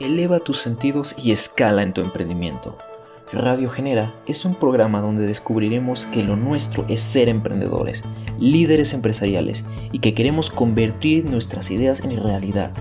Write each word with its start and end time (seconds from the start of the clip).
Eleva 0.00 0.40
tus 0.40 0.58
sentidos 0.58 1.14
y 1.24 1.30
escala 1.30 1.82
en 1.82 1.92
tu 1.92 2.00
emprendimiento. 2.00 2.76
Radio 3.32 3.70
Genera 3.70 4.12
es 4.26 4.44
un 4.44 4.56
programa 4.56 5.00
donde 5.00 5.24
descubriremos 5.24 6.06
que 6.06 6.24
lo 6.24 6.34
nuestro 6.34 6.84
es 6.88 7.00
ser 7.00 7.28
emprendedores, 7.28 8.04
líderes 8.40 8.92
empresariales 8.92 9.64
y 9.92 10.00
que 10.00 10.12
queremos 10.12 10.50
convertir 10.50 11.26
nuestras 11.26 11.70
ideas 11.70 12.04
en 12.04 12.20
realidad. 12.20 12.72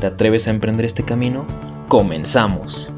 ¿Te 0.00 0.08
atreves 0.08 0.48
a 0.48 0.50
emprender 0.50 0.86
este 0.86 1.04
camino? 1.04 1.46
¡Comenzamos! 1.86 2.90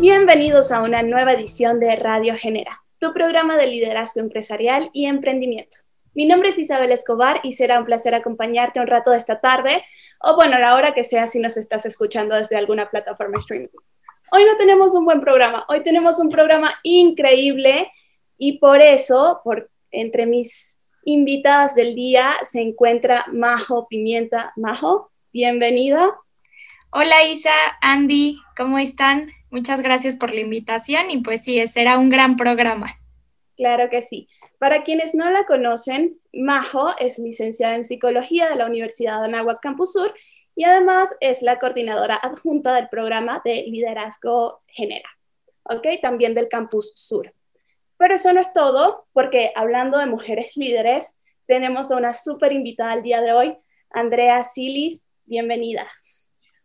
Bienvenidos 0.00 0.72
a 0.72 0.82
una 0.82 1.04
nueva 1.04 1.34
edición 1.34 1.78
de 1.78 1.94
Radio 1.94 2.34
Genera, 2.36 2.82
tu 2.98 3.12
programa 3.12 3.56
de 3.56 3.68
liderazgo 3.68 4.20
empresarial 4.20 4.90
y 4.92 5.06
emprendimiento. 5.06 5.83
Mi 6.14 6.26
nombre 6.26 6.50
es 6.50 6.58
Isabel 6.58 6.92
Escobar 6.92 7.40
y 7.42 7.52
será 7.52 7.80
un 7.80 7.84
placer 7.84 8.14
acompañarte 8.14 8.78
un 8.78 8.86
rato 8.86 9.10
de 9.10 9.18
esta 9.18 9.40
tarde 9.40 9.84
o 10.20 10.36
bueno, 10.36 10.58
la 10.60 10.76
hora 10.76 10.94
que 10.94 11.02
sea 11.02 11.26
si 11.26 11.40
nos 11.40 11.56
estás 11.56 11.84
escuchando 11.86 12.36
desde 12.36 12.56
alguna 12.56 12.88
plataforma 12.88 13.38
streaming. 13.38 13.68
Hoy 14.30 14.44
no 14.44 14.54
tenemos 14.54 14.94
un 14.94 15.04
buen 15.04 15.20
programa, 15.20 15.64
hoy 15.68 15.82
tenemos 15.82 16.20
un 16.20 16.30
programa 16.30 16.72
increíble 16.84 17.90
y 18.38 18.58
por 18.58 18.80
eso, 18.80 19.40
por, 19.42 19.70
entre 19.90 20.26
mis 20.26 20.78
invitadas 21.02 21.74
del 21.74 21.96
día 21.96 22.30
se 22.44 22.60
encuentra 22.60 23.24
Majo 23.32 23.88
Pimienta. 23.88 24.52
Majo, 24.54 25.10
bienvenida. 25.32 26.14
Hola 26.90 27.24
Isa, 27.24 27.52
Andy, 27.80 28.38
¿cómo 28.56 28.78
están? 28.78 29.32
Muchas 29.50 29.80
gracias 29.80 30.14
por 30.14 30.32
la 30.32 30.42
invitación 30.42 31.10
y 31.10 31.18
pues 31.22 31.42
sí, 31.42 31.66
será 31.66 31.98
un 31.98 32.08
gran 32.08 32.36
programa. 32.36 33.00
Claro 33.56 33.88
que 33.88 34.02
sí. 34.02 34.28
Para 34.58 34.82
quienes 34.82 35.14
no 35.14 35.30
la 35.30 35.44
conocen, 35.44 36.18
Majo 36.32 36.88
es 36.98 37.18
licenciada 37.18 37.74
en 37.76 37.84
Psicología 37.84 38.48
de 38.48 38.56
la 38.56 38.66
Universidad 38.66 39.20
de 39.20 39.26
Anáhuac 39.26 39.60
Campus 39.60 39.92
Sur 39.92 40.12
y 40.56 40.64
además 40.64 41.14
es 41.20 41.42
la 41.42 41.58
coordinadora 41.58 42.16
adjunta 42.16 42.74
del 42.74 42.88
programa 42.88 43.42
de 43.44 43.64
Liderazgo 43.66 44.62
Genera, 44.66 45.08
¿ok? 45.64 45.86
También 46.02 46.34
del 46.34 46.48
Campus 46.48 46.92
Sur. 46.94 47.32
Pero 47.96 48.14
eso 48.16 48.32
no 48.32 48.40
es 48.40 48.52
todo, 48.52 49.06
porque 49.12 49.52
hablando 49.54 49.98
de 49.98 50.06
mujeres 50.06 50.56
líderes, 50.56 51.10
tenemos 51.46 51.90
a 51.90 51.96
una 51.96 52.12
súper 52.12 52.52
invitada 52.52 52.94
el 52.94 53.02
día 53.02 53.20
de 53.20 53.32
hoy, 53.32 53.56
Andrea 53.90 54.42
Silis. 54.44 55.04
Bienvenida. 55.24 55.86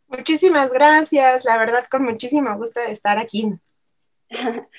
Muchísimas 0.08 0.72
gracias, 0.72 1.46
la 1.46 1.58
verdad 1.58 1.86
con 1.90 2.04
muchísimo 2.04 2.56
gusto 2.58 2.80
de 2.80 2.92
estar 2.92 3.20
aquí. 3.20 3.54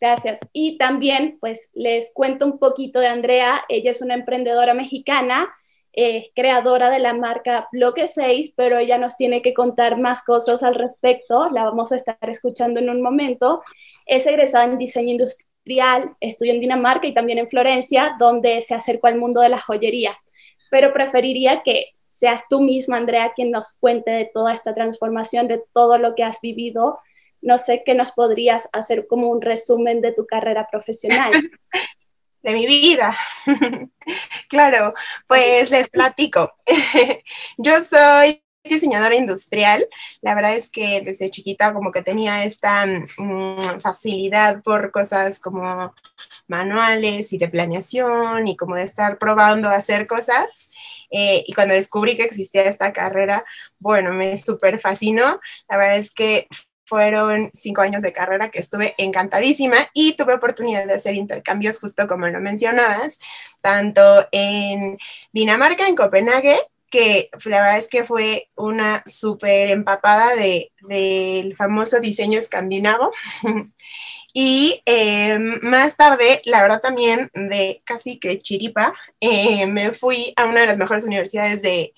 Gracias. 0.00 0.40
Y 0.52 0.78
también, 0.78 1.38
pues, 1.40 1.70
les 1.74 2.12
cuento 2.12 2.44
un 2.46 2.58
poquito 2.58 3.00
de 3.00 3.06
Andrea. 3.06 3.64
Ella 3.68 3.90
es 3.90 4.02
una 4.02 4.14
emprendedora 4.14 4.74
mexicana, 4.74 5.48
eh, 5.92 6.30
creadora 6.34 6.90
de 6.90 6.98
la 6.98 7.14
marca 7.14 7.68
Bloque 7.72 8.06
6, 8.06 8.52
pero 8.56 8.78
ella 8.78 8.98
nos 8.98 9.16
tiene 9.16 9.42
que 9.42 9.54
contar 9.54 9.98
más 9.98 10.22
cosas 10.22 10.62
al 10.62 10.74
respecto. 10.74 11.48
La 11.50 11.64
vamos 11.64 11.92
a 11.92 11.96
estar 11.96 12.18
escuchando 12.22 12.80
en 12.80 12.90
un 12.90 13.02
momento. 13.02 13.62
Es 14.06 14.26
egresada 14.26 14.64
en 14.64 14.78
diseño 14.78 15.10
industrial, 15.12 16.14
estudió 16.20 16.52
en 16.52 16.60
Dinamarca 16.60 17.06
y 17.06 17.14
también 17.14 17.38
en 17.38 17.48
Florencia, 17.48 18.16
donde 18.18 18.62
se 18.62 18.74
acercó 18.74 19.06
al 19.06 19.18
mundo 19.18 19.40
de 19.40 19.48
la 19.48 19.58
joyería. 19.58 20.16
Pero 20.70 20.92
preferiría 20.92 21.62
que 21.64 21.92
seas 22.08 22.44
tú 22.48 22.60
misma, 22.60 22.96
Andrea, 22.96 23.32
quien 23.34 23.50
nos 23.50 23.74
cuente 23.74 24.10
de 24.10 24.30
toda 24.32 24.52
esta 24.52 24.74
transformación, 24.74 25.48
de 25.48 25.62
todo 25.72 25.98
lo 25.98 26.14
que 26.14 26.24
has 26.24 26.40
vivido 26.40 26.98
no 27.40 27.58
sé 27.58 27.82
qué 27.84 27.94
nos 27.94 28.12
podrías 28.12 28.68
hacer 28.72 29.06
como 29.06 29.28
un 29.28 29.40
resumen 29.40 30.00
de 30.00 30.12
tu 30.12 30.26
carrera 30.26 30.68
profesional. 30.70 31.32
De 32.42 32.54
mi 32.54 32.66
vida. 32.66 33.16
claro, 34.48 34.94
pues 35.26 35.72
les 35.72 35.88
platico. 35.90 36.52
Yo 37.58 37.82
soy 37.82 38.42
diseñadora 38.62 39.16
industrial. 39.16 39.88
La 40.20 40.34
verdad 40.34 40.54
es 40.54 40.70
que 40.70 41.00
desde 41.00 41.30
chiquita 41.30 41.72
como 41.72 41.90
que 41.90 42.02
tenía 42.02 42.44
esta 42.44 42.86
mm, 42.86 43.80
facilidad 43.80 44.62
por 44.62 44.90
cosas 44.90 45.40
como 45.40 45.94
manuales 46.46 47.32
y 47.32 47.38
de 47.38 47.48
planeación 47.48 48.46
y 48.46 48.56
como 48.56 48.76
de 48.76 48.82
estar 48.82 49.18
probando 49.18 49.68
hacer 49.68 50.06
cosas. 50.06 50.70
Eh, 51.10 51.44
y 51.46 51.52
cuando 51.54 51.74
descubrí 51.74 52.16
que 52.16 52.24
existía 52.24 52.62
esta 52.62 52.92
carrera, 52.92 53.44
bueno, 53.78 54.12
me 54.12 54.36
súper 54.38 54.78
fascinó. 54.78 55.40
La 55.68 55.76
verdad 55.76 55.96
es 55.96 56.12
que 56.12 56.48
fueron 56.88 57.50
cinco 57.52 57.82
años 57.82 58.02
de 58.02 58.12
carrera 58.12 58.50
que 58.50 58.60
estuve 58.60 58.94
encantadísima 58.96 59.76
y 59.92 60.14
tuve 60.14 60.34
oportunidad 60.34 60.86
de 60.86 60.94
hacer 60.94 61.14
intercambios 61.14 61.78
justo 61.78 62.06
como 62.06 62.26
lo 62.28 62.40
mencionabas, 62.40 63.18
tanto 63.60 64.26
en 64.32 64.96
Dinamarca, 65.32 65.86
en 65.86 65.96
Copenhague, 65.96 66.58
que 66.90 67.28
la 67.44 67.60
verdad 67.60 67.76
es 67.76 67.88
que 67.88 68.04
fue 68.04 68.48
una 68.56 69.02
súper 69.04 69.70
empapada 69.70 70.34
de, 70.34 70.72
del 70.80 71.54
famoso 71.54 72.00
diseño 72.00 72.38
escandinavo. 72.38 73.12
y 74.32 74.80
em, 74.86 75.60
más 75.60 75.98
tarde, 75.98 76.40
la 76.46 76.62
verdad 76.62 76.80
también 76.80 77.30
de 77.34 77.82
casi 77.84 78.18
que 78.18 78.38
chiripa, 78.38 78.94
eh, 79.20 79.66
me 79.66 79.92
fui 79.92 80.32
a 80.36 80.46
una 80.46 80.62
de 80.62 80.66
las 80.66 80.78
mejores 80.78 81.04
universidades 81.04 81.60
de, 81.60 81.92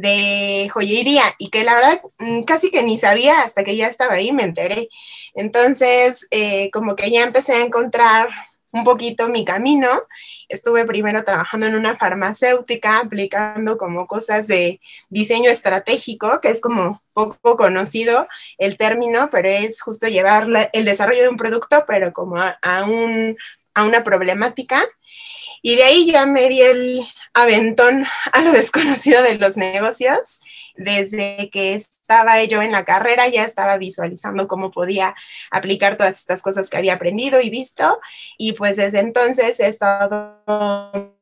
de 0.00 0.68
joyería 0.72 1.34
y 1.38 1.50
que 1.50 1.64
la 1.64 1.74
verdad 1.74 2.02
mm, 2.18 2.42
casi 2.42 2.70
que 2.70 2.82
ni 2.82 2.96
sabía 2.98 3.42
hasta 3.42 3.64
que 3.64 3.76
ya 3.76 3.86
estaba 3.86 4.14
ahí, 4.14 4.32
me 4.32 4.44
enteré. 4.44 4.88
Entonces, 5.34 6.26
eh, 6.30 6.70
como 6.70 6.96
que 6.96 7.10
ya 7.10 7.22
empecé 7.22 7.54
a 7.54 7.64
encontrar 7.64 8.28
un 8.72 8.84
poquito 8.84 9.28
mi 9.28 9.44
camino. 9.44 9.88
Estuve 10.48 10.84
primero 10.84 11.24
trabajando 11.24 11.66
en 11.66 11.74
una 11.74 11.96
farmacéutica, 11.96 13.00
aplicando 13.00 13.76
como 13.76 14.06
cosas 14.06 14.46
de 14.46 14.80
diseño 15.08 15.50
estratégico, 15.50 16.40
que 16.40 16.48
es 16.50 16.60
como 16.60 17.02
poco 17.12 17.56
conocido 17.56 18.28
el 18.58 18.76
término, 18.76 19.28
pero 19.30 19.48
es 19.48 19.80
justo 19.82 20.06
llevar 20.08 20.70
el 20.72 20.84
desarrollo 20.84 21.22
de 21.22 21.28
un 21.28 21.36
producto, 21.36 21.84
pero 21.86 22.12
como 22.12 22.36
a, 22.40 22.84
un, 22.84 23.36
a 23.74 23.84
una 23.84 24.04
problemática. 24.04 24.82
Y 25.62 25.76
de 25.76 25.82
ahí 25.82 26.10
ya 26.10 26.24
me 26.24 26.48
di 26.48 26.62
el 26.62 27.06
aventón 27.34 28.06
a 28.32 28.40
lo 28.40 28.52
desconocido 28.52 29.22
de 29.22 29.36
los 29.36 29.56
negocios. 29.56 30.40
Desde 30.76 31.50
que 31.50 31.74
estaba 31.74 32.42
yo 32.44 32.62
en 32.62 32.72
la 32.72 32.84
carrera 32.84 33.28
ya 33.28 33.44
estaba 33.44 33.76
visualizando 33.76 34.46
cómo 34.46 34.70
podía 34.70 35.14
aplicar 35.50 35.96
todas 35.96 36.18
estas 36.18 36.42
cosas 36.42 36.70
que 36.70 36.78
había 36.78 36.94
aprendido 36.94 37.40
y 37.40 37.50
visto. 37.50 38.00
Y 38.38 38.52
pues 38.52 38.76
desde 38.76 39.00
entonces 39.00 39.60
he 39.60 39.66
estado 39.66 41.19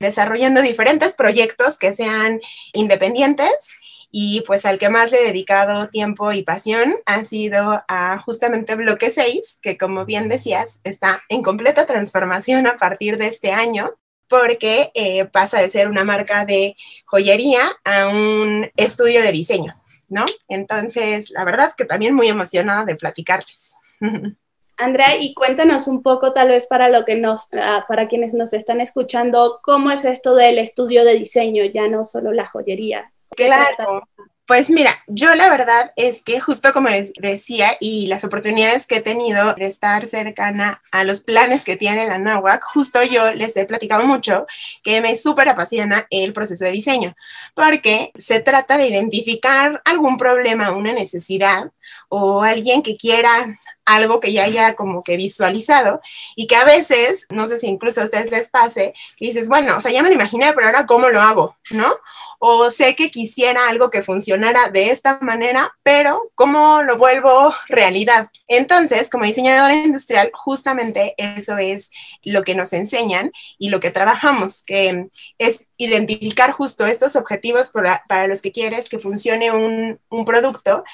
desarrollando 0.00 0.60
diferentes 0.62 1.14
proyectos 1.14 1.78
que 1.78 1.94
sean 1.94 2.40
independientes 2.72 3.78
y 4.10 4.42
pues 4.46 4.64
al 4.64 4.78
que 4.78 4.88
más 4.88 5.10
le 5.10 5.20
he 5.20 5.26
dedicado 5.26 5.88
tiempo 5.88 6.30
y 6.32 6.42
pasión 6.42 6.96
ha 7.04 7.24
sido 7.24 7.82
a 7.88 8.18
justamente 8.18 8.76
Bloque 8.76 9.10
6, 9.10 9.58
que 9.60 9.76
como 9.76 10.04
bien 10.04 10.28
decías, 10.28 10.80
está 10.84 11.22
en 11.28 11.42
completa 11.42 11.86
transformación 11.86 12.66
a 12.66 12.76
partir 12.76 13.18
de 13.18 13.26
este 13.26 13.52
año 13.52 13.92
porque 14.28 14.90
eh, 14.94 15.24
pasa 15.26 15.60
de 15.60 15.68
ser 15.68 15.88
una 15.88 16.04
marca 16.04 16.44
de 16.44 16.76
joyería 17.06 17.62
a 17.84 18.08
un 18.08 18.70
estudio 18.76 19.20
de 19.22 19.32
diseño, 19.32 19.74
¿no? 20.08 20.24
Entonces, 20.48 21.30
la 21.30 21.44
verdad 21.44 21.74
que 21.76 21.84
también 21.84 22.14
muy 22.14 22.28
emocionada 22.28 22.84
de 22.84 22.96
platicarles. 22.96 23.74
Andrea, 24.76 25.16
y 25.18 25.34
cuéntanos 25.34 25.88
un 25.88 26.02
poco, 26.02 26.32
tal 26.32 26.48
vez 26.48 26.66
para 26.66 26.88
lo 26.88 27.04
que 27.04 27.16
nos, 27.16 27.48
ah, 27.52 27.84
para 27.88 28.08
quienes 28.08 28.34
nos 28.34 28.52
están 28.52 28.80
escuchando, 28.80 29.60
cómo 29.62 29.90
es 29.90 30.04
esto 30.04 30.34
del 30.34 30.58
estudio 30.58 31.04
de 31.04 31.14
diseño, 31.14 31.64
ya 31.64 31.88
no 31.88 32.04
solo 32.04 32.32
la 32.32 32.46
joyería. 32.46 33.12
Claro. 33.30 34.08
Pues 34.46 34.68
mira, 34.68 35.02
yo 35.06 35.34
la 35.34 35.48
verdad 35.48 35.94
es 35.96 36.22
que 36.22 36.38
justo 36.38 36.74
como 36.74 36.90
decía 37.16 37.78
y 37.80 38.08
las 38.08 38.24
oportunidades 38.24 38.86
que 38.86 38.96
he 38.96 39.00
tenido 39.00 39.54
de 39.54 39.64
estar 39.64 40.04
cercana 40.04 40.82
a 40.90 41.02
los 41.04 41.22
planes 41.22 41.64
que 41.64 41.78
tiene 41.78 42.06
la 42.06 42.18
NAWAC, 42.18 42.62
justo 42.62 43.02
yo 43.02 43.32
les 43.32 43.56
he 43.56 43.64
platicado 43.64 44.04
mucho 44.04 44.46
que 44.82 45.00
me 45.00 45.16
súper 45.16 45.48
apasiona 45.48 46.06
el 46.10 46.34
proceso 46.34 46.66
de 46.66 46.72
diseño, 46.72 47.16
porque 47.54 48.12
se 48.16 48.40
trata 48.40 48.76
de 48.76 48.88
identificar 48.88 49.80
algún 49.86 50.18
problema, 50.18 50.72
una 50.72 50.92
necesidad 50.92 51.70
o 52.08 52.42
alguien 52.42 52.82
que 52.82 52.96
quiera 52.96 53.58
algo 53.84 54.20
que 54.20 54.32
ya 54.32 54.44
haya 54.44 54.74
como 54.74 55.02
que 55.02 55.16
visualizado 55.16 56.00
y 56.36 56.46
que 56.46 56.56
a 56.56 56.64
veces, 56.64 57.26
no 57.30 57.46
sé 57.46 57.58
si 57.58 57.66
incluso 57.66 58.00
a 58.00 58.04
ustedes 58.04 58.30
les 58.30 58.50
pase, 58.50 58.94
que 59.16 59.26
dices, 59.26 59.48
bueno, 59.48 59.76
o 59.76 59.80
sea, 59.80 59.92
ya 59.92 60.02
me 60.02 60.08
lo 60.08 60.14
imaginé, 60.14 60.52
pero 60.54 60.66
ahora 60.66 60.86
cómo 60.86 61.10
lo 61.10 61.20
hago, 61.20 61.56
¿no? 61.70 61.94
O 62.38 62.70
sé 62.70 62.94
que 62.94 63.10
quisiera 63.10 63.68
algo 63.68 63.90
que 63.90 64.02
funcionara 64.02 64.68
de 64.70 64.90
esta 64.90 65.18
manera, 65.20 65.74
pero 65.82 66.30
¿cómo 66.34 66.82
lo 66.82 66.96
vuelvo 66.96 67.54
realidad? 67.68 68.30
Entonces, 68.48 69.10
como 69.10 69.24
diseñadora 69.24 69.74
industrial, 69.74 70.30
justamente 70.32 71.14
eso 71.16 71.58
es 71.58 71.90
lo 72.22 72.42
que 72.42 72.54
nos 72.54 72.72
enseñan 72.72 73.32
y 73.58 73.68
lo 73.68 73.80
que 73.80 73.90
trabajamos, 73.90 74.62
que 74.62 75.08
es 75.38 75.68
identificar 75.76 76.52
justo 76.52 76.86
estos 76.86 77.16
objetivos 77.16 77.70
para, 77.70 78.04
para 78.08 78.26
los 78.26 78.42
que 78.42 78.52
quieres 78.52 78.88
que 78.88 78.98
funcione 78.98 79.50
un, 79.50 79.98
un, 80.08 80.24
producto 80.24 80.84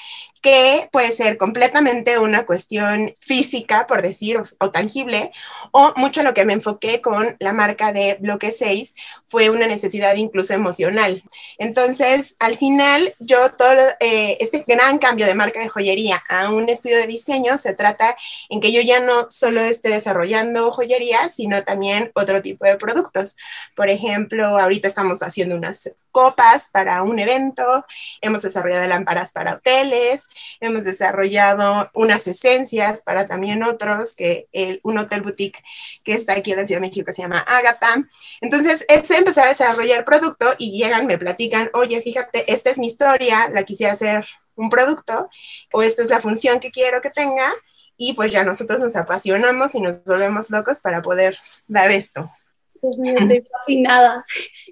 que 0.41 0.89
puede 0.91 1.11
ser 1.11 1.37
completamente 1.37 2.17
una 2.17 2.45
cuestión 2.45 3.13
física, 3.19 3.85
por 3.85 4.01
decir, 4.01 4.41
o, 4.59 4.71
tangible, 4.71 5.31
o 5.71 5.93
mucho 5.95 6.23
lo 6.23 6.33
que 6.33 6.45
me 6.45 6.53
enfoqué 6.53 6.99
con 6.99 7.35
la 7.39 7.53
marca 7.53 7.93
de 7.93 8.17
Bloque 8.19 8.51
6 8.51 8.95
fue 9.27 9.49
una 9.49 9.67
necesidad 9.67 10.15
incluso 10.15 10.53
emocional. 10.53 11.23
Entonces, 11.59 12.35
al 12.39 12.57
final, 12.57 13.13
yo 13.19 13.51
todo 13.51 13.71
eh, 13.99 14.37
este 14.39 14.63
gran 14.67 14.97
cambio 14.97 15.27
de 15.27 15.35
marca 15.35 15.59
de 15.59 15.69
joyería 15.69 16.23
a 16.27 16.49
un 16.49 16.69
estudio 16.69 16.97
de 16.97 17.07
diseño 17.07 17.57
se 17.57 17.75
trata 17.75 18.17
en 18.49 18.61
que 18.61 18.71
yo 18.71 18.81
ya 18.81 18.99
no 18.99 19.29
solo 19.29 19.61
esté 19.61 19.89
desarrollando 19.89 20.71
joyería, 20.71 21.29
sino 21.29 21.61
también 21.61 22.11
otro 22.15 22.41
tipo 22.41 22.65
de 22.65 22.77
productos. 22.77 23.37
Por 23.75 23.89
ejemplo, 23.89 24.57
ahorita 24.71 24.87
estamos 24.87 25.21
haciendo 25.21 25.55
unas 25.55 25.91
copas 26.11 26.69
para 26.69 27.03
un 27.03 27.19
evento, 27.19 27.85
hemos 28.21 28.41
desarrollado 28.41 28.87
lámparas 28.87 29.33
para 29.33 29.55
hoteles, 29.55 30.29
hemos 30.61 30.85
desarrollado 30.85 31.89
unas 31.93 32.25
esencias 32.25 33.01
para 33.01 33.25
también 33.25 33.63
otros, 33.63 34.15
que 34.15 34.47
el, 34.53 34.79
un 34.83 34.97
hotel 34.97 35.21
boutique 35.21 35.61
que 36.03 36.13
está 36.13 36.33
aquí 36.33 36.51
en 36.51 36.57
la 36.57 36.65
Ciudad 36.65 36.81
de 36.81 36.87
México 36.87 37.11
se 37.11 37.21
llama 37.21 37.39
Agatha. 37.39 38.07
Entonces, 38.39 38.85
es 38.87 39.11
empezar 39.11 39.45
a 39.47 39.49
desarrollar 39.49 40.05
producto 40.05 40.55
y 40.57 40.77
llegan, 40.77 41.05
me 41.05 41.17
platican, 41.17 41.69
oye, 41.73 42.01
fíjate, 42.01 42.51
esta 42.51 42.69
es 42.69 42.79
mi 42.79 42.87
historia, 42.87 43.49
la 43.49 43.63
quisiera 43.63 43.91
hacer 43.91 44.25
un 44.55 44.69
producto, 44.69 45.29
o 45.73 45.83
esta 45.83 46.01
es 46.01 46.09
la 46.09 46.21
función 46.21 46.59
que 46.61 46.71
quiero 46.71 47.01
que 47.01 47.09
tenga, 47.09 47.51
y 47.97 48.13
pues 48.13 48.31
ya 48.31 48.43
nosotros 48.43 48.79
nos 48.79 48.95
apasionamos 48.95 49.75
y 49.75 49.81
nos 49.81 50.03
volvemos 50.05 50.49
locos 50.49 50.79
para 50.79 51.01
poder 51.01 51.37
dar 51.67 51.91
esto. 51.91 52.31
Dios 52.81 52.99
mío, 52.99 53.15
estoy 53.19 53.43
fascinada. 53.51 54.25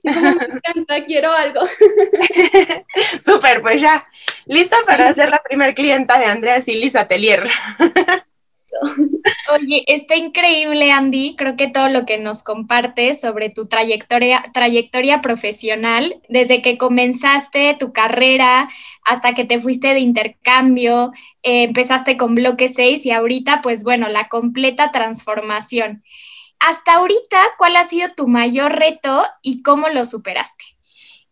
me 0.03 0.11
encanta, 0.11 1.05
quiero 1.05 1.31
algo. 1.31 1.61
Súper, 3.25 3.61
pues 3.61 3.81
ya. 3.81 4.07
Lista 4.45 4.77
para 4.85 5.13
ser 5.13 5.29
la 5.29 5.41
primer 5.43 5.75
clienta 5.75 6.19
de 6.19 6.25
Andrea 6.25 6.61
Silis 6.61 6.95
Atelier. 6.95 7.47
Oye, 9.51 9.83
está 9.87 10.15
increíble, 10.15 10.91
Andy. 10.91 11.35
Creo 11.35 11.55
que 11.55 11.67
todo 11.67 11.89
lo 11.89 12.05
que 12.05 12.17
nos 12.17 12.43
compartes 12.43 13.19
sobre 13.19 13.49
tu 13.49 13.67
trayectoria, 13.67 14.43
trayectoria 14.53 15.21
profesional, 15.21 16.21
desde 16.29 16.61
que 16.61 16.77
comenzaste 16.77 17.75
tu 17.79 17.91
carrera 17.93 18.69
hasta 19.03 19.33
que 19.33 19.43
te 19.43 19.59
fuiste 19.59 19.93
de 19.93 19.99
intercambio, 19.99 21.11
eh, 21.43 21.63
empezaste 21.63 22.15
con 22.17 22.35
Bloque 22.35 22.69
6 22.69 23.05
y 23.05 23.11
ahorita, 23.11 23.61
pues 23.61 23.83
bueno, 23.83 24.07
la 24.07 24.29
completa 24.29 24.91
transformación 24.91 26.03
hasta 26.59 26.93
ahorita, 26.93 27.41
¿cuál 27.57 27.75
ha 27.75 27.83
sido 27.83 28.09
tu 28.09 28.27
mayor 28.27 28.73
reto 28.73 29.25
y 29.41 29.63
cómo 29.63 29.89
lo 29.89 30.05
superaste? 30.05 30.63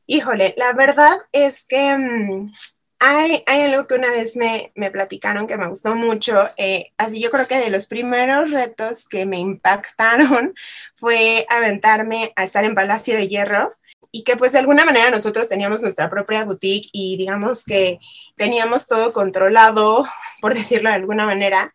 Híjole, 0.06 0.53
la 0.57 0.74
verdad 0.74 1.18
es 1.31 1.65
que 1.65 1.97
mm, 1.97 2.51
hay, 3.00 3.44
algo 3.45 3.88
que 3.88 3.95
una 3.95 4.09
vez 4.09 4.35
me, 4.38 4.71
me 4.75 4.89
platicaron 4.89 5.45
que 5.45 5.57
me 5.57 5.68
gustó 5.68 5.95
mucho. 5.95 6.50
Eh, 6.57 6.91
así 6.97 7.19
yo 7.19 7.29
creo 7.29 7.47
que 7.47 7.59
de 7.59 7.69
los 7.69 7.88
primeros 7.88 8.51
retos 8.51 9.07
que 9.07 9.25
me 9.25 9.38
impactaron 9.38 10.53
fue 10.95 11.45
aventarme 11.50 12.31
a 12.35 12.44
estar 12.44 12.65
en 12.65 12.75
Palacio 12.75 13.15
de 13.15 13.27
Hierro 13.27 13.75
y 14.12 14.24
que 14.24 14.38
pues 14.38 14.53
de 14.53 14.59
alguna 14.59 14.85
manera 14.85 15.12
nosotros 15.12 15.50
teníamos 15.50 15.81
nuestra 15.81 16.09
propia 16.09 16.45
boutique 16.45 16.89
y 16.91 17.18
digamos 17.18 17.65
que 17.65 18.00
teníamos 18.35 18.88
todo 18.88 19.12
controlado, 19.12 20.07
por 20.41 20.53
decirlo 20.53 20.89
de 20.89 20.95
alguna 20.95 21.25
manera 21.25 21.74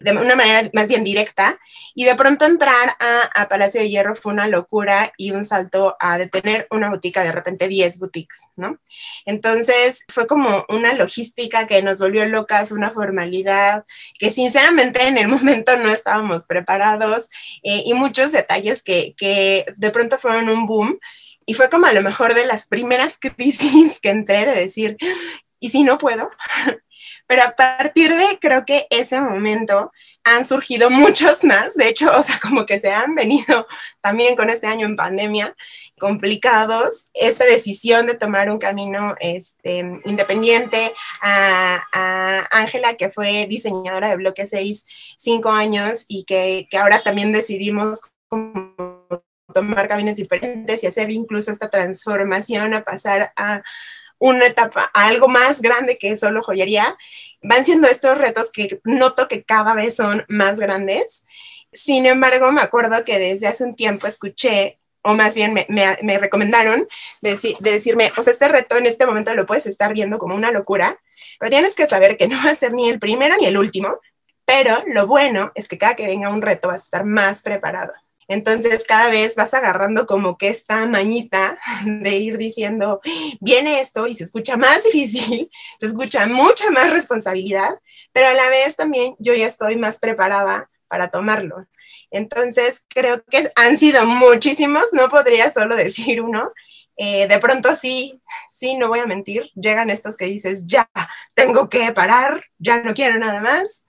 de 0.00 0.12
una 0.12 0.34
manera 0.34 0.68
más 0.72 0.88
bien 0.88 1.04
directa, 1.04 1.58
y 1.94 2.04
de 2.04 2.14
pronto 2.14 2.46
entrar 2.46 2.96
a, 2.98 3.48
Palacio 3.48 3.80
de 3.80 3.88
Hierro 3.88 4.14
fue 4.14 4.32
una 4.32 4.48
locura 4.48 5.12
y 5.16 5.32
un 5.32 5.44
salto 5.44 5.96
a 5.98 6.18
detener 6.18 6.66
una 6.70 6.88
botica, 6.88 7.22
de 7.22 7.32
repente 7.32 7.68
10 7.68 7.98
boutiques, 7.98 8.40
¿no? 8.56 8.78
Entonces 9.26 10.04
fue 10.08 10.26
como 10.26 10.64
una 10.68 10.94
logística 10.94 11.66
que 11.66 11.82
nos 11.82 11.98
volvió 11.98 12.24
locas, 12.26 12.72
una 12.72 12.90
formalidad 12.90 13.84
que 14.18 14.30
sinceramente 14.30 15.06
en 15.06 15.18
el 15.18 15.28
momento 15.28 15.76
no 15.76 15.90
estábamos 15.90 16.46
preparados 16.46 17.28
eh, 17.62 17.82
y 17.84 17.94
muchos 17.94 18.32
detalles 18.32 18.82
que, 18.82 19.14
que 19.16 19.66
de 19.76 19.90
pronto 19.90 20.16
fueron 20.18 20.48
un 20.48 20.66
boom. 20.66 20.98
Y 21.44 21.54
fue 21.54 21.68
como 21.68 21.86
a 21.86 21.92
lo 21.92 22.02
mejor 22.02 22.34
de 22.34 22.46
las 22.46 22.66
primeras 22.66 23.18
crisis 23.36 24.00
que 24.00 24.10
entré 24.10 24.46
de 24.46 24.54
decir, 24.54 24.96
¿y 25.58 25.70
si 25.70 25.82
no 25.82 25.98
puedo? 25.98 26.28
Pero 27.30 27.44
a 27.44 27.54
partir 27.54 28.16
de 28.16 28.40
creo 28.40 28.64
que 28.64 28.88
ese 28.90 29.20
momento 29.20 29.92
han 30.24 30.44
surgido 30.44 30.90
muchos 30.90 31.44
más, 31.44 31.76
de 31.76 31.88
hecho, 31.88 32.10
o 32.10 32.24
sea, 32.24 32.40
como 32.42 32.66
que 32.66 32.80
se 32.80 32.90
han 32.90 33.14
venido 33.14 33.68
también 34.00 34.34
con 34.34 34.50
este 34.50 34.66
año 34.66 34.84
en 34.84 34.96
pandemia 34.96 35.54
complicados, 35.96 37.10
esta 37.14 37.44
decisión 37.44 38.08
de 38.08 38.14
tomar 38.14 38.50
un 38.50 38.58
camino 38.58 39.14
este, 39.20 39.78
independiente 40.06 40.92
a 41.22 42.48
Ángela, 42.50 42.94
que 42.94 43.10
fue 43.10 43.46
diseñadora 43.46 44.08
de 44.08 44.16
Bloque 44.16 44.48
6 44.48 44.84
cinco 45.16 45.50
años 45.50 46.06
y 46.08 46.24
que, 46.24 46.66
que 46.68 46.78
ahora 46.78 47.04
también 47.04 47.30
decidimos 47.30 48.00
tomar 49.54 49.86
caminos 49.86 50.16
diferentes 50.16 50.82
y 50.82 50.88
hacer 50.88 51.12
incluso 51.12 51.52
esta 51.52 51.70
transformación 51.70 52.74
a 52.74 52.82
pasar 52.82 53.32
a 53.36 53.62
una 54.20 54.46
etapa, 54.46 54.90
algo 54.94 55.28
más 55.28 55.62
grande 55.62 55.98
que 55.98 56.16
solo 56.16 56.42
joyería, 56.42 56.96
van 57.42 57.64
siendo 57.64 57.88
estos 57.88 58.18
retos 58.18 58.52
que 58.52 58.80
noto 58.84 59.26
que 59.26 59.42
cada 59.42 59.74
vez 59.74 59.96
son 59.96 60.24
más 60.28 60.60
grandes. 60.60 61.26
Sin 61.72 62.06
embargo, 62.06 62.52
me 62.52 62.60
acuerdo 62.60 63.02
que 63.02 63.18
desde 63.18 63.48
hace 63.48 63.64
un 63.64 63.74
tiempo 63.74 64.06
escuché, 64.06 64.78
o 65.02 65.14
más 65.14 65.34
bien 65.34 65.54
me, 65.54 65.66
me, 65.68 66.18
recomendaron 66.18 66.86
de, 67.22 67.34
de, 67.60 67.70
decirme, 67.70 68.12
pues 68.14 68.28
este 68.28 68.46
reto 68.46 68.76
en 68.76 68.84
este 68.84 69.06
momento 69.06 69.34
lo 69.34 69.46
puedes 69.46 69.66
estar 69.66 69.94
viendo 69.94 70.18
como 70.18 70.34
una 70.34 70.52
locura, 70.52 71.00
pero 71.38 71.50
tienes 71.50 71.74
que 71.74 71.86
saber 71.86 72.18
que 72.18 72.28
no 72.28 72.36
va 72.44 72.50
a 72.50 72.54
ser 72.54 72.74
ni 72.74 72.90
el 72.90 72.98
primero 72.98 73.36
ni 73.38 73.46
el 73.46 73.56
último, 73.56 74.00
pero 74.44 74.82
lo 74.86 75.06
bueno 75.06 75.52
es 75.54 75.66
que 75.66 75.78
cada 75.78 75.96
que 75.96 76.06
venga 76.06 76.28
un 76.28 76.42
reto 76.42 76.68
vas 76.68 76.82
a 76.82 76.84
estar 76.84 77.04
más 77.06 77.42
preparado. 77.42 77.94
Entonces 78.30 78.84
cada 78.86 79.10
vez 79.10 79.34
vas 79.34 79.54
agarrando 79.54 80.06
como 80.06 80.38
que 80.38 80.46
esta 80.46 80.86
mañita 80.86 81.58
de 81.84 82.16
ir 82.16 82.38
diciendo, 82.38 83.00
viene 83.40 83.80
esto 83.80 84.06
y 84.06 84.14
se 84.14 84.22
escucha 84.22 84.56
más 84.56 84.84
difícil, 84.92 85.50
se 85.80 85.86
escucha 85.86 86.28
mucha 86.28 86.70
más 86.70 86.90
responsabilidad, 86.90 87.74
pero 88.12 88.28
a 88.28 88.34
la 88.34 88.48
vez 88.48 88.76
también 88.76 89.16
yo 89.18 89.34
ya 89.34 89.46
estoy 89.46 89.76
más 89.76 89.98
preparada 89.98 90.70
para 90.86 91.10
tomarlo. 91.10 91.66
Entonces 92.12 92.84
creo 92.88 93.24
que 93.24 93.50
han 93.56 93.76
sido 93.76 94.06
muchísimos, 94.06 94.92
no 94.92 95.08
podría 95.08 95.50
solo 95.50 95.74
decir 95.84 96.22
uno. 96.22 96.52
Eh, 96.96 97.26
de 97.26 97.38
pronto 97.40 97.74
sí, 97.74 98.22
sí, 98.48 98.76
no 98.76 98.86
voy 98.86 99.00
a 99.00 99.06
mentir, 99.06 99.50
llegan 99.56 99.90
estos 99.90 100.16
que 100.16 100.26
dices, 100.26 100.68
ya, 100.68 100.88
tengo 101.34 101.68
que 101.68 101.90
parar, 101.92 102.44
ya 102.58 102.82
no 102.82 102.94
quiero 102.94 103.18
nada 103.18 103.40
más 103.40 103.86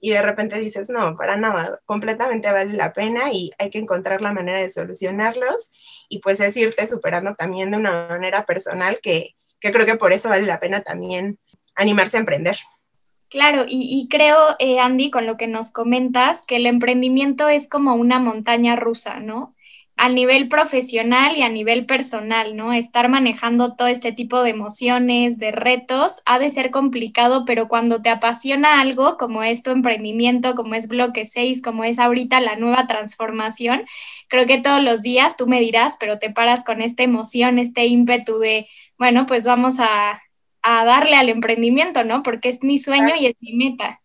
y 0.00 0.10
de 0.10 0.22
repente 0.22 0.58
dices, 0.58 0.88
no, 0.88 1.16
para 1.16 1.36
nada, 1.36 1.80
completamente 1.84 2.50
vale 2.50 2.74
la 2.74 2.92
pena 2.92 3.32
y 3.32 3.50
hay 3.58 3.70
que 3.70 3.78
encontrar 3.78 4.22
la 4.22 4.32
manera 4.32 4.58
de 4.58 4.70
solucionarlos 4.70 5.72
y 6.08 6.20
pues 6.20 6.40
es 6.40 6.56
irte 6.56 6.86
superando 6.86 7.34
también 7.34 7.70
de 7.70 7.76
una 7.76 8.08
manera 8.08 8.46
personal 8.46 8.98
que, 9.02 9.34
que 9.60 9.70
creo 9.70 9.86
que 9.86 9.96
por 9.96 10.12
eso 10.12 10.28
vale 10.28 10.46
la 10.46 10.58
pena 10.58 10.82
también 10.82 11.38
animarse 11.76 12.16
a 12.16 12.20
emprender. 12.20 12.56
Claro, 13.28 13.64
y, 13.68 14.08
creo, 14.10 14.36
eh, 14.58 14.80
Andy, 14.80 15.12
con 15.12 15.24
lo 15.24 15.36
que 15.36 15.46
nos 15.46 15.70
comentas, 15.70 16.44
que 16.44 16.56
el 16.56 16.66
emprendimiento 16.66 17.48
es 17.48 17.68
como 17.68 17.94
una 17.94 18.18
montaña 18.18 18.74
rusa, 18.74 19.20
¿no? 19.20 19.54
A 20.02 20.08
nivel 20.08 20.48
profesional 20.48 21.36
y 21.36 21.42
a 21.42 21.50
nivel 21.50 21.84
personal, 21.84 22.56
¿no? 22.56 22.72
Estar 22.72 23.10
manejando 23.10 23.76
todo 23.76 23.86
este 23.86 24.12
tipo 24.12 24.42
de 24.42 24.48
emociones, 24.48 25.36
de 25.36 25.52
retos, 25.52 26.22
ha 26.24 26.38
de 26.38 26.48
ser 26.48 26.70
complicado, 26.70 27.44
pero 27.44 27.68
cuando 27.68 28.00
te 28.00 28.08
apasiona 28.08 28.80
algo, 28.80 29.18
como 29.18 29.42
es 29.42 29.62
tu 29.62 29.68
emprendimiento, 29.68 30.54
como 30.54 30.74
es 30.74 30.88
Bloque 30.88 31.26
6, 31.26 31.60
como 31.60 31.84
es 31.84 31.98
ahorita 31.98 32.40
la 32.40 32.56
nueva 32.56 32.86
transformación, 32.86 33.84
creo 34.28 34.46
que 34.46 34.56
todos 34.56 34.82
los 34.82 35.02
días 35.02 35.36
tú 35.36 35.46
me 35.46 35.60
dirás, 35.60 35.98
pero 36.00 36.18
te 36.18 36.30
paras 36.30 36.64
con 36.64 36.80
esta 36.80 37.02
emoción, 37.02 37.58
este 37.58 37.84
ímpetu 37.84 38.38
de, 38.38 38.68
bueno, 38.96 39.26
pues 39.26 39.44
vamos 39.44 39.80
a, 39.80 40.22
a 40.62 40.84
darle 40.86 41.16
al 41.16 41.28
emprendimiento, 41.28 42.04
¿no? 42.04 42.22
Porque 42.22 42.48
es 42.48 42.62
mi 42.62 42.78
sueño 42.78 43.12
y 43.18 43.26
es 43.26 43.34
mi 43.40 43.52
meta. 43.52 44.00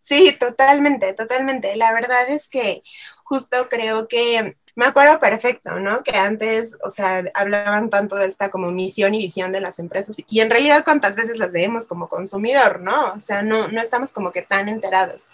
Sí, 0.00 0.34
totalmente, 0.40 1.12
totalmente. 1.12 1.76
La 1.76 1.92
verdad 1.92 2.30
es 2.30 2.48
que 2.48 2.82
justo 3.24 3.68
creo 3.68 4.08
que 4.08 4.56
me 4.76 4.86
acuerdo 4.86 5.20
perfecto, 5.20 5.78
¿no? 5.78 6.02
Que 6.02 6.16
antes, 6.16 6.78
o 6.84 6.90
sea, 6.90 7.24
hablaban 7.34 7.90
tanto 7.90 8.16
de 8.16 8.26
esta 8.26 8.50
como 8.50 8.70
misión 8.70 9.14
y 9.14 9.18
visión 9.18 9.52
de 9.52 9.60
las 9.60 9.78
empresas 9.78 10.16
y 10.28 10.40
en 10.40 10.50
realidad 10.50 10.84
cuántas 10.84 11.14
veces 11.14 11.38
las 11.38 11.52
vemos 11.52 11.86
como 11.86 12.08
consumidor, 12.08 12.80
¿no? 12.80 13.12
O 13.12 13.20
sea, 13.20 13.42
no, 13.42 13.68
no 13.68 13.80
estamos 13.80 14.12
como 14.12 14.32
que 14.32 14.42
tan 14.42 14.68
enterados. 14.68 15.32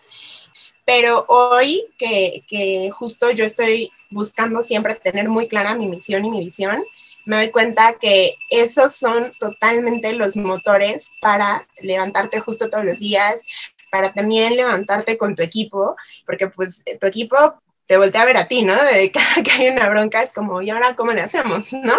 Pero 0.84 1.24
hoy 1.28 1.86
que, 1.98 2.42
que 2.48 2.90
justo 2.90 3.30
yo 3.30 3.44
estoy 3.44 3.90
buscando 4.10 4.60
siempre 4.60 4.94
tener 4.94 5.28
muy 5.28 5.48
clara 5.48 5.74
mi 5.74 5.88
misión 5.88 6.24
y 6.24 6.30
mi 6.30 6.44
visión, 6.44 6.78
me 7.26 7.36
doy 7.36 7.50
cuenta 7.50 7.94
que 8.00 8.34
esos 8.50 8.94
son 8.94 9.30
totalmente 9.38 10.12
los 10.14 10.36
motores 10.36 11.12
para 11.20 11.64
levantarte 11.82 12.40
justo 12.40 12.68
todos 12.68 12.84
los 12.84 12.98
días, 12.98 13.42
para 13.90 14.12
también 14.12 14.56
levantarte 14.56 15.16
con 15.16 15.34
tu 15.34 15.42
equipo, 15.42 15.96
porque 16.26 16.48
pues 16.48 16.82
tu 17.00 17.06
equipo 17.06 17.54
te 17.90 17.98
voltea 17.98 18.22
a 18.22 18.24
ver 18.24 18.36
a 18.36 18.46
ti, 18.46 18.62
¿no? 18.62 18.80
De 18.84 19.10
cada 19.10 19.42
que 19.42 19.50
hay 19.50 19.68
una 19.68 19.88
bronca 19.88 20.22
es 20.22 20.32
como, 20.32 20.62
¿y 20.62 20.70
ahora 20.70 20.94
cómo 20.94 21.10
le 21.10 21.22
hacemos, 21.22 21.72
no? 21.72 21.94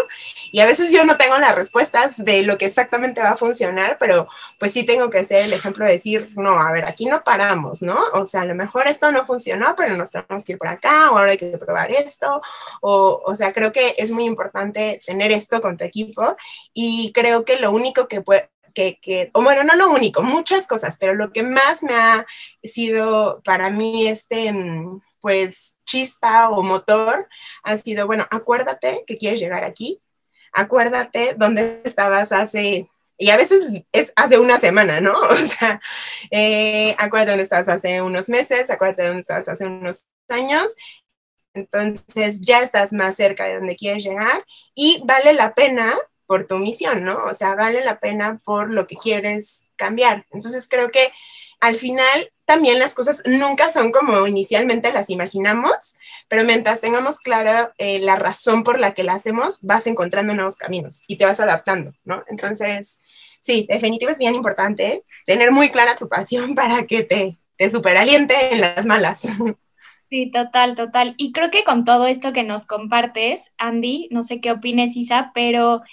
Y 0.50 0.62
a 0.62 0.65
veces 0.65 0.89
yo 0.89 1.03
no 1.03 1.17
tengo 1.17 1.38
las 1.38 1.53
respuestas 1.53 2.15
de 2.15 2.43
lo 2.43 2.57
que 2.57 2.63
exactamente 2.63 3.21
va 3.21 3.31
a 3.31 3.36
funcionar, 3.36 3.98
pero 4.00 4.25
pues 4.57 4.71
sí 4.71 4.86
tengo 4.86 5.10
que 5.10 5.25
ser 5.25 5.43
el 5.43 5.51
ejemplo 5.51 5.83
de 5.83 5.91
decir, 5.91 6.29
no, 6.38 6.57
a 6.57 6.71
ver, 6.71 6.86
aquí 6.86 7.07
no 7.07 7.25
paramos, 7.25 7.81
¿no? 7.81 8.00
O 8.13 8.24
sea, 8.24 8.43
a 8.43 8.45
lo 8.45 8.55
mejor 8.55 8.88
esto 8.88 9.12
no 9.12 9.25
funcionó, 9.25 9.75
pero 9.75 9.98
nos 9.98 10.12
tenemos 10.12 10.45
que 10.45 10.53
ir 10.53 10.57
por 10.57 10.69
acá, 10.69 11.12
o 11.12 11.17
ahora 11.17 11.31
hay 11.31 11.38
que 11.38 11.57
probar 11.57 11.91
esto, 11.91 12.41
o, 12.79 13.21
o 13.25 13.36
sea, 13.36 13.51
creo 13.51 13.74
que 13.74 13.93
es 13.98 14.12
muy 14.12 14.24
importante 14.24 15.01
tener 15.05 15.33
esto 15.33 15.60
con 15.60 15.75
tu 15.75 15.83
equipo 15.83 16.38
y 16.74 17.12
creo 17.13 17.43
que 17.43 17.60
lo 17.60 17.74
único 17.74 18.07
que 18.07 18.21
puede, 18.21 18.50
que, 18.74 18.98
que, 19.01 19.29
o 19.33 19.43
bueno, 19.43 19.65
no 19.65 19.75
lo 19.75 19.89
único, 19.89 20.24
muchas 20.24 20.67
cosas, 20.67 20.95
pero 20.98 21.15
lo 21.15 21.33
que 21.33 21.43
más 21.43 21.83
me 21.83 21.95
ha 21.95 22.25
sido 22.63 23.41
para 23.43 23.69
mí 23.69 24.07
este, 24.07 24.53
mm, 24.53 25.01
pues, 25.21 25.77
chispa 25.85 26.49
o 26.49 26.63
motor 26.63 27.27
ha 27.63 27.77
sido, 27.77 28.07
bueno, 28.07 28.27
acuérdate 28.31 29.03
que 29.07 29.17
quieres 29.17 29.39
llegar 29.39 29.63
aquí, 29.63 30.01
acuérdate 30.53 31.35
dónde 31.37 31.81
estabas 31.83 32.31
hace, 32.31 32.89
y 33.17 33.29
a 33.29 33.37
veces 33.37 33.83
es 33.91 34.13
hace 34.15 34.39
una 34.39 34.57
semana, 34.57 34.99
¿no? 34.99 35.13
O 35.29 35.35
sea, 35.37 35.79
eh, 36.31 36.95
acuérdate 36.97 37.31
dónde 37.31 37.43
estabas 37.43 37.69
hace 37.69 38.01
unos 38.01 38.29
meses, 38.29 38.69
acuérdate 38.69 39.05
dónde 39.05 39.21
estabas 39.21 39.47
hace 39.47 39.65
unos 39.65 40.05
años, 40.29 40.75
entonces 41.53 42.41
ya 42.41 42.61
estás 42.61 42.93
más 42.93 43.15
cerca 43.15 43.45
de 43.45 43.55
donde 43.55 43.75
quieres 43.75 44.03
llegar 44.03 44.45
y 44.73 45.01
vale 45.05 45.33
la 45.33 45.53
pena 45.53 45.93
por 46.25 46.47
tu 46.47 46.57
misión, 46.57 47.03
¿no? 47.03 47.25
O 47.25 47.33
sea, 47.33 47.55
vale 47.55 47.83
la 47.83 47.99
pena 47.99 48.41
por 48.45 48.71
lo 48.71 48.87
que 48.87 48.95
quieres 48.95 49.67
cambiar. 49.75 50.25
Entonces 50.31 50.67
creo 50.69 50.89
que 50.89 51.11
al 51.59 51.75
final 51.75 52.31
también 52.51 52.79
las 52.79 52.96
cosas 52.96 53.24
nunca 53.25 53.72
son 53.72 53.93
como 53.93 54.27
inicialmente 54.27 54.91
las 54.91 55.10
imaginamos, 55.10 55.96
pero 56.27 56.43
mientras 56.43 56.81
tengamos 56.81 57.20
clara 57.20 57.72
eh, 57.77 58.00
la 58.00 58.17
razón 58.17 58.65
por 58.65 58.77
la 58.77 58.93
que 58.93 59.05
la 59.05 59.13
hacemos, 59.13 59.62
vas 59.62 59.88
encontrando 59.88 60.34
nuevos 60.34 60.58
caminos 60.58 61.05
y 61.08 61.15
te 61.15 61.24
vas 61.24 61.39
adaptando, 61.39 61.93
¿no? 62.03 62.25
Entonces, 62.27 63.00
sí, 63.39 63.65
definitivamente 63.70 64.12
es 64.12 64.17
bien 64.17 64.36
importante 64.36 65.05
tener 65.25 65.53
muy 65.53 65.70
clara 65.70 65.96
tu 65.96 66.10
pasión 66.10 66.53
para 66.55 66.86
que 66.86 67.03
te, 67.03 67.39
te 67.55 67.70
superaliente 67.70 68.53
en 68.53 68.60
las 68.60 68.86
malas. 68.86 69.29
Sí, 70.10 70.29
total, 70.29 70.75
total. 70.75 71.15
Y 71.15 71.31
creo 71.31 71.50
que 71.51 71.63
con 71.63 71.86
todo 71.86 72.05
esto 72.05 72.34
que 72.34 72.43
nos 72.43 72.67
compartes, 72.67 73.53
Andy, 73.58 74.10
no 74.12 74.24
sé 74.24 74.41
qué 74.41 74.51
opines, 74.51 74.98
Isa, 74.98 75.31
pero 75.34 75.84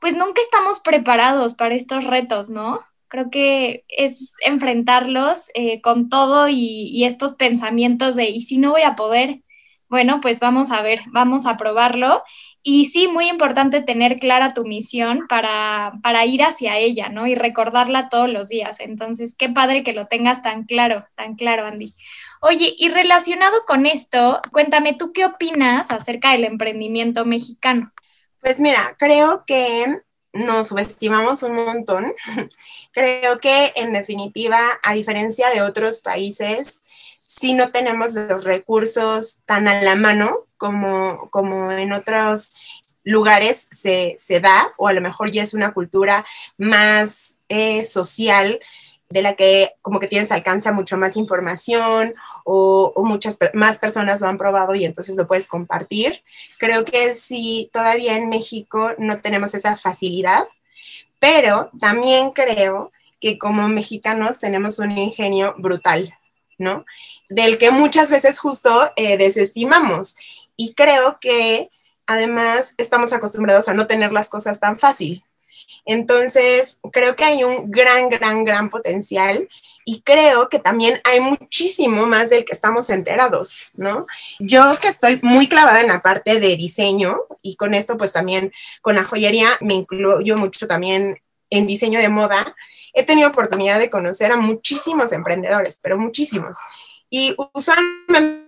pues 0.00 0.14
nunca 0.14 0.42
estamos 0.42 0.80
preparados 0.80 1.54
para 1.54 1.74
estos 1.74 2.04
retos, 2.04 2.50
¿no? 2.50 2.84
Creo 3.14 3.30
que 3.30 3.84
es 3.86 4.34
enfrentarlos 4.44 5.48
eh, 5.54 5.80
con 5.82 6.08
todo 6.08 6.48
y, 6.48 7.04
estos 7.04 7.36
pensamientos 7.36 8.16
de, 8.16 8.30
¿y 8.30 8.40
si 8.40 8.58
no 8.58 8.72
voy 8.72 8.82
a 8.82 8.96
poder? 8.96 9.42
Bueno, 9.88 10.18
pues 10.20 10.40
vamos 10.40 10.72
a 10.72 10.82
ver, 10.82 10.98
vamos 11.12 11.46
a 11.46 11.56
probarlo. 11.56 12.24
Y 12.60 12.86
sí, 12.86 13.06
muy 13.06 13.28
importante 13.28 13.82
tener 13.82 14.16
clara 14.16 14.52
tu 14.52 14.64
misión 14.64 15.28
para, 15.28 15.92
para 16.02 16.26
ir 16.26 16.42
hacia 16.42 16.76
ella, 16.78 17.08
¿no? 17.08 17.28
Y 17.28 17.36
recordarla 17.36 18.08
todos 18.08 18.28
los 18.28 18.48
días. 18.48 18.80
Entonces, 18.80 19.36
qué 19.38 19.48
padre 19.48 19.84
que 19.84 19.92
lo 19.92 20.08
tengas 20.08 20.42
tan 20.42 20.64
claro, 20.64 21.06
tan 21.14 21.36
claro, 21.36 21.66
Andy. 21.68 21.94
Oye, 22.40 22.74
y 22.76 22.88
relacionado 22.88 23.64
con 23.64 23.86
esto, 23.86 24.42
cuéntame, 24.50 24.92
¿tú 24.92 25.12
qué 25.12 25.24
opinas 25.24 25.92
acerca 25.92 26.32
del 26.32 26.42
emprendimiento 26.42 27.24
mexicano? 27.24 27.92
Pues 28.40 28.58
mira, 28.58 28.96
creo 28.98 29.44
que 29.46 30.00
nos 30.34 30.68
subestimamos 30.68 31.42
un 31.42 31.54
montón. 31.54 32.12
creo 32.92 33.38
que 33.40 33.72
en 33.76 33.92
definitiva, 33.92 34.78
a 34.82 34.94
diferencia 34.94 35.50
de 35.50 35.62
otros 35.62 36.00
países, 36.00 36.82
sí 37.26 37.54
no 37.54 37.70
tenemos 37.70 38.12
los 38.12 38.44
recursos 38.44 39.42
tan 39.46 39.68
a 39.68 39.82
la 39.82 39.96
mano 39.96 40.46
como, 40.56 41.28
como 41.30 41.72
en 41.72 41.92
otros 41.92 42.54
lugares 43.02 43.68
se, 43.70 44.16
da, 44.40 44.72
o 44.76 44.88
a 44.88 44.92
lo 44.92 45.00
mejor 45.00 45.30
ya 45.30 45.42
es 45.42 45.54
una 45.54 45.72
cultura 45.72 46.24
más 46.56 47.36
eh, 47.48 47.84
social 47.84 48.60
de 49.10 49.22
la 49.22 49.34
que 49.34 49.72
como 49.82 50.00
que 50.00 50.08
tienes 50.08 50.32
alcance 50.32 50.68
a 50.68 50.72
mucho 50.72 50.96
más 50.96 51.16
información 51.16 52.14
o, 52.44 52.92
muchas 53.04 53.38
más 53.54 53.78
personas 53.78 54.20
lo 54.20 54.28
han 54.28 54.38
probado 54.38 54.74
y 54.74 54.84
entonces 54.84 55.16
lo 55.16 55.26
puedes 55.26 55.48
compartir. 55.48 56.22
Creo 56.58 56.84
que 56.84 57.14
sí, 57.14 57.70
todavía 57.72 58.16
en 58.16 58.28
México 58.28 58.92
no 58.98 59.20
tenemos 59.20 59.54
esa 59.54 59.76
facilidad, 59.76 60.46
pero 61.18 61.70
también 61.80 62.30
creo 62.30 62.90
que 63.20 63.38
como 63.38 63.66
mexicanos 63.68 64.38
tenemos 64.38 64.78
un 64.78 64.96
ingenio 64.96 65.54
brutal, 65.56 66.14
¿no? 66.58 66.84
Del 67.30 67.56
que 67.58 67.70
muchas 67.70 68.10
veces 68.10 68.38
justo 68.38 68.92
eh, 68.96 69.16
desestimamos. 69.16 70.16
Y 70.56 70.74
creo 70.74 71.18
que 71.20 71.70
además 72.06 72.74
estamos 72.76 73.12
acostumbrados 73.12 73.68
a 73.68 73.74
no 73.74 73.86
tener 73.86 74.12
las 74.12 74.28
cosas 74.28 74.60
tan 74.60 74.78
fácil. 74.78 75.24
Entonces, 75.84 76.80
creo 76.92 77.14
que 77.16 77.24
hay 77.24 77.44
un 77.44 77.70
gran, 77.70 78.08
gran, 78.08 78.44
gran 78.44 78.70
potencial 78.70 79.48
y 79.84 80.00
creo 80.00 80.48
que 80.48 80.58
también 80.58 81.00
hay 81.04 81.20
muchísimo 81.20 82.06
más 82.06 82.30
del 82.30 82.44
que 82.44 82.54
estamos 82.54 82.88
enterados, 82.88 83.70
¿no? 83.74 84.04
Yo 84.38 84.78
que 84.80 84.88
estoy 84.88 85.20
muy 85.22 85.46
clavada 85.46 85.82
en 85.82 85.88
la 85.88 86.00
parte 86.00 86.40
de 86.40 86.56
diseño 86.56 87.18
y 87.42 87.56
con 87.56 87.74
esto 87.74 87.98
pues 87.98 88.12
también 88.12 88.52
con 88.80 88.94
la 88.94 89.04
joyería 89.04 89.58
me 89.60 89.74
incluyo 89.74 90.36
mucho 90.36 90.66
también 90.66 91.18
en 91.50 91.66
diseño 91.66 92.00
de 92.00 92.08
moda, 92.08 92.56
he 92.94 93.04
tenido 93.04 93.28
oportunidad 93.28 93.78
de 93.78 93.90
conocer 93.90 94.32
a 94.32 94.36
muchísimos 94.36 95.12
emprendedores, 95.12 95.78
pero 95.82 95.98
muchísimos. 95.98 96.56
Y 97.10 97.36
usualmente 97.52 98.44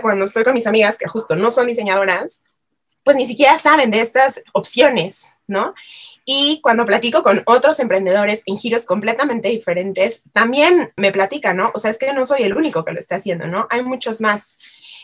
cuando 0.00 0.24
estoy 0.24 0.44
con 0.44 0.54
mis 0.54 0.66
amigas 0.66 0.98
que 0.98 1.08
justo 1.08 1.36
no 1.36 1.50
son 1.50 1.66
diseñadoras, 1.66 2.42
pues 3.04 3.16
ni 3.16 3.26
siquiera 3.26 3.56
saben 3.58 3.90
de 3.90 4.00
estas 4.00 4.42
opciones, 4.52 5.32
¿no? 5.46 5.74
Y 6.24 6.60
cuando 6.62 6.86
platico 6.86 7.22
con 7.22 7.42
otros 7.46 7.80
emprendedores 7.80 8.42
en 8.46 8.56
giros 8.56 8.86
completamente 8.86 9.48
diferentes, 9.48 10.22
también 10.32 10.92
me 10.96 11.12
platican, 11.12 11.56
¿no? 11.56 11.70
O 11.74 11.78
sea, 11.78 11.90
es 11.90 11.98
que 11.98 12.12
no 12.12 12.24
soy 12.24 12.42
el 12.42 12.56
único 12.56 12.84
que 12.84 12.92
lo 12.92 12.98
está 12.98 13.16
haciendo, 13.16 13.46
¿no? 13.46 13.66
Hay 13.70 13.82
muchos 13.82 14.20
más. 14.20 14.56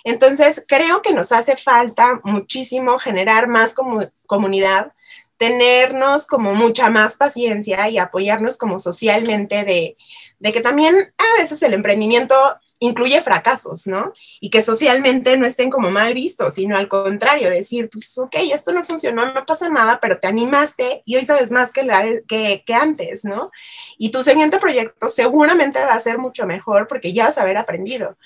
Entonces, 0.04 0.64
creo 0.66 1.02
que 1.02 1.12
nos 1.12 1.32
hace 1.32 1.56
falta 1.56 2.20
muchísimo 2.22 2.98
generar 2.98 3.48
más 3.48 3.75
como 3.75 4.08
comunidad, 4.26 4.92
tenernos 5.37 6.26
como 6.26 6.54
mucha 6.54 6.90
más 6.90 7.16
paciencia 7.16 7.88
y 7.88 7.98
apoyarnos 7.98 8.58
como 8.58 8.78
socialmente 8.78 9.64
de, 9.64 9.96
de 10.38 10.52
que 10.52 10.61
también 10.61 11.12
a 11.18 11.40
veces 11.40 11.62
el 11.62 11.75
emprendimiento 11.75 12.35
incluye 12.78 13.21
fracasos, 13.23 13.87
¿no? 13.87 14.12
Y 14.40 14.50
que 14.50 14.62
socialmente 14.62 15.37
no 15.37 15.47
estén 15.47 15.68
como 15.71 15.90
mal 15.90 16.14
vistos, 16.14 16.54
sino 16.54 16.76
al 16.76 16.88
contrario, 16.88 17.50
decir, 17.50 17.88
pues, 17.90 18.16
ok, 18.18 18.37
esto 18.52 18.73
no 18.73 18.85
funcionó, 18.85 19.33
no 19.33 19.45
pasa 19.47 19.68
nada, 19.68 19.99
pero 20.00 20.21
te 20.21 20.28
animaste 20.28 21.02
y 21.04 21.16
hoy 21.16 21.25
sabes 21.25 21.50
más 21.50 21.73
que, 21.73 21.87
que, 22.28 22.62
que 22.64 22.75
antes, 22.75 23.25
¿no? 23.25 23.50
Y 23.99 24.11
tu 24.11 24.23
siguiente 24.23 24.59
proyecto 24.59 25.09
seguramente 25.09 25.85
va 25.85 25.95
a 25.95 26.00
ser 26.00 26.18
mucho 26.18 26.47
mejor 26.47 26.87
porque 26.87 27.12
ya 27.12 27.25
vas 27.25 27.38
a 27.38 27.42
haber 27.42 27.57
aprendido. 27.57 28.16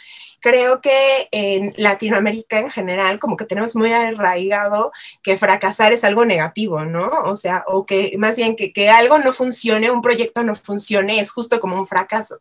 Creo 0.42 0.80
que 0.80 1.28
en 1.30 1.72
Latinoamérica 1.76 2.58
en 2.58 2.70
general, 2.70 3.18
como 3.18 3.36
que 3.36 3.44
tenemos 3.46 3.76
muy 3.76 3.92
arraigado 3.92 4.92
que 5.22 5.38
fracasar 5.38 5.92
es 5.92 6.04
algo 6.04 6.24
negativo, 6.24 6.84
¿no? 6.84 7.08
O 7.24 7.36
sea, 7.36 7.64
o 7.68 7.86
que 7.86 8.14
más 8.18 8.36
bien 8.36 8.56
que, 8.56 8.72
que 8.72 8.90
algo 8.90 9.18
no 9.18 9.32
funcione, 9.32 9.90
un 9.90 10.02
proyecto 10.02 10.42
no 10.42 10.56
funcione, 10.56 11.20
es 11.20 11.30
justo 11.30 11.60
como 11.60 11.78
un 11.78 11.86
fracaso 11.86 12.40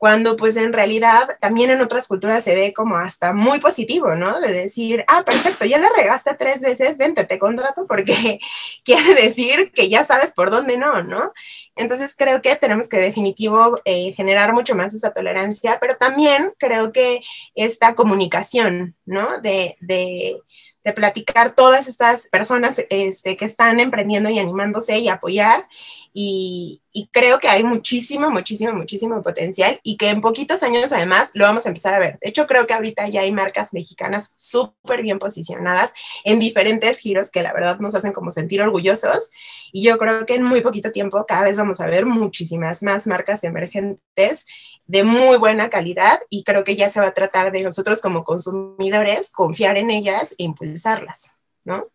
cuando 0.00 0.34
pues 0.34 0.56
en 0.56 0.72
realidad 0.72 1.36
también 1.42 1.68
en 1.68 1.82
otras 1.82 2.08
culturas 2.08 2.42
se 2.42 2.54
ve 2.54 2.72
como 2.72 2.96
hasta 2.96 3.34
muy 3.34 3.60
positivo, 3.60 4.14
¿no? 4.14 4.40
De 4.40 4.50
decir, 4.50 5.04
ah, 5.08 5.24
perfecto, 5.26 5.66
ya 5.66 5.76
le 5.76 5.90
regaste 5.90 6.34
tres 6.36 6.62
veces, 6.62 6.96
vente, 6.96 7.24
te 7.24 7.38
contrato 7.38 7.86
porque 7.86 8.40
quiere 8.84 9.14
decir 9.14 9.72
que 9.72 9.90
ya 9.90 10.02
sabes 10.02 10.32
por 10.32 10.50
dónde 10.50 10.78
no, 10.78 11.02
¿no? 11.02 11.34
Entonces 11.76 12.16
creo 12.16 12.40
que 12.40 12.56
tenemos 12.56 12.88
que 12.88 12.96
definitivo 12.96 13.78
eh, 13.84 14.14
generar 14.14 14.54
mucho 14.54 14.74
más 14.74 14.94
esa 14.94 15.12
tolerancia, 15.12 15.76
pero 15.78 15.96
también 15.98 16.54
creo 16.56 16.92
que 16.92 17.20
esta 17.54 17.94
comunicación, 17.94 18.96
¿no? 19.04 19.38
De, 19.42 19.76
de 19.80 20.40
de 20.84 20.92
platicar 20.92 21.54
todas 21.54 21.88
estas 21.88 22.28
personas 22.28 22.82
este, 22.88 23.36
que 23.36 23.44
están 23.44 23.80
emprendiendo 23.80 24.30
y 24.30 24.38
animándose 24.38 24.98
y 24.98 25.08
apoyar. 25.08 25.68
Y, 26.12 26.82
y, 26.92 27.08
creo 27.12 27.38
que 27.38 27.48
hay 27.48 27.64
muchísimo, 27.64 28.30
muchísimo, 28.30 28.72
muchísimo 28.72 29.22
potencial 29.22 29.80
y 29.82 29.96
que 29.96 30.08
en 30.08 30.20
poquitos 30.20 30.62
años 30.62 30.92
además 30.92 31.30
lo 31.34 31.44
vamos 31.44 31.66
a 31.66 31.68
empezar 31.68 31.94
a 31.94 31.98
ver. 31.98 32.18
De 32.20 32.28
hecho, 32.28 32.46
creo 32.46 32.66
que 32.66 32.74
ahorita 32.74 33.08
ya 33.08 33.22
hay 33.22 33.32
marcas 33.32 33.72
mexicanas 33.72 34.34
súper 34.36 35.02
bien 35.02 35.18
posicionadas 35.18 35.94
en 36.24 36.38
diferentes 36.38 36.98
giros 36.98 37.30
que 37.30 37.42
la 37.42 37.52
verdad 37.52 37.78
nos 37.78 37.94
hacen 37.94 38.12
como 38.12 38.30
sentir 38.30 38.62
orgullosos. 38.62 39.30
Y 39.72 39.82
yo 39.82 39.98
creo 39.98 40.26
que 40.26 40.34
en 40.34 40.42
muy 40.42 40.60
poquito 40.60 40.92
tiempo 40.92 41.24
cada 41.26 41.44
vez 41.44 41.56
vamos 41.56 41.80
a 41.80 41.86
ver 41.86 42.06
muchísimas 42.06 42.82
más 42.82 43.06
marcas 43.06 43.44
emergentes 43.44 44.46
de 44.86 45.04
muy 45.04 45.38
buena 45.38 45.70
calidad 45.70 46.20
y 46.30 46.42
creo 46.42 46.64
que 46.64 46.74
ya 46.74 46.90
se 46.90 47.00
va 47.00 47.08
a 47.08 47.14
tratar 47.14 47.52
de 47.52 47.62
nosotros 47.62 48.00
como 48.00 48.24
consumidores 48.24 49.30
confiar 49.30 49.78
en 49.78 49.90
ellas 49.90 50.32
e 50.32 50.44
impulsarlas, 50.44 51.32
¿no? 51.64 51.86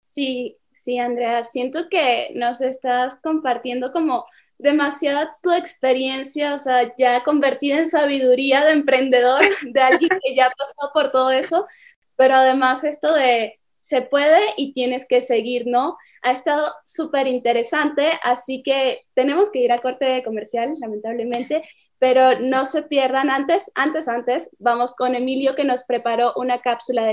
Sí, 0.00 0.56
sí, 0.86 0.98
Andrea, 1.00 1.42
siento 1.42 1.88
que 1.90 2.30
nos 2.36 2.60
estás 2.60 3.16
compartiendo 3.20 3.90
como 3.92 4.24
demasiada 4.56 5.36
tu 5.42 5.52
experiencia, 5.52 6.54
o 6.54 6.60
sea, 6.60 6.94
ya 6.96 7.24
convertida 7.24 7.78
en 7.78 7.88
sabiduría 7.88 8.64
de 8.64 8.70
emprendedor, 8.70 9.40
de 9.72 9.80
alguien 9.80 10.10
que 10.22 10.36
ya 10.36 10.48
pasado 10.50 10.92
por 10.94 11.10
todo 11.10 11.32
eso, 11.32 11.66
pero 12.14 12.36
además 12.36 12.84
esto 12.84 13.12
de 13.12 13.58
se 13.86 14.02
puede 14.02 14.42
y 14.56 14.72
tienes 14.72 15.06
que 15.06 15.20
seguir, 15.20 15.68
¿no? 15.68 15.96
Ha 16.22 16.32
estado 16.32 16.66
súper 16.84 17.28
interesante, 17.28 18.18
así 18.24 18.64
que 18.64 19.02
tenemos 19.14 19.52
que 19.52 19.60
ir 19.60 19.70
a 19.70 19.80
corte 19.80 20.24
comercial, 20.24 20.74
lamentablemente, 20.80 21.62
pero 22.00 22.40
no 22.40 22.64
se 22.64 22.82
pierdan 22.82 23.30
antes, 23.30 23.70
antes, 23.76 24.08
antes, 24.08 24.50
vamos 24.58 24.96
con 24.96 25.14
Emilio 25.14 25.54
que 25.54 25.62
nos 25.62 25.84
preparó 25.84 26.32
una 26.34 26.62
cápsula 26.62 27.04
de 27.04 27.12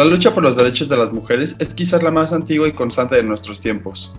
La 0.00 0.06
lucha 0.06 0.32
por 0.32 0.42
los 0.42 0.56
derechos 0.56 0.88
de 0.88 0.96
las 0.96 1.12
mujeres 1.12 1.56
es 1.58 1.74
quizás 1.74 2.02
la 2.02 2.10
más 2.10 2.32
antigua 2.32 2.66
y 2.66 2.72
constante 2.72 3.16
de 3.16 3.22
nuestros 3.22 3.60
tiempos. 3.60 4.10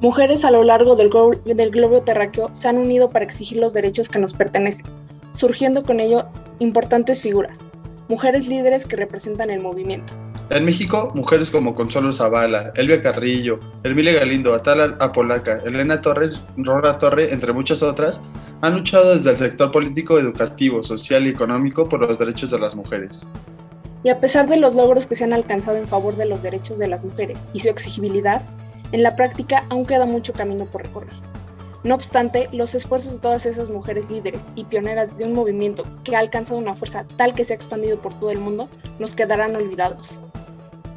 Mujeres 0.00 0.46
a 0.46 0.50
lo 0.50 0.64
largo 0.64 0.96
del, 0.96 1.10
globo 1.10 2.00
terráqueo 2.00 2.48
se 2.54 2.68
han 2.68 2.78
unido 2.78 3.10
para 3.10 3.26
exigir 3.26 3.58
los 3.58 3.74
derechos 3.74 4.08
que 4.08 4.18
nos 4.18 4.32
pertenecen, 4.32 4.86
surgiendo 5.32 5.82
con 5.82 6.00
ello 6.00 6.24
importantes 6.58 7.20
figuras, 7.20 7.62
mujeres 8.08 8.48
líderes 8.48 8.86
que 8.86 8.96
representan 8.96 9.50
el 9.50 9.60
movimiento. 9.60 10.14
En 10.48 10.64
México, 10.64 11.12
mujeres 11.14 11.50
como 11.50 11.74
Consuelo 11.74 12.14
Zavala, 12.14 12.72
Elvia 12.74 13.02
Carrillo, 13.02 13.60
Elmile 13.82 14.14
Galindo, 14.14 14.54
Atala 14.54 14.96
Apolaca, 15.00 15.58
Elena 15.66 16.00
Torres, 16.00 16.42
Rora 16.56 16.96
Torre, 16.96 17.30
entre 17.30 17.52
muchas 17.52 17.82
otras, 17.82 18.22
han 18.62 18.74
luchado 18.74 19.12
desde 19.12 19.32
el 19.32 19.36
sector 19.36 19.70
político, 19.70 20.18
educativo, 20.18 20.82
social 20.82 21.26
y 21.26 21.28
económico 21.28 21.86
por 21.86 22.00
los 22.00 22.18
derechos 22.18 22.50
de 22.50 22.58
las 22.58 22.74
mujeres. 22.74 23.28
Y 24.02 24.08
a 24.08 24.20
pesar 24.20 24.48
de 24.48 24.56
los 24.56 24.74
logros 24.74 25.06
que 25.06 25.14
se 25.14 25.24
han 25.24 25.32
alcanzado 25.32 25.76
en 25.76 25.88
favor 25.88 26.16
de 26.16 26.26
los 26.26 26.42
derechos 26.42 26.78
de 26.78 26.88
las 26.88 27.04
mujeres 27.04 27.48
y 27.52 27.60
su 27.60 27.68
exigibilidad, 27.68 28.42
en 28.92 29.02
la 29.02 29.16
práctica 29.16 29.64
aún 29.68 29.86
queda 29.86 30.06
mucho 30.06 30.32
camino 30.32 30.66
por 30.66 30.82
recorrer. 30.82 31.12
No 31.82 31.94
obstante, 31.94 32.48
los 32.52 32.74
esfuerzos 32.74 33.14
de 33.14 33.20
todas 33.20 33.46
esas 33.46 33.70
mujeres 33.70 34.10
líderes 34.10 34.48
y 34.54 34.64
pioneras 34.64 35.16
de 35.16 35.24
un 35.24 35.32
movimiento 35.32 35.84
que 36.04 36.14
ha 36.14 36.18
alcanzado 36.18 36.58
una 36.58 36.74
fuerza 36.74 37.06
tal 37.16 37.34
que 37.34 37.44
se 37.44 37.54
ha 37.54 37.56
expandido 37.56 38.00
por 38.02 38.18
todo 38.18 38.30
el 38.30 38.38
mundo 38.38 38.68
nos 38.98 39.14
quedarán 39.14 39.56
olvidados. 39.56 40.20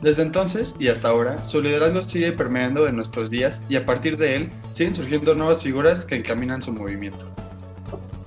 Desde 0.02 0.24
entonces 0.24 0.76
y 0.80 0.90
hasta 0.90 1.08
ahora, 1.08 1.48
su 1.48 1.62
liderazgo 1.62 2.02
sigue 2.02 2.34
permeando 2.34 2.88
en 2.90 2.98
nuestros 2.98 3.30
días 3.30 3.64
y 3.70 3.78
a 3.78 3.86
partir 3.86 4.18
de 4.18 4.36
él 4.36 4.52
siguen 4.74 4.96
surgiendo 4.96 5.34
nuevas 5.34 5.64
figuras 5.64 6.04
que 6.04 6.16
encaminan 6.16 6.62
su 6.62 6.74
movimiento. 6.74 7.26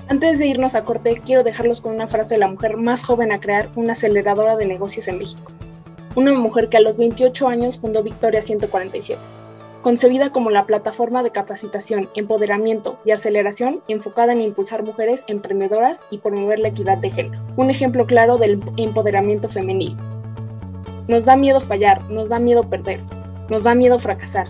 Antes 0.08 0.38
de 0.38 0.46
irnos 0.46 0.76
a 0.76 0.84
corte, 0.84 1.20
quiero 1.24 1.42
dejarlos 1.42 1.80
con 1.80 1.92
una 1.92 2.06
frase 2.06 2.36
de 2.36 2.38
la 2.38 2.46
mujer 2.46 2.76
más 2.76 3.04
joven 3.04 3.32
a 3.32 3.40
crear 3.40 3.68
una 3.74 3.94
aceleradora 3.94 4.56
de 4.56 4.64
negocios 4.64 5.08
en 5.08 5.18
México. 5.18 5.50
Una 6.14 6.32
mujer 6.32 6.68
que 6.68 6.76
a 6.76 6.80
los 6.80 6.96
28 6.96 7.48
años 7.48 7.80
fundó 7.80 8.04
Victoria 8.04 8.40
147, 8.40 9.20
concebida 9.82 10.30
como 10.30 10.50
la 10.50 10.64
plataforma 10.64 11.24
de 11.24 11.32
capacitación, 11.32 12.08
empoderamiento 12.14 13.00
y 13.04 13.10
aceleración 13.10 13.82
enfocada 13.88 14.32
en 14.32 14.42
impulsar 14.42 14.84
mujeres 14.84 15.24
emprendedoras 15.26 16.06
y 16.08 16.18
promover 16.18 16.60
la 16.60 16.68
equidad 16.68 16.98
de 16.98 17.10
género. 17.10 17.42
Un 17.56 17.70
ejemplo 17.70 18.06
claro 18.06 18.38
del 18.38 18.62
empoderamiento 18.76 19.48
femenino. 19.48 20.00
Nos 21.08 21.24
da 21.24 21.34
miedo 21.34 21.60
fallar, 21.60 22.08
nos 22.10 22.28
da 22.28 22.38
miedo 22.38 22.70
perder, 22.70 23.00
nos 23.48 23.64
da 23.64 23.74
miedo 23.74 23.98
fracasar, 23.98 24.46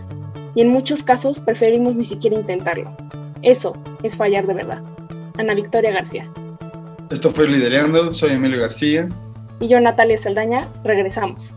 y 0.54 0.60
en 0.60 0.68
muchos 0.68 1.02
casos 1.02 1.40
preferimos 1.40 1.96
ni 1.96 2.04
siquiera 2.04 2.36
intentarlo. 2.36 2.94
Eso 3.40 3.72
es 4.02 4.18
fallar 4.18 4.46
de 4.46 4.52
verdad. 4.52 4.82
Ana 5.38 5.54
Victoria 5.54 5.92
García. 5.92 6.30
Esto 7.10 7.32
fue 7.32 7.46
Lidereando, 7.46 8.12
soy 8.12 8.32
Emilio 8.32 8.60
García. 8.60 9.08
Y 9.60 9.68
yo, 9.68 9.80
Natalia 9.80 10.16
Saldaña, 10.16 10.66
regresamos. 10.82 11.54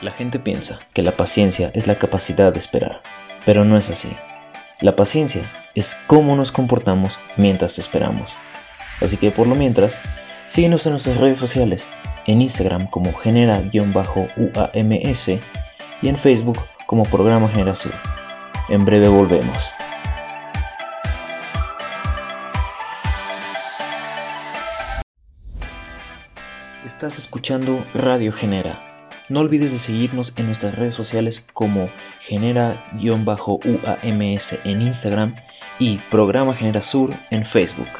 La 0.00 0.12
gente 0.12 0.38
piensa 0.38 0.80
que 0.94 1.02
la 1.02 1.12
paciencia 1.12 1.70
es 1.74 1.86
la 1.86 1.98
capacidad 1.98 2.52
de 2.52 2.58
esperar, 2.58 3.02
pero 3.44 3.64
no 3.64 3.76
es 3.76 3.90
así. 3.90 4.10
La 4.80 4.94
paciencia 4.94 5.50
es 5.74 5.96
cómo 6.06 6.36
nos 6.36 6.52
comportamos 6.52 7.18
mientras 7.36 7.78
esperamos. 7.78 8.36
Así 9.00 9.16
que 9.16 9.30
por 9.30 9.46
lo 9.46 9.54
mientras, 9.54 9.98
síguenos 10.48 10.86
en 10.86 10.92
nuestras 10.92 11.16
redes 11.16 11.38
sociales, 11.38 11.88
en 12.26 12.42
Instagram 12.42 12.86
como 12.86 13.12
genera-uams 13.12 13.96
y 16.02 16.08
en 16.08 16.16
Facebook 16.16 16.58
como 16.86 17.04
Programa 17.04 17.48
Generación. 17.48 17.94
En 18.68 18.84
breve 18.84 19.08
volvemos. 19.08 19.70
Estás 26.84 27.18
escuchando 27.18 27.84
Radio 27.94 28.32
Genera. 28.32 28.84
No 29.28 29.40
olvides 29.40 29.72
de 29.72 29.78
seguirnos 29.78 30.32
en 30.36 30.46
nuestras 30.46 30.74
redes 30.74 30.94
sociales 30.94 31.46
como 31.52 31.90
genera-uams 32.20 33.52
en 34.64 34.82
Instagram 34.82 35.36
y 35.78 35.98
Programa 36.10 36.54
Genera 36.54 36.80
Sur 36.80 37.10
en 37.30 37.44
Facebook. 37.44 37.90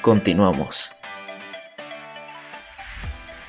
Continuamos. 0.00 0.92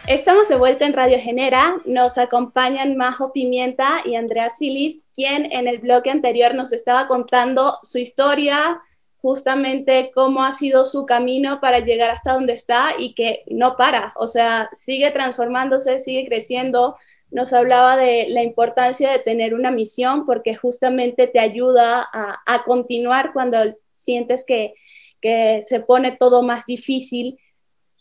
Estamos 0.07 0.49
de 0.49 0.57
vuelta 0.57 0.85
en 0.85 0.93
Radio 0.93 1.19
Genera. 1.19 1.77
Nos 1.85 2.17
acompañan 2.17 2.97
Majo 2.97 3.31
Pimienta 3.31 4.01
y 4.03 4.15
Andrea 4.15 4.49
Silis, 4.49 5.01
quien 5.15 5.51
en 5.51 5.67
el 5.67 5.77
bloque 5.77 6.09
anterior 6.09 6.55
nos 6.55 6.73
estaba 6.73 7.07
contando 7.07 7.77
su 7.83 7.99
historia, 7.99 8.81
justamente 9.21 10.11
cómo 10.13 10.43
ha 10.43 10.53
sido 10.53 10.85
su 10.85 11.05
camino 11.05 11.61
para 11.61 11.79
llegar 11.79 12.09
hasta 12.09 12.33
donde 12.33 12.53
está 12.53 12.89
y 12.97 13.13
que 13.13 13.43
no 13.47 13.77
para, 13.77 14.13
o 14.15 14.25
sea, 14.25 14.69
sigue 14.73 15.11
transformándose, 15.11 15.99
sigue 15.99 16.25
creciendo. 16.27 16.97
Nos 17.29 17.53
hablaba 17.53 17.95
de 17.95 18.25
la 18.27 18.41
importancia 18.41 19.11
de 19.11 19.19
tener 19.19 19.53
una 19.53 19.69
misión 19.69 20.25
porque 20.25 20.55
justamente 20.55 21.27
te 21.27 21.39
ayuda 21.39 22.09
a, 22.11 22.63
continuar 22.65 23.33
cuando 23.33 23.59
sientes 23.93 24.43
que, 24.45 24.73
que 25.21 25.61
se 25.65 25.79
pone 25.79 26.11
todo 26.11 26.41
más 26.41 26.65
difícil 26.65 27.37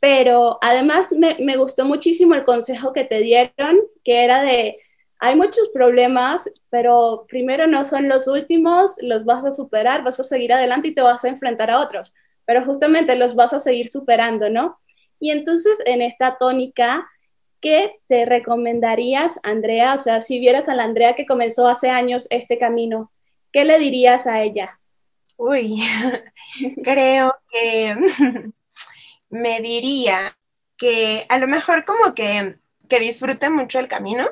pero 0.00 0.58
además 0.62 1.12
me, 1.12 1.56
gustó 1.56 1.84
muchísimo 1.84 2.34
el 2.34 2.42
consejo 2.42 2.94
que 2.94 3.04
te 3.04 3.20
dieron, 3.20 3.78
que 4.02 4.24
era 4.24 4.42
de, 4.42 4.78
hay 5.18 5.36
muchos 5.36 5.68
problemas, 5.74 6.50
pero 6.70 7.26
primero 7.28 7.66
no 7.66 7.84
son 7.84 8.08
los 8.08 8.26
últimos, 8.26 8.96
los 9.02 9.26
vas 9.26 9.44
a 9.44 9.52
superar, 9.52 10.02
vas 10.02 10.18
a 10.18 10.24
seguir 10.24 10.54
adelante 10.54 10.88
y 10.88 10.94
te 10.94 11.02
vas 11.02 11.24
a 11.24 11.28
enfrentar 11.28 11.70
a 11.70 11.80
otros, 11.80 12.14
pero 12.46 12.64
justamente 12.64 13.14
los 13.14 13.34
vas 13.34 13.52
a 13.52 13.60
seguir 13.60 13.88
superando, 13.88 14.48
¿no? 14.48 14.80
Y 15.20 15.32
entonces 15.32 15.78
en 15.84 16.00
esta 16.00 16.38
tónica, 16.38 17.06
¿qué 17.60 18.00
te 18.08 18.24
recomendarías, 18.24 19.38
Andrea? 19.42 19.92
O 19.92 19.98
sea, 19.98 20.22
si 20.22 20.40
vieras 20.40 20.70
a 20.70 20.74
la 20.74 20.84
Andrea 20.84 21.14
que 21.14 21.26
comenzó 21.26 21.68
hace 21.68 21.90
años 21.90 22.26
este 22.30 22.58
camino, 22.58 23.12
¿qué 23.52 23.66
le 23.66 23.78
dirías 23.78 24.26
a 24.26 24.42
ella? 24.42 24.80
Uy, 25.36 25.82
creo 26.82 27.34
que 27.50 27.96
me 29.30 29.60
diría 29.60 30.36
que 30.76 31.26
a 31.28 31.38
lo 31.38 31.48
mejor 31.48 31.84
como 31.84 32.14
que, 32.14 32.58
que 32.88 33.00
disfrute 33.00 33.50
mucho 33.50 33.78
el 33.78 33.88
camino. 33.88 34.28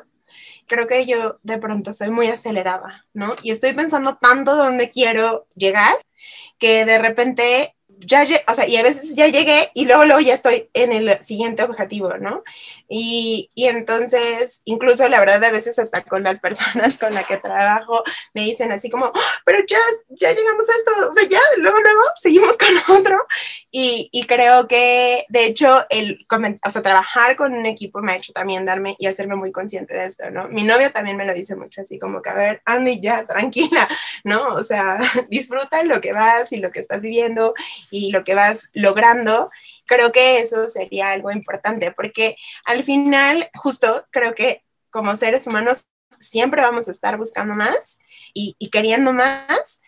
Creo 0.67 0.87
que 0.87 1.07
yo 1.07 1.39
de 1.43 1.59
pronto 1.59 1.93
soy 1.93 2.11
muy 2.11 2.29
acelerada, 2.29 3.07
¿no? 3.15 3.35
Y 3.43 3.53
estoy 3.53 3.73
pensando 3.73 4.19
tanto 4.19 4.55
dónde 4.55 4.91
quiero 4.91 5.47
llegar 5.55 5.97
que 6.59 6.85
de 6.85 6.99
repente 6.99 7.75
ya, 8.01 8.27
o 8.47 8.55
sea, 8.55 8.67
y 8.69 8.77
a 8.77 8.83
veces 8.83 9.15
ya 9.17 9.27
llegué 9.29 9.71
y 9.75 9.85
luego, 9.85 10.05
luego 10.05 10.21
ya 10.21 10.35
estoy 10.35 10.69
en 10.73 10.93
el 10.93 11.21
siguiente 11.23 11.63
objetivo, 11.63 12.17
¿no? 12.19 12.43
Y, 12.89 13.51
y, 13.55 13.67
entonces, 13.67 14.63
incluso 14.65 15.09
la 15.09 15.21
verdad, 15.21 15.43
a 15.45 15.51
veces 15.51 15.79
hasta 15.79 16.03
con 16.03 16.23
las 16.23 16.41
personas 16.41 16.99
con 16.99 17.15
las 17.15 17.27
que 17.27 17.37
trabajo, 17.37 18.03
me 18.35 18.43
dicen 18.43 18.73
así 18.73 18.91
como, 18.91 19.07
¡Ah! 19.07 19.41
pero 19.45 19.59
ya, 19.67 19.79
ya 20.11 20.33
llegamos 20.33 20.69
a 20.69 20.73
esto, 20.73 21.09
o 21.11 21.13
sea, 21.13 21.29
ya, 21.29 21.41
luego, 21.59 21.79
luego, 21.81 22.03
seguimos 22.21 22.57
con 22.57 22.97
otro. 22.99 23.27
Y, 23.71 24.09
y 24.13 24.25
creo 24.25 24.67
que, 24.67 25.27
de 25.29 25.45
hecho, 25.47 25.85
el, 25.91 26.27
o 26.65 26.71
sea, 26.71 26.83
trabajar 26.83 27.37
con 27.37 27.53
un 27.53 27.67
equipo 27.67 28.01
me 28.01 28.13
ha 28.13 28.17
hecho 28.17 28.33
también 28.33 28.65
darme 28.65 28.97
y 28.99 29.07
hacerme 29.07 29.37
muy 29.37 29.53
consciente 29.53 29.95
de 29.95 30.07
esto, 30.07 30.31
¿no? 30.31 30.49
Mi 30.49 30.65
novio 30.65 30.93
también 30.93 31.17
me 31.17 31.27
lo 31.27 31.35
dice 31.35 31.57
mucho, 31.57 31.81
así 31.81 31.99
como 31.99 32.23
que, 32.23 32.31
a 32.31 32.35
ver, 32.35 32.63
Andy, 32.65 33.01
ya, 33.01 33.27
tranquila, 33.27 33.89
¿no? 34.25 34.55
O 34.55 34.63
sea, 34.63 34.99
disfruta 35.29 35.83
lo 35.83 36.01
que 36.01 36.13
vas 36.13 36.53
y 36.53 36.59
lo 36.59 36.71
que 36.71 36.81
estás 36.81 37.03
viviendo 37.03 37.55
y 37.91 38.11
lo 38.11 38.25
que 38.25 38.35
vas 38.35 38.71
logrando, 38.73 39.51
creo 39.87 40.13
que 40.13 40.39
eso 40.39 40.67
sería 40.67 41.11
algo 41.11 41.31
importante, 41.31 41.93
porque 41.93 42.37
al 42.65 42.83
final, 42.83 43.51
justo 43.55 44.07
creo 44.11 44.35
que 44.35 44.63
como 44.91 45.15
seres 45.15 45.47
humanos 45.47 45.85
siempre 46.11 46.63
vamos 46.63 46.89
a 46.89 46.91
estar 46.91 47.17
buscando 47.17 47.55
más 47.55 47.99
y, 48.35 48.55
queriendo 48.71 49.13
más, 49.13 49.83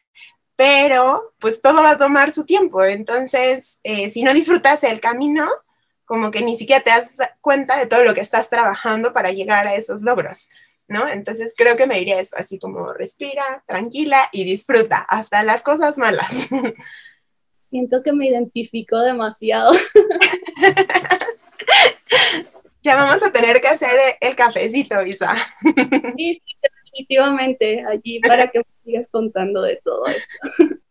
pero 0.56 1.32
pues 1.38 1.62
todo 1.62 1.82
va 1.82 1.90
a 1.90 1.98
tomar 1.98 2.32
su 2.32 2.44
tiempo. 2.44 2.84
Entonces, 2.84 3.80
eh, 3.82 4.10
si 4.10 4.22
no 4.22 4.34
disfrutas 4.34 4.84
el 4.84 5.00
camino, 5.00 5.48
como 6.04 6.30
que 6.30 6.42
ni 6.42 6.56
siquiera 6.56 6.82
te 6.82 6.90
das 6.90 7.16
cuenta 7.40 7.78
de 7.78 7.86
todo 7.86 8.02
lo 8.02 8.14
que 8.14 8.20
estás 8.20 8.50
trabajando 8.50 9.12
para 9.12 9.30
llegar 9.30 9.66
a 9.66 9.74
esos 9.74 10.02
logros. 10.02 10.50
¿No? 10.88 11.08
Entonces 11.08 11.54
creo 11.56 11.76
que 11.76 11.86
me 11.86 12.00
diría 12.00 12.18
eso, 12.18 12.34
así 12.36 12.58
como 12.58 12.92
respira, 12.92 13.62
tranquila 13.64 14.28
y 14.32 14.42
disfruta, 14.42 14.98
hasta 15.08 15.44
las 15.44 15.62
cosas 15.62 15.98
malas. 15.98 16.48
Siento 17.70 18.02
que 18.02 18.12
me 18.12 18.26
identifico 18.26 18.98
demasiado. 18.98 19.70
ya 22.82 22.96
vamos 22.96 23.22
a 23.22 23.30
tener 23.30 23.60
que 23.60 23.68
hacer 23.68 23.92
el 24.20 24.34
cafecito, 24.34 25.06
Isa. 25.06 25.36
Sí, 26.16 26.34
sí, 26.34 26.56
definitivamente, 26.60 27.84
allí 27.86 28.18
para 28.18 28.48
que 28.48 28.58
me 28.58 28.64
sigas 28.84 29.08
contando 29.08 29.62
de 29.62 29.80
todo 29.84 30.04
esto. 30.06 30.82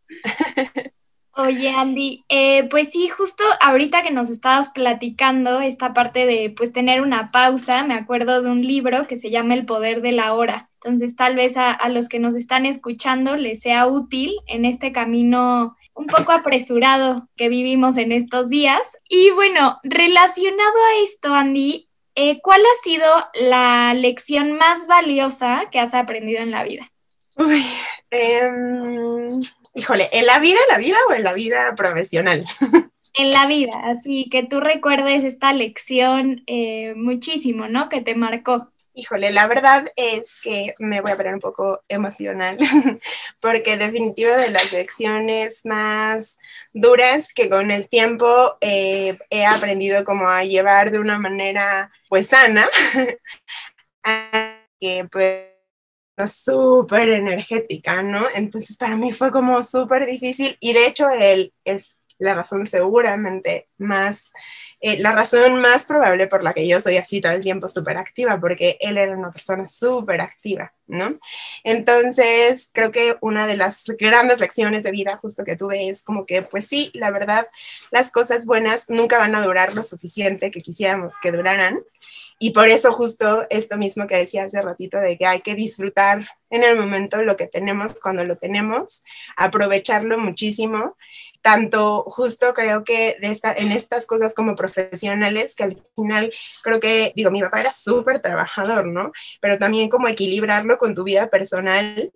Oye, 1.36 1.70
Andy, 1.70 2.24
eh, 2.30 2.70
pues 2.70 2.92
sí, 2.92 3.10
justo 3.10 3.44
ahorita 3.60 4.02
que 4.02 4.12
nos 4.12 4.30
estabas 4.30 4.70
platicando 4.70 5.60
esta 5.60 5.94
parte 5.94 6.26
de 6.26 6.54
pues 6.56 6.72
tener 6.72 7.02
una 7.02 7.32
pausa, 7.32 7.84
me 7.84 7.96
acuerdo 7.96 8.42
de 8.42 8.50
un 8.50 8.66
libro 8.66 9.06
que 9.06 9.20
se 9.20 9.32
llama 9.32 9.54
El 9.54 9.66
Poder 9.66 10.02
de 10.02 10.14
la 10.14 10.34
Hora. 10.34 10.70
Entonces, 10.76 11.18
tal 11.18 11.36
vez 11.36 11.58
a, 11.58 11.72
a 11.72 11.90
los 11.90 12.08
que 12.08 12.20
nos 12.20 12.38
están 12.38 12.66
escuchando 12.66 13.36
les 13.36 13.60
sea 13.60 13.86
útil 13.86 14.32
en 14.48 14.64
este 14.64 14.94
camino 14.94 15.76
un 16.00 16.08
poco 16.08 16.32
apresurado 16.32 17.28
que 17.36 17.50
vivimos 17.50 17.98
en 17.98 18.14
estos 18.14 18.50
días. 18.50 18.98
Y 19.10 19.32
bueno, 19.32 19.80
relacionado 19.84 20.86
a 20.86 21.04
esto, 21.04 21.34
Andy, 21.36 21.90
eh, 22.16 22.40
¿cuál 22.42 22.62
ha 22.62 22.84
sido 22.84 23.06
la 23.34 23.94
lección 23.94 24.54
más 24.54 24.88
valiosa 24.88 25.64
que 25.70 25.80
has 25.80 25.94
aprendido 25.94 26.42
en 26.42 26.52
la 26.52 26.64
vida? 26.64 26.90
Uy, 27.36 27.66
eh, 28.12 28.50
híjole, 29.76 30.10
¿en 30.14 30.26
la 30.26 30.40
vida, 30.40 30.60
en 30.68 30.74
la 30.74 30.78
vida 30.78 30.98
o 31.10 31.14
en 31.14 31.24
la 31.24 31.34
vida 31.34 31.76
profesional? 31.76 32.46
en 33.14 33.32
la 33.32 33.46
vida, 33.46 33.74
así 33.84 34.30
que 34.30 34.44
tú 34.44 34.62
recuerdes 34.62 35.26
esta 35.26 35.52
lección 35.52 36.44
eh, 36.48 36.94
muchísimo, 36.96 37.68
¿no? 37.68 37.90
Que 37.90 38.00
te 38.00 38.16
marcó. 38.16 38.72
Híjole, 39.00 39.32
la 39.32 39.48
verdad 39.48 39.90
es 39.96 40.42
que 40.44 40.74
me 40.80 41.00
voy 41.00 41.12
a 41.12 41.16
poner 41.16 41.34
un 41.34 41.40
poco 41.40 41.82
emocional, 41.88 42.58
porque 43.40 43.78
definitivo 43.78 44.32
de 44.36 44.50
las 44.50 44.74
lecciones 44.74 45.66
más 45.66 46.38
duras 46.74 47.34
que 47.34 47.50
con 47.50 47.72
el 47.72 47.88
tiempo 47.88 48.58
eh, 48.60 49.18
he 49.30 49.46
aprendido 49.46 50.04
como 50.04 50.28
a 50.28 50.44
llevar 50.44 50.92
de 50.92 51.00
una 51.00 51.18
manera 51.18 51.94
pues 52.10 52.28
sana, 52.28 52.68
que 54.82 55.08
pues 55.10 55.48
súper 56.28 57.10
energética, 57.12 58.04
¿no? 58.04 58.28
Entonces 58.36 58.76
para 58.76 58.98
mí 58.98 59.14
fue 59.14 59.32
como 59.32 59.64
súper 59.64 60.06
difícil 60.08 60.58
y 60.60 60.74
de 60.74 60.88
hecho 60.88 61.10
él 61.10 61.54
es 61.64 61.99
la 62.20 62.36
razón 62.36 62.66
seguramente 62.66 63.70
más, 63.78 64.34
eh, 64.82 65.00
la 65.00 65.14
razón 65.14 65.60
más 65.62 65.86
probable 65.86 66.28
por 66.28 66.44
la 66.44 66.54
que 66.54 66.68
yo 66.68 66.80
soy 66.80 66.98
así 66.98 67.22
todo 67.22 67.32
el 67.32 67.42
tiempo 67.42 67.68
súper 67.68 67.98
activa, 67.98 68.40
porque 68.40 68.78
él 68.82 68.98
era 68.98 69.18
una 69.18 69.32
persona 69.32 69.68
súper 69.68 70.22
activa, 70.22 70.74
¿no? 70.86 71.18
Entonces, 71.64 72.70
creo 72.74 72.92
que 72.92 73.16
una 73.22 73.48
de 73.48 73.58
las 73.58 73.86
grandes 73.98 74.40
lecciones 74.40 74.84
de 74.84 74.92
vida 74.92 75.16
justo 75.16 75.44
que 75.44 75.56
tuve 75.56 75.90
es 75.90 76.04
como 76.04 76.26
que, 76.26 76.42
pues 76.42 76.68
sí, 76.68 76.92
la 76.94 77.10
verdad, 77.10 77.48
las 77.90 78.12
cosas 78.12 78.46
buenas 78.46 78.90
nunca 78.90 79.18
van 79.18 79.36
a 79.36 79.44
durar 79.44 79.74
lo 79.74 79.84
suficiente 79.84 80.52
que 80.52 80.62
quisiéramos 80.62 81.20
que 81.20 81.32
duraran. 81.32 81.80
Y 82.42 82.52
por 82.52 82.70
eso 82.70 82.94
justo 82.94 83.46
esto 83.50 83.78
mismo 83.78 84.08
que 84.08 84.16
decía 84.16 84.46
hace 84.46 84.62
ratito 84.62 84.98
de 85.00 85.18
que 85.18 85.26
hay 85.26 85.42
que 85.42 85.56
disfrutar 85.56 86.26
en 86.50 86.64
el 86.64 86.78
momento 86.78 87.22
lo 87.22 87.36
que 87.36 87.48
tenemos 87.48 88.00
cuando 88.00 88.24
lo 88.24 88.38
tenemos, 88.38 89.04
aprovecharlo 89.36 90.18
muchísimo 90.18 90.96
tanto 91.42 92.04
justo 92.08 92.54
creo 92.54 92.84
que 92.84 93.18
de 93.22 93.28
esta, 93.28 93.54
en 93.54 93.72
estas 93.72 94.08
cosas 94.08 94.34
como 94.34 94.56
profesionales, 94.56 95.56
que 95.56 95.64
al 95.64 95.84
final 95.96 96.34
creo 96.64 96.80
que, 96.80 97.14
digo, 97.16 97.32
mi 97.32 97.42
papá 97.42 97.62
era 97.62 97.72
súper 97.72 98.22
trabajador, 98.22 98.86
¿no? 98.88 99.12
Pero 99.42 99.58
también 99.58 99.90
como 99.90 100.08
equilibrarlo 100.08 100.78
con 100.78 100.96
tu 100.96 101.04
vida 101.04 101.30
personal, 101.30 102.12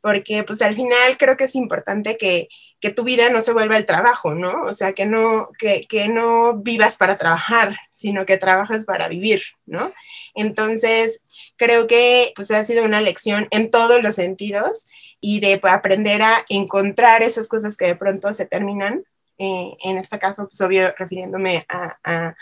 porque 0.00 0.44
pues 0.44 0.62
al 0.62 0.76
final 0.76 1.18
creo 1.18 1.36
que 1.36 1.44
es 1.44 1.54
importante 1.56 2.16
que, 2.16 2.48
que 2.80 2.90
tu 2.90 3.02
vida 3.04 3.30
no 3.30 3.40
se 3.40 3.52
vuelva 3.52 3.76
el 3.76 3.86
trabajo, 3.86 4.34
¿no? 4.34 4.64
O 4.64 4.72
sea, 4.72 4.92
que 4.92 5.06
no, 5.06 5.48
que, 5.58 5.86
que 5.88 6.08
no 6.08 6.54
vivas 6.54 6.96
para 6.96 7.18
trabajar, 7.18 7.76
sino 7.90 8.24
que 8.24 8.38
trabajas 8.38 8.84
para 8.84 9.08
vivir, 9.08 9.42
¿no? 9.66 9.92
Entonces, 10.34 11.24
creo 11.56 11.86
que 11.88 12.32
pues 12.36 12.50
ha 12.52 12.62
sido 12.64 12.84
una 12.84 13.00
lección 13.00 13.48
en 13.50 13.70
todos 13.70 14.02
los 14.02 14.14
sentidos 14.14 14.86
y 15.20 15.40
de 15.40 15.58
pues, 15.58 15.72
aprender 15.72 16.22
a 16.22 16.44
encontrar 16.48 17.22
esas 17.22 17.48
cosas 17.48 17.76
que 17.76 17.86
de 17.86 17.96
pronto 17.96 18.32
se 18.32 18.46
terminan. 18.46 19.04
Eh, 19.40 19.76
en 19.84 19.98
este 19.98 20.18
caso, 20.18 20.48
pues 20.48 20.60
obvio, 20.60 20.92
refiriéndome 20.98 21.64
a, 21.68 22.34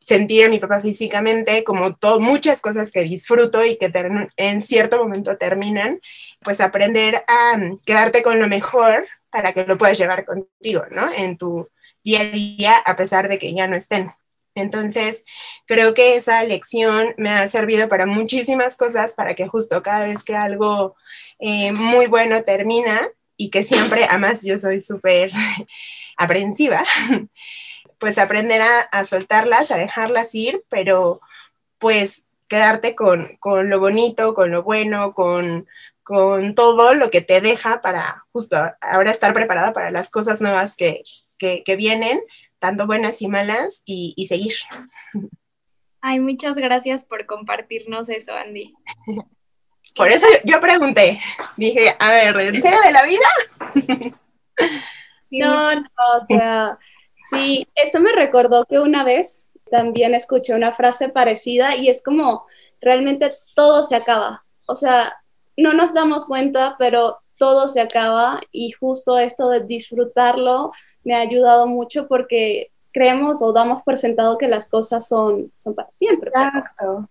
sentir 0.00 0.46
a 0.46 0.48
mi 0.48 0.58
papá 0.58 0.80
físicamente, 0.80 1.64
como 1.64 1.96
todo, 1.96 2.20
muchas 2.20 2.62
cosas 2.62 2.90
que 2.92 3.02
disfruto 3.02 3.64
y 3.64 3.76
que 3.76 3.92
en 4.36 4.62
cierto 4.62 4.98
momento 4.98 5.36
terminan, 5.36 6.00
pues 6.40 6.60
aprender 6.60 7.24
a 7.28 7.58
quedarte 7.84 8.22
con 8.22 8.40
lo 8.40 8.48
mejor 8.48 9.06
para 9.30 9.52
que 9.52 9.66
lo 9.66 9.76
puedas 9.76 9.98
llevar 9.98 10.24
contigo, 10.24 10.84
¿no? 10.90 11.12
En 11.12 11.36
tu 11.36 11.68
día 12.04 12.20
a 12.20 12.24
día, 12.24 12.76
a 12.76 12.96
pesar 12.96 13.28
de 13.28 13.38
que 13.38 13.52
ya 13.52 13.66
no 13.66 13.76
estén. 13.76 14.10
Entonces, 14.54 15.24
creo 15.66 15.94
que 15.94 16.14
esa 16.14 16.42
lección 16.44 17.14
me 17.16 17.30
ha 17.30 17.46
servido 17.48 17.88
para 17.88 18.06
muchísimas 18.06 18.76
cosas, 18.76 19.14
para 19.14 19.34
que 19.34 19.48
justo 19.48 19.82
cada 19.82 20.04
vez 20.06 20.24
que 20.24 20.36
algo 20.36 20.94
eh, 21.40 21.72
muy 21.72 22.06
bueno 22.06 22.42
termina 22.44 23.08
y 23.36 23.50
que 23.50 23.64
siempre, 23.64 24.04
además 24.04 24.44
yo 24.44 24.58
soy 24.58 24.78
súper 24.78 25.30
aprensiva, 26.16 26.84
pues 27.98 28.18
aprender 28.18 28.62
a, 28.62 29.04
soltarlas, 29.04 29.70
a 29.70 29.76
dejarlas 29.76 30.34
ir, 30.34 30.64
pero 30.68 31.20
pues 31.78 32.28
quedarte 32.48 32.94
con, 32.94 33.38
lo 33.42 33.80
bonito, 33.80 34.34
con 34.34 34.52
lo 34.52 34.62
bueno, 34.62 35.14
con, 35.14 35.66
todo 36.54 36.94
lo 36.94 37.10
que 37.10 37.22
te 37.22 37.40
deja 37.40 37.80
para 37.80 38.24
justo 38.30 38.58
ahora 38.82 39.10
estar 39.10 39.32
preparada 39.32 39.72
para 39.72 39.90
las 39.90 40.10
cosas 40.10 40.42
nuevas 40.42 40.76
que, 40.76 41.02
que 41.38 41.76
vienen 41.76 42.20
tanto 42.64 42.86
buenas 42.86 43.20
y 43.20 43.28
malas, 43.28 43.82
y, 43.84 44.24
seguir. 44.26 44.54
Ay, 46.00 46.18
muchas 46.18 46.56
gracias 46.56 47.04
por 47.04 47.26
compartirnos 47.26 48.08
eso, 48.08 48.32
Andy. 48.32 48.72
Por 49.94 50.08
eso 50.08 50.26
yo 50.44 50.60
pregunté, 50.62 51.20
dije, 51.58 51.94
a 52.00 52.10
ver, 52.10 52.34
¿en 52.40 52.60
serio 52.60 52.80
de 52.80 52.90
la 52.90 53.02
vida? 53.04 54.08
no, 55.30 55.74
no, 55.74 55.82
o 56.20 56.24
sea, 56.26 56.78
sí, 57.30 57.68
eso 57.76 58.00
me 58.00 58.10
recordó 58.12 58.64
que 58.64 58.80
una 58.80 59.04
vez 59.04 59.50
también 59.70 60.14
escuché 60.14 60.54
una 60.54 60.72
frase 60.72 61.10
parecida 61.10 61.76
y 61.76 61.90
es 61.90 62.02
como, 62.02 62.46
realmente 62.80 63.30
todo 63.54 63.84
se 63.84 63.94
acaba. 63.94 64.44
O 64.66 64.74
sea, 64.74 65.16
no 65.56 65.74
nos 65.74 65.94
damos 65.94 66.26
cuenta, 66.26 66.74
pero 66.76 67.20
todo 67.36 67.68
se 67.68 67.80
acaba 67.80 68.40
y 68.50 68.72
justo 68.72 69.18
esto 69.18 69.48
de 69.50 69.60
disfrutarlo 69.60 70.72
me 71.04 71.14
ha 71.14 71.20
ayudado 71.20 71.66
mucho 71.66 72.08
porque 72.08 72.70
creemos 72.92 73.42
o 73.42 73.52
damos 73.52 73.82
por 73.82 73.98
sentado 73.98 74.38
que 74.38 74.48
las 74.48 74.68
cosas 74.68 75.06
son, 75.06 75.52
son 75.56 75.74
para 75.74 75.90
siempre. 75.90 76.30
Exacto. 76.34 77.08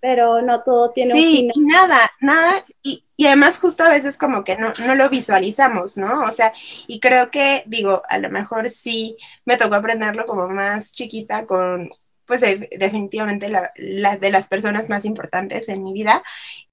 Pero, 0.00 0.42
no 0.42 0.62
todo 0.62 0.90
tiene 0.90 1.12
un 1.12 1.20
final. 1.20 1.52
Sí, 1.54 1.60
nada, 1.60 2.10
nada. 2.20 2.64
Y, 2.82 3.04
y, 3.16 3.26
además 3.26 3.60
justo 3.60 3.84
a 3.84 3.88
veces 3.88 4.18
como 4.18 4.42
que 4.42 4.56
no, 4.56 4.72
no 4.84 4.96
lo 4.96 5.08
visualizamos, 5.08 5.96
¿no? 5.96 6.22
O 6.24 6.30
sea, 6.32 6.52
y 6.88 6.98
creo 6.98 7.30
que, 7.30 7.62
digo, 7.66 8.02
a 8.08 8.18
lo 8.18 8.28
mejor 8.28 8.68
sí 8.68 9.16
me 9.44 9.56
tocó 9.56 9.76
aprenderlo 9.76 10.24
como 10.24 10.48
más 10.48 10.90
chiquita 10.90 11.46
con, 11.46 11.88
pues 12.32 12.40
definitivamente 12.78 13.50
la, 13.50 13.72
de 14.16 14.30
las 14.30 14.48
personas 14.48 14.88
más 14.88 15.04
importantes 15.04 15.68
en 15.68 15.84
mi 15.84 15.92
vida. 15.92 16.22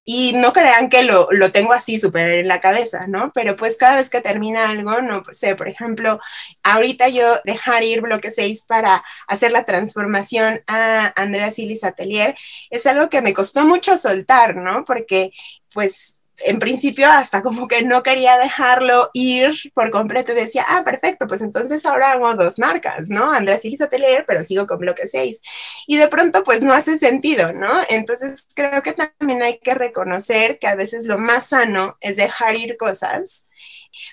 Y 0.06 0.32
no 0.32 0.54
crean 0.54 0.88
que 0.88 1.02
lo, 1.02 1.28
lo 1.32 1.52
tengo 1.52 1.74
así 1.74 2.00
súper 2.00 2.30
en 2.30 2.48
la 2.48 2.60
cabeza, 2.60 3.06
¿no? 3.08 3.30
Pero 3.34 3.56
pues 3.56 3.76
cada 3.76 3.96
vez 3.96 4.08
que 4.08 4.22
termina 4.22 4.70
algo, 4.70 5.02
no 5.02 5.22
sé, 5.30 5.56
por 5.56 5.68
ejemplo, 5.68 6.18
ahorita 6.62 7.08
yo 7.10 7.26
dejar 7.44 7.84
ir 7.84 8.00
bloque 8.00 8.30
6 8.30 8.64
para 8.66 9.04
hacer 9.28 9.52
la 9.52 9.66
transformación 9.66 10.62
a 10.66 11.12
Andrea 11.14 11.50
Silis 11.50 11.84
Atelier 11.84 12.34
es 12.70 12.86
algo 12.86 13.10
que 13.10 13.20
me 13.20 13.34
costó 13.34 13.66
mucho 13.66 13.98
soltar, 13.98 14.56
¿no? 14.56 14.84
Porque 14.84 15.32
pues 15.74 16.19
en 16.44 16.58
principio 16.58 17.08
hasta 17.08 17.42
como 17.42 17.68
que 17.68 17.82
no 17.82 18.02
quería 18.02 18.38
dejarlo 18.38 19.10
ir 19.12 19.54
por 19.74 19.90
completo 19.90 20.34
decía, 20.34 20.64
ah, 20.68 20.82
perfecto, 20.84 21.26
pues 21.26 21.42
entonces 21.42 21.84
ahora 21.86 22.12
hago 22.12 22.34
dos 22.34 22.58
marcas, 22.58 23.08
¿no? 23.10 23.30
Andrés 23.30 23.64
y 23.64 23.82
Atelier, 23.82 24.24
pero 24.26 24.42
sigo 24.42 24.66
con 24.66 24.78
bloque 24.78 25.06
6. 25.06 25.42
Y 25.86 25.96
de 25.96 26.08
pronto 26.08 26.44
pues 26.44 26.62
no 26.62 26.72
hace 26.72 26.98
sentido, 26.98 27.52
¿no? 27.52 27.80
Entonces 27.88 28.46
creo 28.54 28.82
que 28.82 28.92
también 28.92 29.42
hay 29.42 29.58
que 29.58 29.74
reconocer 29.74 30.58
que 30.58 30.66
a 30.66 30.74
veces 30.74 31.06
lo 31.06 31.18
más 31.18 31.48
sano 31.48 31.96
es 32.00 32.16
dejar 32.16 32.56
ir 32.56 32.76
cosas 32.76 33.46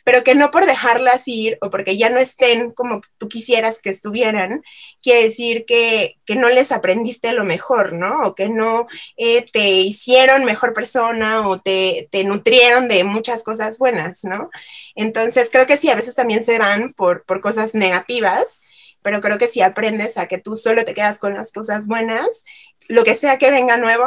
pero 0.04 0.24
que 0.24 0.36
no 0.36 0.52
por 0.52 0.66
dejarlas 0.66 1.28
ir 1.28 1.58
o 1.62 1.70
porque 1.70 1.98
ya 1.98 2.10
no 2.10 2.20
estén 2.20 2.72
como 2.72 3.02
tú 3.18 3.28
quisieras 3.28 3.82
que 3.82 3.90
estuvieran, 3.90 4.64
quiere 5.02 5.24
decir 5.24 5.66
que, 5.66 6.16
no 6.36 6.50
les 6.50 6.72
aprendiste 6.72 7.34
lo 7.34 7.46
mejor, 7.46 7.94
¿no? 7.94 8.24
O 8.24 8.36
que 8.36 8.48
no 8.50 8.86
eh, 9.16 9.46
te 9.52 9.70
hicieron 9.70 10.46
mejor 10.46 10.74
persona 10.74 11.48
o 11.48 11.58
te, 11.58 12.10
te, 12.12 12.24
nutrieron 12.24 12.88
de 12.88 13.04
muchas 13.04 13.44
cosas 13.44 13.80
buenas, 13.80 14.24
¿no? 14.24 14.50
Entonces 14.96 15.50
creo 15.52 15.66
que 15.66 15.78
sí, 15.78 15.90
a 15.90 15.96
veces 15.96 16.16
también 16.16 16.44
se 16.44 16.60
van 16.60 16.94
por, 16.94 17.24
por 17.26 17.42
cosas 17.42 17.74
negativas 17.74 18.62
pero 19.02 19.22
creo 19.22 19.38
que 19.38 19.48
si 19.48 19.62
aprendes 19.62 20.18
a 20.18 20.28
que 20.28 20.38
tú 20.38 20.58
solo 20.58 20.84
te 20.84 20.94
quedas 20.94 21.18
con 21.18 21.34
las 21.34 21.54
cosas 21.54 21.88
buenas, 21.88 22.44
lo 22.90 23.06
que 23.06 23.16
sea 23.16 23.38
que 23.38 23.52
venga 23.52 23.78
nuevo, 23.78 24.06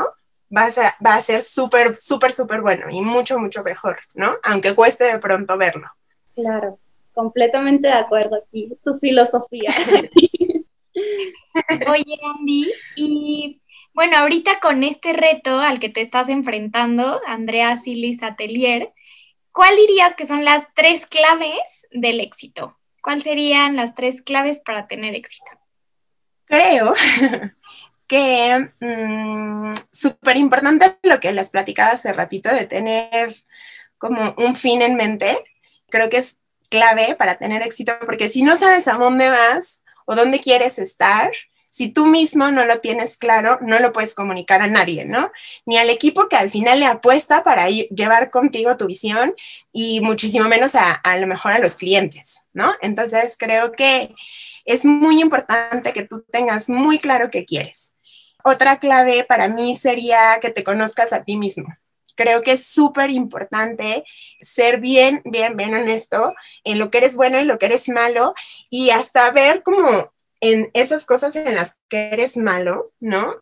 va 0.55 0.67
a, 0.67 0.97
va 1.05 1.15
a 1.15 1.23
ser 1.23 1.43
súper, 1.43 1.97
súper, 2.01 2.33
súper 2.33 2.61
bueno 2.61 2.87
y 2.91 3.01
mucho, 3.03 3.39
mucho 3.39 3.63
mejor, 3.63 3.99
¿no? 4.15 4.37
Aunque 4.43 4.75
cueste 4.75 5.05
de 5.05 5.19
pronto 5.19 5.57
verlo. 5.57 5.89
Claro, 6.35 6.79
completamente 7.13 7.89
de 7.89 7.95
acuerdo 7.95 8.37
aquí, 8.37 8.73
tu 8.85 8.99
filosofía. 8.99 9.75
Oye, 11.89 12.19
Andy, 12.37 12.71
y 12.97 13.61
bueno, 13.93 14.17
ahorita 14.19 14.61
con 14.61 14.85
este 14.85 15.13
reto 15.13 15.59
al 15.59 15.81
que 15.81 15.89
te 15.89 16.01
estás 16.01 16.29
enfrentando, 16.29 17.21
Andrea 17.27 17.77
Silis 17.77 18.23
Atelier, 18.23 18.93
¿cuál 19.53 19.77
dirías 19.77 20.15
que 20.15 20.27
son 20.27 20.45
las 20.45 20.73
tres 20.75 21.07
claves 21.07 21.89
del 21.91 22.21
éxito? 22.21 22.77
¿Cuáles 23.03 23.25
serían 23.25 23.77
las 23.77 23.95
tres 23.95 24.23
claves 24.23 24.61
para 24.65 24.87
tener 24.87 25.15
éxito? 25.15 25.51
Creo 26.45 26.95
que 28.11 28.73
mm, 28.81 29.71
súper 29.93 30.37
importante 30.37 30.99
lo 31.05 31.21
que 31.21 31.33
les 31.33 31.51
platicaba 31.51 31.93
hace 31.93 32.13
ratito 32.13 32.53
de 32.53 32.67
tener 32.67 33.33
como 33.99 34.35
un 34.37 34.57
fin 34.57 34.83
en 34.83 34.97
mente. 34.97 35.45
Creo 35.89 36.11
que 36.11 36.17
es 36.17 36.43
clave 36.71 37.15
para 37.15 37.39
tener 37.39 37.63
éxito 37.63 37.93
porque 38.05 38.29
si 38.29 38.43
no 38.43 38.57
sabes 38.57 38.89
a 38.89 38.95
dónde 38.95 39.31
vas 39.31 39.85
o 40.07 40.17
dónde 40.17 40.41
quieres 40.41 40.81
estar, 40.81 41.31
si 41.71 41.93
tú 41.93 42.07
mismo 42.07 42.51
no 42.51 42.65
lo 42.65 42.81
tienes 42.81 43.17
claro, 43.17 43.61
no 43.63 43.79
lo 43.79 43.93
puedes 43.93 44.17
comunicar 44.17 44.61
a 44.61 44.67
nadie, 44.67 45.05
¿no? 45.05 45.31
Ni 45.65 45.79
al 45.79 45.89
equipo 45.89 46.29
que 46.29 46.35
al 46.35 46.51
final 46.51 46.81
le 46.81 46.87
apuesta 46.87 47.45
para 47.45 47.69
llevar 47.71 48.31
contigo 48.31 48.77
tu 48.77 48.89
visión 48.89 49.37
y 49.73 50.01
muchísimo 50.01 50.49
menos 50.49 50.75
a, 50.75 50.95
a 50.95 51.17
lo 51.17 51.29
mejor 51.29 51.53
a 51.53 51.61
los 51.61 51.77
clientes, 51.77 52.49
¿no? 52.55 52.73
Entonces 52.83 53.37
creo 53.39 53.71
que 53.71 54.13
es 54.65 54.85
muy 54.85 55.21
importante 55.21 55.93
que 55.93 56.03
tú 56.03 56.25
tengas 56.33 56.69
muy 56.69 56.99
claro 56.99 57.31
qué 57.31 57.45
quieres. 57.45 57.95
Otra 58.45 58.79
clave 58.79 59.25
para 59.25 59.49
mí 59.49 59.75
sería 59.75 60.39
que 60.41 60.51
te 60.51 60.65
conozcas 60.65 61.13
a 61.13 61.25
ti 61.25 61.37
mismo. 61.37 61.69
Creo 62.17 62.43
que 62.43 62.53
es 62.53 62.67
súper 62.67 63.11
importante 63.11 64.05
ser 64.41 64.81
bien, 64.81 65.23
bien, 65.25 65.57
bien 65.57 65.75
honesto 65.75 66.35
en 66.65 66.79
lo 66.79 66.91
que 66.91 66.99
eres 66.99 67.17
bueno 67.17 67.41
y 67.41 67.45
lo 67.45 67.59
que 67.59 67.67
eres 67.67 67.89
malo 67.89 68.35
y 68.69 68.91
hasta 68.91 69.31
ver 69.31 69.63
como 69.63 70.13
en 70.41 70.71
esas 70.75 71.07
cosas 71.07 71.37
en 71.37 71.55
las 71.55 71.79
que 71.89 72.11
eres 72.13 72.37
malo, 72.37 72.93
¿no? 72.99 73.37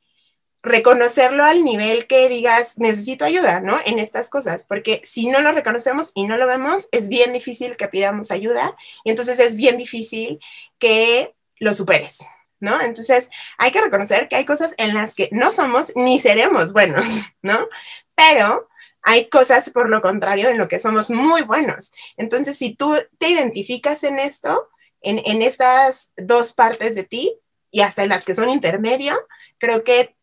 Reconocerlo 0.62 1.44
al 1.44 1.64
nivel 1.64 2.06
que 2.06 2.28
digas, 2.28 2.78
necesito 2.78 3.24
ayuda, 3.24 3.60
¿no? 3.60 3.78
En 3.84 3.98
estas 3.98 4.28
cosas, 4.28 4.64
porque 4.64 5.00
si 5.04 5.28
no 5.28 5.40
lo 5.40 5.52
reconocemos 5.52 6.10
y 6.14 6.26
no 6.26 6.36
lo 6.36 6.46
vemos, 6.46 6.88
es 6.90 7.08
bien 7.08 7.32
difícil 7.32 7.76
que 7.76 7.88
pidamos 7.88 8.30
ayuda 8.30 8.76
y 9.04 9.10
entonces 9.10 9.38
es 9.38 9.56
bien 9.56 9.78
difícil 9.78 10.40
que 10.78 11.34
lo 11.60 11.74
superes, 11.74 12.26
¿no? 12.60 12.80
Entonces 12.80 13.30
hay 13.58 13.70
que 13.70 13.80
reconocer 13.80 14.28
que 14.28 14.36
hay 14.36 14.44
cosas 14.44 14.74
en 14.78 14.94
las 14.94 15.14
que 15.14 15.28
no 15.32 15.50
somos 15.50 15.92
ni 15.96 16.18
seremos 16.18 16.72
buenos, 16.72 17.06
¿no? 17.42 17.66
Pero 18.14 18.68
hay 19.02 19.28
cosas 19.28 19.70
por 19.70 19.88
lo 19.88 20.00
contrario 20.00 20.48
en 20.48 20.58
lo 20.58 20.68
que 20.68 20.78
somos 20.78 21.10
muy 21.10 21.42
buenos. 21.42 21.92
Entonces, 22.16 22.58
si 22.58 22.74
tú 22.74 22.94
te 23.18 23.30
identificas 23.30 24.04
en 24.04 24.18
esto, 24.18 24.68
en, 25.00 25.42
estas 25.42 26.12
dos 26.16 26.52
partes 26.52 26.94
de 26.94 27.04
ti 27.04 27.34
y 27.70 27.80
hasta 27.80 28.02
en 28.02 28.10
las 28.10 28.24
que 28.24 28.34
son 28.34 28.50
intermedio, 28.50 29.18
creo 29.58 29.84
que 29.84 30.16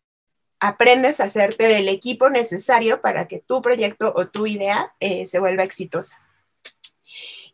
aprendes 0.60 1.20
a 1.20 1.24
hacerte 1.24 1.66
del 1.66 1.88
equipo 1.88 2.30
necesario 2.30 3.00
para 3.00 3.28
que 3.28 3.40
tu 3.40 3.60
proyecto 3.60 4.12
o 4.14 4.28
tu 4.28 4.46
idea 4.46 4.94
eh, 5.00 5.26
se 5.26 5.40
vuelva 5.40 5.64
exitosa. 5.64 6.20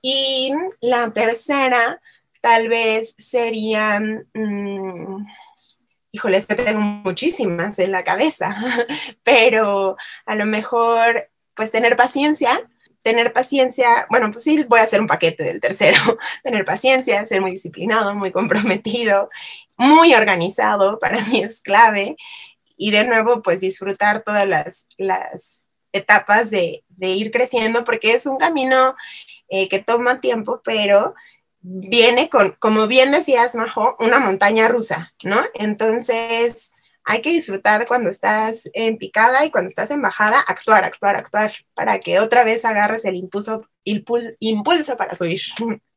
Y 0.03 0.53
la 0.81 1.13
tercera, 1.13 2.03
tal 2.43 2.69
vez 2.69 3.15
sería, 3.17 4.01
mm, 4.01 5.27
híjole, 6.11 6.37
es 6.37 6.47
que 6.47 6.57
tengo 6.57 6.81
muchísimas 6.81 7.79
en 7.79 7.93
la 7.93 8.05
cabeza, 8.05 8.55
pero 9.23 9.97
a 10.27 10.35
lo 10.35 10.45
mejor, 10.45 11.31
pues 11.55 11.71
tener 11.71 11.97
paciencia, 11.97 12.69
tener 13.01 13.33
paciencia, 13.33 14.07
bueno, 14.11 14.31
pues 14.33 14.43
sí, 14.45 14.65
voy 14.69 14.81
a 14.81 14.83
hacer 14.83 15.01
un 15.01 15.07
paquete 15.07 15.45
del 15.45 15.61
tercero, 15.61 15.99
tener 16.43 16.65
paciencia, 16.65 17.25
ser 17.25 17.41
muy 17.41 17.53
disciplinado, 17.53 18.15
muy 18.15 18.33
comprometido, 18.33 19.31
muy 19.79 20.13
organizado, 20.15 20.99
para 21.01 21.21
mí 21.27 21.41
es 21.43 21.63
clave. 21.63 22.17
Y 22.77 22.91
de 22.91 23.05
nuevo, 23.05 23.41
pues 23.43 23.61
disfrutar 23.61 24.23
todas 24.25 24.49
las, 24.49 24.89
las 24.97 25.69
etapas 25.93 26.51
de, 26.51 26.83
de, 26.89 27.09
ir 27.11 27.31
creciendo, 27.31 27.85
porque 27.85 28.15
es 28.15 28.27
un 28.27 28.39
camino 28.39 28.97
eh, 29.49 29.69
que 29.69 29.79
toma 29.79 30.21
tiempo, 30.21 30.61
pero 30.65 31.15
viene 31.63 32.29
con, 32.29 32.57
como 32.59 32.87
bien 32.87 33.13
decías, 33.13 33.55
Majo, 33.55 33.97
una 33.99 34.19
montaña 34.19 34.69
rusa, 34.69 35.13
¿no? 35.25 35.43
Entonces, 35.55 36.73
hay 37.05 37.21
que 37.21 37.31
disfrutar 37.31 37.87
cuando 37.87 38.09
estás 38.09 38.71
en 38.75 38.99
picada 38.99 39.45
y 39.45 39.51
cuando 39.51 39.69
estás 39.69 39.91
en 39.91 40.03
bajada, 40.03 40.41
actuar, 40.41 40.85
actuar, 40.85 41.17
actuar, 41.17 41.53
para 41.75 41.99
que 42.01 42.21
otra 42.21 42.45
vez 42.45 42.65
agarres 42.65 43.05
el 43.05 43.17
impulso, 43.17 43.67
impulso 43.85 44.97
para 44.97 45.15
subir. 45.15 45.41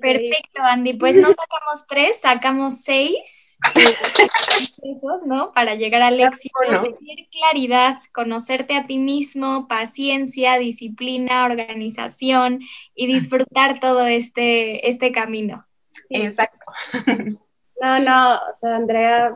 Perfecto, 0.00 0.62
Andy. 0.62 0.94
Pues 0.94 1.16
no 1.16 1.28
sacamos 1.28 1.86
tres, 1.88 2.20
sacamos 2.20 2.82
seis, 2.82 3.58
¿no? 5.26 5.52
Para 5.52 5.74
llegar 5.74 6.02
al 6.02 6.20
éxito, 6.20 6.54
tener 6.68 7.28
claridad, 7.30 7.98
conocerte 8.12 8.76
a 8.76 8.86
ti 8.86 8.98
mismo, 8.98 9.68
paciencia, 9.68 10.58
disciplina, 10.58 11.44
organización 11.44 12.60
y 12.94 13.06
disfrutar 13.06 13.80
todo 13.80 14.06
este, 14.06 14.88
este 14.88 15.12
camino. 15.12 15.66
Exacto. 16.10 16.72
No, 17.82 17.98
no, 17.98 18.34
o 18.34 18.54
sea, 18.56 18.76
Andrea, 18.76 19.32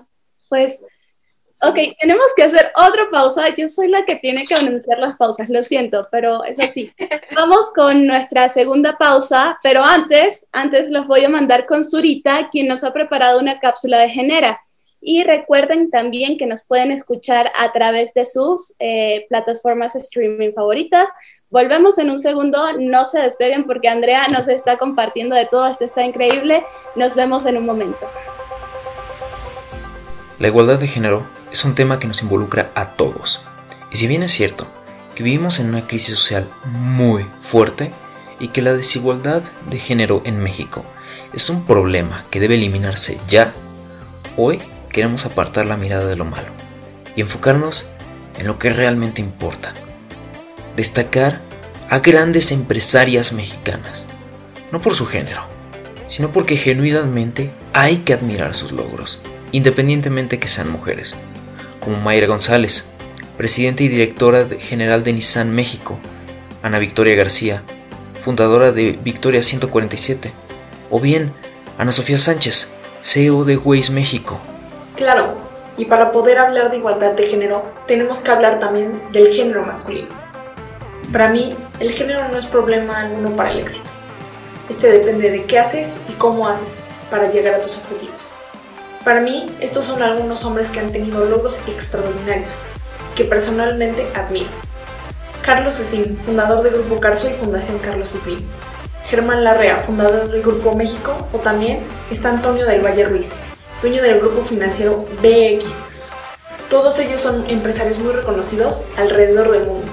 pues, 0.50 0.84
ok, 1.62 1.78
tenemos 2.00 2.26
que 2.36 2.42
hacer 2.42 2.72
otra 2.74 3.08
pausa. 3.10 3.54
Yo 3.54 3.66
soy 3.68 3.88
la 3.88 4.04
que 4.04 4.16
tiene 4.16 4.44
que 4.46 4.54
anunciar 4.54 4.98
las 4.98 5.16
pausas, 5.16 5.48
lo 5.48 5.62
siento, 5.62 6.08
pero 6.10 6.44
es 6.44 6.58
así. 6.58 6.92
Vamos 7.34 7.70
con 7.74 8.06
nuestra 8.06 8.48
segunda 8.48 8.96
pausa, 8.98 9.58
pero 9.62 9.82
antes, 9.82 10.46
antes 10.52 10.90
los 10.90 11.06
voy 11.06 11.24
a 11.24 11.28
mandar 11.28 11.66
con 11.66 11.84
Zurita, 11.84 12.48
quien 12.50 12.68
nos 12.68 12.84
ha 12.84 12.92
preparado 12.92 13.38
una 13.38 13.58
cápsula 13.60 13.98
de 13.98 14.10
Genera. 14.10 14.60
Y 15.06 15.22
recuerden 15.22 15.90
también 15.90 16.38
que 16.38 16.46
nos 16.46 16.64
pueden 16.64 16.90
escuchar 16.90 17.52
a 17.58 17.72
través 17.72 18.14
de 18.14 18.24
sus 18.24 18.74
eh, 18.78 19.26
plataformas 19.28 19.94
streaming 19.96 20.54
favoritas. 20.54 21.10
Volvemos 21.50 21.98
en 21.98 22.08
un 22.08 22.18
segundo, 22.18 22.72
no 22.78 23.04
se 23.04 23.20
despeguen 23.20 23.66
porque 23.66 23.88
Andrea 23.88 24.26
nos 24.32 24.48
está 24.48 24.78
compartiendo 24.78 25.36
de 25.36 25.44
todo, 25.44 25.66
esto 25.66 25.84
está 25.84 26.04
increíble. 26.04 26.64
Nos 26.96 27.14
vemos 27.14 27.44
en 27.44 27.58
un 27.58 27.66
momento. 27.66 28.08
La 30.38 30.48
igualdad 30.48 30.78
de 30.78 30.88
género 30.88 31.43
es 31.54 31.64
un 31.64 31.76
tema 31.76 32.00
que 32.00 32.08
nos 32.08 32.20
involucra 32.20 32.72
a 32.74 32.96
todos. 32.96 33.44
Y 33.92 33.96
si 33.96 34.08
bien 34.08 34.24
es 34.24 34.32
cierto 34.32 34.66
que 35.14 35.22
vivimos 35.22 35.60
en 35.60 35.68
una 35.68 35.86
crisis 35.86 36.16
social 36.16 36.50
muy 36.64 37.24
fuerte 37.42 37.92
y 38.40 38.48
que 38.48 38.60
la 38.60 38.72
desigualdad 38.72 39.44
de 39.70 39.78
género 39.78 40.20
en 40.24 40.40
México 40.40 40.84
es 41.32 41.48
un 41.50 41.64
problema 41.64 42.24
que 42.32 42.40
debe 42.40 42.56
eliminarse 42.56 43.20
ya, 43.28 43.52
hoy 44.36 44.60
queremos 44.90 45.26
apartar 45.26 45.66
la 45.66 45.76
mirada 45.76 46.06
de 46.06 46.16
lo 46.16 46.24
malo 46.24 46.48
y 47.14 47.20
enfocarnos 47.20 47.88
en 48.36 48.48
lo 48.48 48.58
que 48.58 48.70
realmente 48.70 49.20
importa. 49.20 49.72
Destacar 50.74 51.40
a 51.88 52.00
grandes 52.00 52.50
empresarias 52.50 53.32
mexicanas, 53.32 54.06
no 54.72 54.80
por 54.80 54.96
su 54.96 55.06
género, 55.06 55.46
sino 56.08 56.32
porque 56.32 56.56
genuinamente 56.56 57.52
hay 57.72 57.98
que 57.98 58.14
admirar 58.14 58.54
sus 58.56 58.72
logros 58.72 59.20
independientemente 59.54 60.40
que 60.40 60.48
sean 60.48 60.68
mujeres, 60.68 61.14
como 61.84 62.00
Mayra 62.00 62.26
González, 62.26 62.88
presidenta 63.36 63.82
y 63.82 63.88
directora 63.88 64.46
general 64.58 65.04
de 65.04 65.12
Nissan 65.12 65.52
México, 65.52 65.98
Ana 66.62 66.78
Victoria 66.78 67.14
García, 67.14 67.62
fundadora 68.24 68.72
de 68.72 68.92
Victoria 68.92 69.42
147, 69.42 70.32
o 70.90 70.98
bien 70.98 71.32
Ana 71.76 71.92
Sofía 71.92 72.18
Sánchez, 72.18 72.72
CEO 73.02 73.44
de 73.44 73.56
Waze 73.58 73.92
México. 73.92 74.38
Claro, 74.96 75.34
y 75.76 75.84
para 75.86 76.12
poder 76.12 76.38
hablar 76.38 76.70
de 76.70 76.78
igualdad 76.78 77.12
de 77.12 77.26
género, 77.26 77.64
tenemos 77.86 78.20
que 78.20 78.30
hablar 78.30 78.60
también 78.60 79.02
del 79.12 79.28
género 79.28 79.64
masculino. 79.66 80.08
Para 81.12 81.28
mí, 81.28 81.54
el 81.80 81.92
género 81.92 82.28
no 82.28 82.38
es 82.38 82.46
problema 82.46 83.00
alguno 83.00 83.30
para 83.36 83.50
el 83.50 83.58
éxito. 83.58 83.92
Este 84.68 84.90
depende 84.90 85.30
de 85.30 85.44
qué 85.44 85.58
haces 85.58 85.96
y 86.08 86.12
cómo 86.12 86.48
haces 86.48 86.84
para 87.10 87.28
llegar 87.28 87.54
a 87.54 87.60
tus 87.60 87.76
objetivos. 87.76 88.34
Para 89.04 89.20
mí, 89.20 89.44
estos 89.60 89.84
son 89.84 90.00
algunos 90.00 90.46
hombres 90.46 90.70
que 90.70 90.80
han 90.80 90.90
tenido 90.90 91.26
logros 91.26 91.60
extraordinarios, 91.68 92.62
que 93.14 93.24
personalmente 93.24 94.08
admiro. 94.14 94.48
Carlos 95.44 95.74
Slim, 95.74 96.16
fundador 96.16 96.62
del 96.62 96.72
Grupo 96.72 97.00
Carso 97.00 97.28
y 97.28 97.34
Fundación 97.34 97.78
Carlos 97.80 98.16
Slim. 98.22 98.40
Germán 99.06 99.44
Larrea, 99.44 99.76
fundador 99.76 100.30
del 100.30 100.40
Grupo 100.40 100.74
México, 100.74 101.28
o 101.34 101.38
también 101.38 101.80
está 102.10 102.30
Antonio 102.30 102.64
del 102.64 102.82
Valle 102.82 103.04
Ruiz, 103.04 103.34
dueño 103.82 104.02
del 104.02 104.20
grupo 104.20 104.40
financiero 104.40 105.04
BX. 105.22 105.90
Todos 106.70 106.98
ellos 106.98 107.20
son 107.20 107.44
empresarios 107.50 107.98
muy 107.98 108.14
reconocidos 108.14 108.86
alrededor 108.96 109.50
del 109.50 109.66
mundo. 109.66 109.92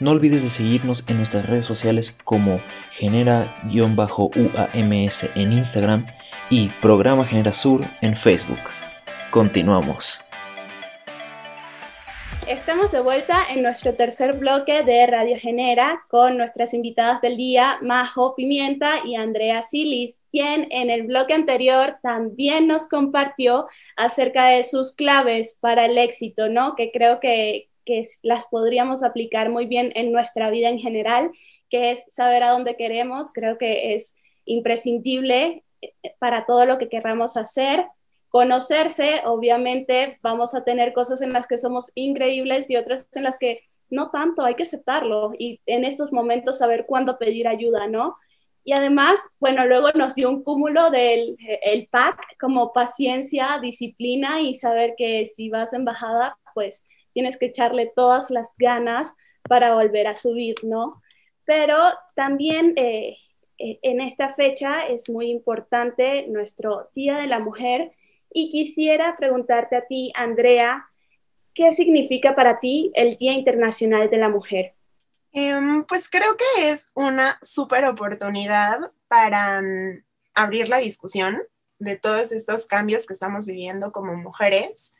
no 0.00 0.10
olvides 0.10 0.42
de 0.42 0.48
seguirnos 0.48 1.04
en 1.08 1.18
nuestras 1.18 1.46
redes 1.46 1.66
sociales 1.66 2.18
como 2.24 2.60
genera-uams 2.90 4.10
en 5.34 5.52
Instagram 5.52 6.06
y 6.50 6.68
Programa 6.80 7.24
Genera 7.24 7.52
Sur 7.52 7.82
en 8.00 8.16
Facebook. 8.16 8.60
Continuamos. 9.30 10.20
Estamos 12.46 12.92
de 12.92 13.00
vuelta 13.00 13.42
en 13.48 13.62
nuestro 13.62 13.94
tercer 13.94 14.36
bloque 14.36 14.82
de 14.82 15.06
Radio 15.06 15.34
Genera 15.38 16.04
con 16.10 16.36
nuestras 16.36 16.74
invitadas 16.74 17.22
del 17.22 17.38
día, 17.38 17.78
Majo 17.80 18.34
Pimienta 18.34 18.96
y 19.02 19.16
Andrea 19.16 19.62
Silis, 19.62 20.18
quien 20.30 20.68
en 20.70 20.90
el 20.90 21.04
bloque 21.04 21.32
anterior 21.32 21.96
también 22.02 22.66
nos 22.66 22.86
compartió 22.86 23.66
acerca 23.96 24.48
de 24.48 24.62
sus 24.62 24.94
claves 24.94 25.56
para 25.58 25.86
el 25.86 25.96
éxito, 25.96 26.50
¿no? 26.50 26.74
Que 26.76 26.92
creo 26.92 27.18
que, 27.18 27.70
que 27.84 28.02
las 28.22 28.46
podríamos 28.46 29.02
aplicar 29.02 29.50
muy 29.50 29.66
bien 29.66 29.92
en 29.94 30.12
nuestra 30.12 30.50
vida 30.50 30.68
en 30.68 30.78
general, 30.78 31.30
que 31.70 31.90
es 31.90 32.04
saber 32.08 32.42
a 32.42 32.50
dónde 32.50 32.76
queremos. 32.76 33.32
Creo 33.32 33.58
que 33.58 33.94
es 33.94 34.16
imprescindible 34.44 35.64
eh, 35.80 35.92
para 36.18 36.46
todo 36.46 36.66
lo 36.66 36.78
que 36.78 36.88
queramos 36.88 37.36
hacer. 37.36 37.86
Conocerse, 38.28 39.22
obviamente, 39.24 40.18
vamos 40.22 40.54
a 40.54 40.64
tener 40.64 40.92
cosas 40.92 41.22
en 41.22 41.32
las 41.32 41.46
que 41.46 41.58
somos 41.58 41.92
increíbles 41.94 42.68
y 42.70 42.76
otras 42.76 43.08
en 43.12 43.24
las 43.24 43.38
que 43.38 43.62
no 43.90 44.10
tanto, 44.10 44.42
hay 44.42 44.54
que 44.54 44.64
aceptarlo 44.64 45.32
y 45.38 45.60
en 45.66 45.84
estos 45.84 46.12
momentos 46.12 46.58
saber 46.58 46.84
cuándo 46.86 47.18
pedir 47.18 47.46
ayuda, 47.46 47.86
¿no? 47.86 48.16
Y 48.64 48.72
además, 48.72 49.20
bueno, 49.38 49.66
luego 49.66 49.90
nos 49.94 50.14
dio 50.14 50.30
un 50.30 50.42
cúmulo 50.42 50.90
del 50.90 51.36
el 51.62 51.86
pack 51.88 52.18
como 52.40 52.72
paciencia, 52.72 53.58
disciplina 53.60 54.40
y 54.40 54.54
saber 54.54 54.94
que 54.96 55.26
si 55.26 55.50
vas 55.50 55.74
en 55.74 55.84
bajada, 55.84 56.38
pues 56.54 56.84
tienes 57.14 57.38
que 57.38 57.46
echarle 57.46 57.90
todas 57.94 58.30
las 58.30 58.48
ganas 58.58 59.14
para 59.48 59.74
volver 59.74 60.06
a 60.08 60.16
subir, 60.16 60.56
¿no? 60.62 61.00
Pero 61.46 61.78
también 62.14 62.74
eh, 62.76 63.16
eh, 63.58 63.78
en 63.82 64.00
esta 64.00 64.32
fecha 64.32 64.86
es 64.86 65.08
muy 65.08 65.30
importante 65.30 66.26
nuestro 66.28 66.90
Día 66.94 67.16
de 67.18 67.26
la 67.26 67.38
Mujer 67.38 67.92
y 68.32 68.50
quisiera 68.50 69.16
preguntarte 69.16 69.76
a 69.76 69.86
ti, 69.86 70.12
Andrea, 70.16 70.86
¿qué 71.54 71.72
significa 71.72 72.34
para 72.34 72.58
ti 72.58 72.90
el 72.94 73.16
Día 73.16 73.32
Internacional 73.32 74.10
de 74.10 74.16
la 74.16 74.28
Mujer? 74.28 74.74
Em, 75.32 75.84
pues 75.84 76.08
creo 76.10 76.36
que 76.36 76.70
es 76.70 76.90
una 76.94 77.38
súper 77.42 77.84
oportunidad 77.84 78.92
para 79.08 79.60
mm, 79.62 80.04
abrir 80.34 80.68
la 80.68 80.78
discusión 80.78 81.42
de 81.78 81.96
todos 81.96 82.32
estos 82.32 82.66
cambios 82.66 83.06
que 83.06 83.14
estamos 83.14 83.46
viviendo 83.46 83.92
como 83.92 84.14
mujeres 84.14 84.94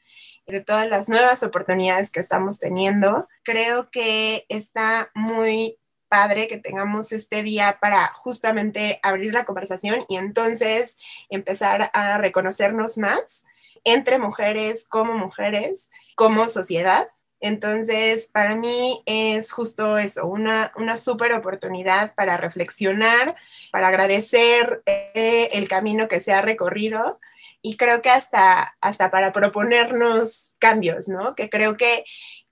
de 0.46 0.60
todas 0.60 0.88
las 0.88 1.08
nuevas 1.08 1.42
oportunidades 1.42 2.10
que 2.10 2.20
estamos 2.20 2.58
teniendo. 2.58 3.28
Creo 3.42 3.90
que 3.90 4.44
está 4.48 5.10
muy 5.14 5.78
padre 6.08 6.46
que 6.46 6.58
tengamos 6.58 7.12
este 7.12 7.42
día 7.42 7.78
para 7.80 8.08
justamente 8.14 9.00
abrir 9.02 9.32
la 9.32 9.44
conversación 9.44 10.04
y 10.08 10.16
entonces 10.16 10.98
empezar 11.28 11.90
a 11.92 12.18
reconocernos 12.18 12.98
más 12.98 13.46
entre 13.84 14.18
mujeres, 14.18 14.86
como 14.88 15.14
mujeres, 15.14 15.90
como 16.14 16.48
sociedad. 16.48 17.08
Entonces, 17.40 18.28
para 18.28 18.54
mí 18.54 19.02
es 19.06 19.52
justo 19.52 19.98
eso, 19.98 20.26
una, 20.26 20.72
una 20.76 20.96
súper 20.96 21.32
oportunidad 21.32 22.14
para 22.14 22.36
reflexionar, 22.36 23.36
para 23.70 23.88
agradecer 23.88 24.82
eh, 24.86 25.50
el 25.52 25.68
camino 25.68 26.08
que 26.08 26.20
se 26.20 26.32
ha 26.32 26.40
recorrido 26.40 27.18
y 27.64 27.78
creo 27.78 28.02
que 28.02 28.10
hasta, 28.10 28.76
hasta 28.82 29.10
para 29.10 29.32
proponernos 29.32 30.54
cambios, 30.58 31.08
¿no? 31.08 31.34
Que 31.34 31.48
creo 31.48 31.78
que, 31.78 32.04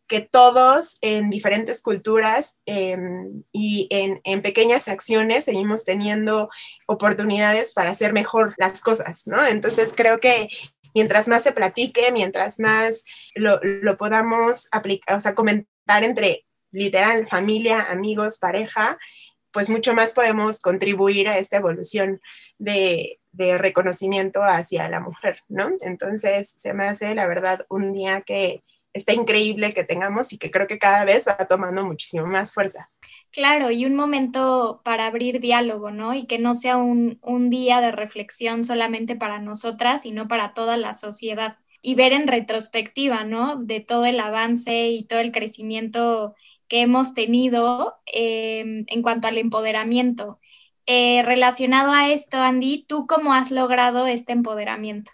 que 0.09 0.22
todos 0.22 0.96
en 1.03 1.29
diferentes 1.29 1.83
culturas 1.83 2.59
em, 2.64 3.44
y 3.53 3.88
en, 3.90 4.22
en, 4.25 4.40
pequeñas 4.40 4.88
acciones 4.88 5.44
seguimos 5.44 5.85
teniendo 5.85 6.48
oportunidades 6.87 7.75
para 7.75 7.90
hacer 7.90 8.14
mejor 8.14 8.55
las 8.57 8.81
cosas, 8.81 9.27
¿no? 9.27 9.46
Entonces 9.46 9.92
creo 9.94 10.18
que 10.18 10.48
mientras 10.94 11.29
más 11.29 11.42
se 11.42 11.53
platique, 11.53 12.11
mientras 12.11 12.59
más 12.59 13.05
lo, 13.35 13.61
lo 13.62 13.98
podamos 13.98 14.68
aplicar, 14.72 15.14
o 15.14 15.20
sea, 15.20 15.35
comentar 15.35 16.05
entre 16.05 16.46
literal 16.70 17.29
familia, 17.29 17.83
amigos, 17.83 18.38
pareja, 18.38 18.96
pues 19.53 19.71
mucho 19.71 19.95
más 19.95 20.12
podemos 20.12 20.61
contribuir 20.61 21.29
a 21.29 21.38
esta 21.38 21.59
evolución 21.59 22.21
de, 22.59 23.19
reconocimiento 23.35 24.43
hacia 24.43 24.88
la 24.88 25.01
mujer, 25.01 25.41
¿no? 25.49 25.71
Entonces, 25.81 26.55
se 26.57 26.75
me 26.75 26.87
hace, 26.87 27.15
la 27.15 27.27
verdad, 27.27 27.65
un 27.71 27.93
día 27.93 28.21
que 28.21 28.62
está 28.93 29.15
increíble 29.15 29.73
que 29.73 29.85
tengamos 29.85 30.33
y 30.33 30.38
que 30.38 30.51
creo 30.51 30.67
que 30.67 30.79
cada 30.79 31.05
vez 31.05 31.27
va 31.27 31.47
tomando 31.47 31.85
muchísimo 31.85 32.27
más 32.27 32.53
fuerza. 32.53 32.91
Claro, 33.31 33.71
y 33.71 33.87
un 33.87 33.95
momento 33.95 34.83
para 34.85 35.07
abrir 35.07 35.41
diálogo, 35.41 35.91
¿no? 35.91 36.15
Y 36.15 36.27
que 36.27 36.38
no 36.38 36.55
sea 36.55 36.77
un, 36.77 37.19
un 37.23 37.49
día 37.49 37.81
de 37.81 37.91
reflexión 37.91 38.65
solamente 38.65 39.17
para 39.17 39.38
nosotras, 39.38 40.03
sino 40.03 40.29
para 40.29 40.53
toda 40.53 40.77
la 40.77 40.93
sociedad. 40.93 41.57
Y 41.81 41.95
ver 41.95 42.12
en 42.12 42.29
retrospectiva, 42.29 43.25
¿no? 43.25 43.57
De 43.57 43.81
todo 43.81 44.05
el 44.05 44.21
avance 44.21 44.88
y 44.88 45.05
todo 45.05 45.21
el 45.21 45.33
crecimiento 45.33 46.35
que 46.73 46.81
hemos 46.81 47.13
tenido 47.13 47.99
eh, 48.11 48.65
en 48.87 49.03
cuanto 49.03 49.29
al 49.29 49.37
empoderamiento 49.37 50.41
eh, 50.87 51.23
relacionado 51.23 51.93
a 51.93 52.11
esto, 52.11 52.39
Andy, 52.39 52.87
¿tú 52.89 53.07
cómo 53.07 53.35
has 53.35 53.51
logrado 53.51 54.07
este 54.07 54.33
empoderamiento? 54.33 55.13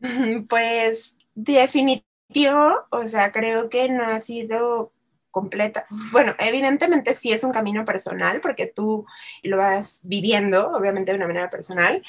Pues 0.50 1.16
definitivo, 1.34 2.74
o 2.90 3.02
sea, 3.04 3.32
creo 3.32 3.70
que 3.70 3.88
no 3.88 4.04
ha 4.04 4.20
sido 4.20 4.92
completa. 5.30 5.86
Bueno, 6.12 6.34
evidentemente 6.40 7.14
sí 7.14 7.32
es 7.32 7.42
un 7.42 7.52
camino 7.52 7.86
personal 7.86 8.42
porque 8.42 8.66
tú 8.66 9.06
lo 9.42 9.56
vas 9.56 10.02
viviendo, 10.04 10.72
obviamente 10.72 11.12
de 11.12 11.16
una 11.16 11.26
manera 11.26 11.48
personal, 11.48 12.04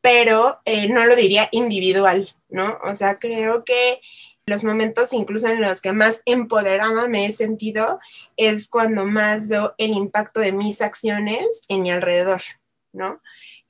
pero 0.00 0.60
eh, 0.64 0.88
no 0.88 1.06
lo 1.06 1.16
diría 1.16 1.48
individual, 1.50 2.32
¿no? 2.50 2.78
O 2.84 2.94
sea, 2.94 3.18
creo 3.18 3.64
que 3.64 4.00
los 4.46 4.64
momentos 4.64 5.12
incluso 5.12 5.48
en 5.48 5.60
los 5.60 5.80
que 5.80 5.92
más 5.92 6.22
empoderada 6.26 7.08
me 7.08 7.26
he 7.26 7.32
sentido 7.32 7.98
es 8.36 8.68
cuando 8.68 9.06
más 9.06 9.48
veo 9.48 9.74
el 9.78 9.92
impacto 9.92 10.40
de 10.40 10.52
mis 10.52 10.82
acciones 10.82 11.64
en 11.68 11.82
mi 11.82 11.90
alrededor, 11.90 12.42
¿no? 12.92 13.20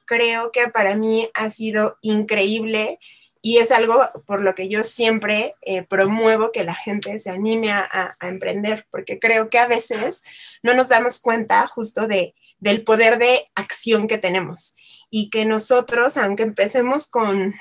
Creo 0.05 0.51
que 0.51 0.69
para 0.69 0.97
mí 0.97 1.31
ha 1.33 1.49
sido 1.49 1.97
increíble 2.03 2.99
y 3.41 3.59
es 3.59 3.71
algo 3.71 4.03
por 4.27 4.41
lo 4.41 4.55
que 4.55 4.69
yo 4.69 4.83
siempre 4.83 5.55
eh, 5.63 5.83
promuevo 5.83 6.51
que 6.51 6.65
la 6.65 6.75
gente 6.75 7.19
se 7.19 7.31
anime 7.31 7.71
a, 7.73 8.17
emprender, 8.21 8.87
porque 8.91 9.19
creo 9.19 9.51
que 9.51 9.59
a 9.59 9.67
veces 9.67 10.25
no 10.63 10.75
nos 10.75 10.89
damos 10.89 11.21
cuenta 11.21 11.67
justo 11.67 12.09
de, 12.09 12.35
del 12.59 12.83
poder 12.83 13.19
de 13.19 13.51
acción 13.55 14.09
que 14.09 14.19
tenemos 14.19 14.77
y 15.11 15.31
que 15.31 15.45
nosotros, 15.45 16.17
aunque 16.17 16.43
empecemos 16.43 17.09
con 17.09 17.55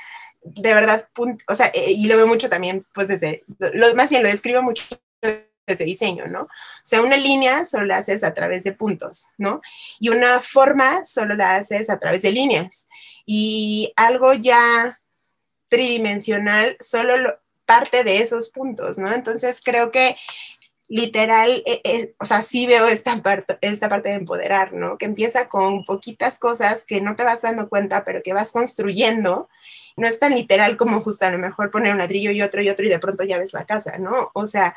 de 0.43 0.73
verdad, 0.73 1.07
o 1.47 1.55
sea, 1.55 1.67
eh, 1.73 1.91
y 1.91 2.07
lo 2.07 2.17
veo 2.17 2.27
mucho 2.27 2.49
también, 2.49 2.85
pues 2.93 3.07
desde, 3.07 3.43
lo, 3.59 3.95
más 3.95 4.09
bien 4.09 4.23
lo 4.23 4.29
describo 4.29 4.61
mucho 4.61 4.83
desde 5.65 5.85
diseño, 5.85 6.27
¿no? 6.27 6.41
O 6.41 6.49
sea, 6.81 7.01
una 7.01 7.17
línea 7.17 7.65
solo 7.65 7.85
la 7.85 7.97
haces 7.97 8.23
a 8.23 8.33
través 8.33 8.63
de 8.63 8.73
puntos, 8.73 9.27
¿no? 9.37 9.61
Y 9.99 10.09
una 10.09 10.41
forma 10.41 11.05
solo 11.05 11.35
la 11.35 11.55
haces 11.55 11.89
a 11.89 11.99
través 11.99 12.21
de 12.21 12.31
líneas. 12.31 12.89
Y 13.25 13.93
algo 13.95 14.33
ya 14.33 14.99
tridimensional 15.69 16.75
solo 16.79 17.39
parte 17.65 18.03
de 18.03 18.19
esos 18.19 18.49
puntos, 18.49 18.97
¿no? 18.97 19.13
Entonces 19.13 19.61
creo 19.63 19.91
que 19.91 20.17
literal, 20.89 21.63
eh, 21.65 21.81
eh, 21.83 22.13
o 22.19 22.25
sea, 22.25 22.41
sí 22.41 22.67
veo 22.67 22.87
esta 22.87 23.21
parte, 23.23 23.57
esta 23.61 23.89
parte 23.89 24.09
de 24.09 24.15
empoderar, 24.15 24.73
¿no? 24.73 24.97
Que 24.97 25.05
empieza 25.05 25.47
con 25.47 25.85
poquitas 25.85 26.39
cosas 26.39 26.85
que 26.85 27.01
no 27.01 27.15
te 27.15 27.23
vas 27.23 27.41
dando 27.41 27.69
cuenta, 27.69 28.03
pero 28.03 28.21
que 28.21 28.33
vas 28.33 28.51
construyendo 28.51 29.49
no 29.95 30.07
es 30.07 30.19
tan 30.19 30.35
literal 30.35 30.77
como 30.77 31.01
justo 31.01 31.25
a 31.25 31.31
lo 31.31 31.37
mejor 31.37 31.71
poner 31.71 31.93
un 31.93 31.99
ladrillo 31.99 32.31
y 32.31 32.41
otro 32.41 32.61
y 32.61 32.69
otro 32.69 32.85
y 32.85 32.89
de 32.89 32.99
pronto 32.99 33.23
ya 33.23 33.37
ves 33.37 33.53
la 33.53 33.65
casa, 33.65 33.97
¿no? 33.97 34.31
O 34.33 34.45
sea, 34.45 34.75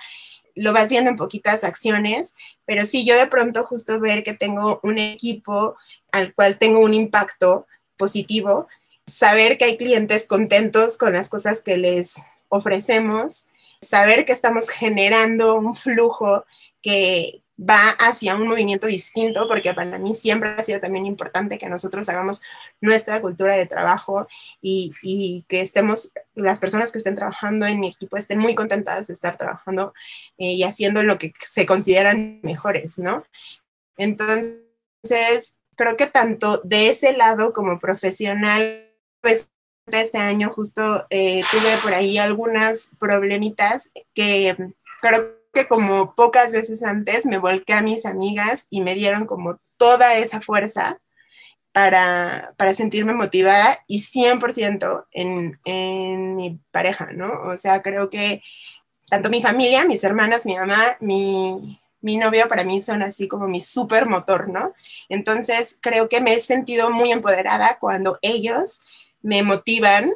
lo 0.55 0.73
vas 0.73 0.91
viendo 0.91 1.11
en 1.11 1.17
poquitas 1.17 1.64
acciones, 1.64 2.35
pero 2.64 2.85
sí 2.85 3.05
yo 3.05 3.17
de 3.17 3.27
pronto 3.27 3.64
justo 3.64 4.01
ver 4.01 4.25
que 4.25 4.35
tengo 4.35 4.81
un 4.83 4.99
equipo 4.99 5.77
al 6.12 6.35
cual 6.35 6.59
tengo 6.59 6.81
un 6.81 6.95
impacto 6.95 7.67
positivo, 7.97 8.69
saber 9.07 9.59
que 9.59 9.67
hay 9.67 9.77
clientes 9.77 10.27
contentos 10.27 10.99
con 10.99 11.12
las 11.12 11.29
cosas 11.29 11.62
que 11.62 11.77
les 11.77 12.23
ofrecemos, 12.49 13.49
saber 13.81 14.25
que 14.25 14.33
estamos 14.33 14.71
generando 14.71 15.57
un 15.57 15.77
flujo 15.77 16.45
que, 16.83 17.43
va 17.59 17.91
hacia 17.91 18.35
un 18.35 18.49
movimiento 18.49 18.87
distinto, 18.87 19.49
porque 19.49 19.73
para 19.73 19.99
mí 19.99 20.15
siempre 20.15 20.51
ha 20.51 20.63
sido 20.63 20.81
también 20.81 21.07
importante 21.07 21.59
que 21.59 21.69
nosotros 21.69 22.09
hagamos 22.09 22.43
nuestra 22.81 23.21
cultura 23.21 23.55
de 23.55 23.67
trabajo 23.67 24.27
y, 24.61 24.93
y 25.03 25.45
que 25.49 25.61
estemos, 25.61 26.13
las 26.35 26.59
personas 26.59 26.93
que 26.93 26.99
estén 26.99 27.17
trabajando 27.17 27.67
en 27.67 27.81
mi 27.81 27.89
equipo 27.89 28.17
estén 28.17 28.39
muy 28.39 28.55
contentas 28.55 29.07
de 29.07 29.15
estar 29.15 29.37
trabajando 29.37 29.95
eh, 30.39 30.53
y 30.53 30.63
haciendo 30.65 31.03
lo 31.03 31.19
que 31.19 31.33
se 31.41 31.67
consideran 31.67 32.41
mejores, 32.43 32.99
¿no? 32.99 33.25
Entonces, 33.97 35.59
creo 35.77 35.97
que 35.97 36.07
tanto 36.07 36.61
de 36.65 36.91
ese 36.91 37.13
lado 37.15 37.53
como 37.53 37.79
profesional, 37.79 38.93
pues 39.23 39.51
este 39.87 40.19
año 40.19 40.51
justo 40.51 41.07
eh, 41.11 41.43
tuve 41.51 41.77
por 41.83 41.95
ahí 41.95 42.19
algunas 42.19 42.91
problemitas 42.99 43.93
que 44.15 44.57
creo 45.01 45.37
que 45.57 45.67
como 45.67 46.15
pocas 46.15 46.53
veces 46.53 46.83
antes 46.83 47.25
me 47.25 47.39
volqué 47.39 47.73
a 47.73 47.81
mis 47.81 48.05
amigas 48.05 48.67
y 48.69 48.83
me 48.83 48.95
dieron 48.95 49.25
como 49.25 49.59
toda 49.79 50.15
esa 50.17 50.43
fuerza 50.43 50.99
para, 51.73 52.53
para 52.59 52.75
sentirme 52.75 53.15
motivada 53.15 53.79
y 53.87 54.01
100% 54.01 55.07
en, 55.13 55.59
en 55.65 56.37
mi 56.37 56.61
pareja, 56.71 57.09
¿no? 57.13 57.33
O 57.51 57.57
sea, 57.57 57.81
creo 57.81 58.11
que 58.11 58.43
tanto 59.09 59.31
mi 59.31 59.41
familia, 59.41 59.87
mis 59.87 60.05
hermanas, 60.05 60.45
mi 60.45 60.57
mamá, 60.57 60.99
mi, 61.01 61.81
mi 62.03 62.19
novio 62.19 62.49
para 62.49 62.63
mí 62.63 62.83
son 62.83 63.03
así 63.03 63.27
como 63.27 63.49
mi 63.49 63.63
super 63.63 64.07
motor, 64.07 64.51
¿no? 64.51 64.75
Entonces 65.09 65.79
creo 65.81 66.11
que 66.11 66.21
me 66.21 66.35
he 66.35 66.41
sentido 66.41 66.91
muy 66.91 67.13
empoderada 67.13 67.79
cuando 67.79 68.19
ellos 68.21 68.83
me 69.23 69.43
motivan 69.43 70.13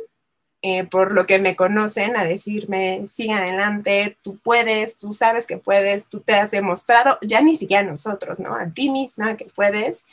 eh, 0.63 0.85
por 0.85 1.13
lo 1.13 1.27
que 1.27 1.39
me 1.39 1.57
conocen, 1.57 2.17
a 2.17 2.25
decirme, 2.25 3.07
sigue 3.09 3.33
adelante, 3.33 4.19
tú 4.23 4.39
puedes, 4.39 4.99
tú 4.99 5.13
sabes 5.13 5.47
que 5.47 5.57
puedes, 5.57 6.09
tú 6.09 6.21
te 6.21 6.35
has 6.35 6.51
demostrado, 6.51 7.19
ya 7.23 7.41
ni 7.41 7.57
siquiera 7.57 7.83
a 7.83 7.91
nosotros, 7.91 8.41
¿no? 8.41 8.55
A 8.55 8.69
ti 8.69 8.91
misma 8.91 9.37
que 9.37 9.47
puedes. 9.47 10.07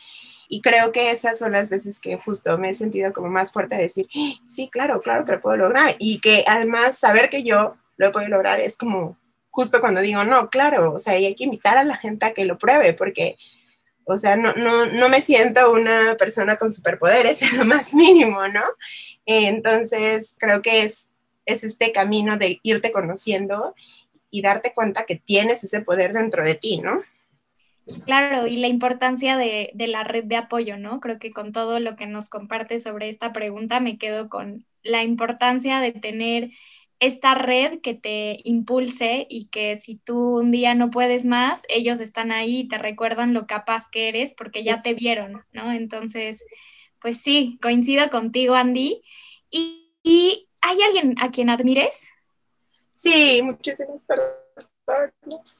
Y 0.48 0.62
creo 0.62 0.94
que 0.94 1.12
esas 1.12 1.38
son 1.38 1.52
las 1.52 1.70
veces 1.70 2.00
que 2.00 2.18
justo 2.18 2.58
me 2.58 2.70
he 2.70 2.74
sentido 2.74 3.12
como 3.12 3.28
más 3.28 3.52
fuerte 3.52 3.76
de 3.76 3.82
decir, 3.84 4.08
sí, 4.46 4.70
claro, 4.70 5.02
claro 5.02 5.26
que 5.26 5.34
lo 5.34 5.42
puedo 5.42 5.58
lograr. 5.58 5.96
Y 6.00 6.20
que 6.20 6.46
además 6.48 6.98
saber 6.98 7.30
que 7.30 7.44
yo 7.44 7.76
lo 7.98 8.12
puedo 8.14 8.30
lograr 8.30 8.62
es 8.62 8.78
como 8.78 9.18
justo 9.58 9.82
cuando 9.82 10.02
digo, 10.02 10.24
no, 10.24 10.52
claro, 10.52 10.94
o 10.94 11.00
sea, 11.00 11.14
hay 11.14 11.34
que 11.34 11.46
invitar 11.46 11.80
a 11.80 11.84
la 11.84 11.98
gente 11.98 12.28
a 12.28 12.34
que 12.34 12.46
lo 12.46 12.60
pruebe, 12.60 12.94
porque, 12.94 13.38
o 14.06 14.16
sea, 14.16 14.36
no, 14.38 14.54
no, 14.54 14.86
no 14.86 15.10
me 15.10 15.20
siento 15.20 15.72
una 15.72 16.16
persona 16.16 16.58
con 16.58 16.72
superpoderes 16.72 17.42
en 17.42 17.58
lo 17.58 17.66
más 17.66 17.96
mínimo, 17.96 18.48
¿no? 18.48 18.62
Entonces, 19.28 20.36
creo 20.40 20.62
que 20.62 20.84
es, 20.84 21.12
es 21.46 21.64
este 21.64 21.92
camino 21.92 22.38
de 22.38 22.60
irte 22.64 22.92
conociendo 22.92 23.76
y 24.32 24.42
darte 24.42 24.74
cuenta 24.74 25.06
que 25.06 25.18
tienes 25.18 25.64
ese 25.64 25.82
poder 25.82 26.14
dentro 26.14 26.44
de 26.44 26.56
ti, 26.56 26.78
¿no? 26.78 27.02
Claro, 28.06 28.48
y 28.48 28.58
la 28.58 28.68
importancia 28.68 29.38
de, 29.38 29.72
de, 29.74 29.88
la 29.88 30.04
red 30.04 30.26
de 30.26 30.36
apoyo, 30.36 30.78
¿no? 30.78 31.00
Creo 31.00 31.20
que 31.20 31.32
con 31.32 31.54
todo 31.54 31.80
lo 31.80 31.96
que 31.96 32.06
nos 32.06 32.30
comparte 32.30 32.80
sobre 32.80 33.08
esta 33.08 33.32
pregunta 33.32 33.80
me 33.80 33.98
quedo 33.98 34.28
con 34.28 34.66
la 34.84 35.04
importancia 35.04 35.80
de 35.80 35.94
tener 35.94 36.52
esta 37.00 37.36
red 37.36 37.80
que 37.82 37.94
te 37.94 38.40
impulse 38.44 39.28
y 39.30 39.46
que 39.46 39.78
si 39.78 39.98
tú 39.98 40.40
un 40.40 40.52
día 40.52 40.74
no 40.74 40.90
puedes 40.90 41.26
más, 41.26 41.64
ellos 41.70 42.00
están 42.00 42.32
ahí 42.32 42.62
y 42.62 42.68
te 42.68 42.78
recuerdan 42.78 43.34
lo 43.34 43.46
capaz 43.46 43.90
que 43.92 44.10
eres 44.10 44.34
porque 44.34 44.64
ya 44.64 44.82
te 44.82 44.94
vieron, 44.94 45.44
¿no? 45.52 45.72
Entonces, 45.72 46.46
pues 47.02 47.22
sí, 47.22 47.60
coincido 47.62 48.10
contigo, 48.10 48.56
Andy. 48.56 49.02
¿Y, 49.50 50.48
hay 50.62 50.82
alguien 50.82 51.16
a 51.20 51.30
quien 51.32 51.50
admires? 51.50 52.10
Sí, 52.94 53.42
muchísimas 53.42 54.06
personas. 54.06 54.34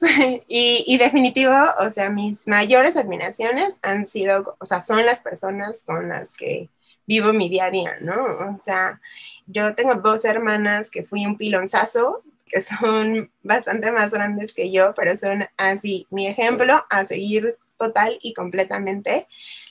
y, 0.48 0.84
y 0.86 0.98
definitivo, 0.98 1.54
o 1.80 1.88
sea, 1.90 2.10
mis 2.10 2.48
mayores 2.48 2.96
admiraciones 2.96 3.78
han 3.82 4.04
sido, 4.04 4.56
o 4.58 4.64
sea, 4.64 4.80
son 4.80 5.04
las 5.06 5.22
personas 5.22 5.84
con 5.84 6.08
las 6.08 6.36
que 6.36 6.68
vivo 7.08 7.32
mi 7.32 7.48
día 7.48 7.64
a 7.64 7.70
día, 7.70 7.96
¿no? 8.00 8.14
O 8.54 8.58
sea, 8.58 9.00
yo 9.46 9.74
tengo 9.74 9.94
dos 9.94 10.24
hermanas 10.26 10.90
que 10.90 11.02
fui 11.02 11.24
un 11.24 11.36
pilonzazo, 11.36 12.22
que 12.46 12.60
son 12.60 13.30
bastante 13.42 13.90
más 13.90 14.12
grandes 14.12 14.54
que 14.54 14.70
yo, 14.70 14.94
pero 14.94 15.16
son 15.16 15.46
así 15.56 16.06
mi 16.10 16.28
ejemplo 16.28 16.84
a 16.90 17.04
seguir 17.04 17.56
total 17.78 18.18
y 18.20 18.34
completamente. 18.34 19.26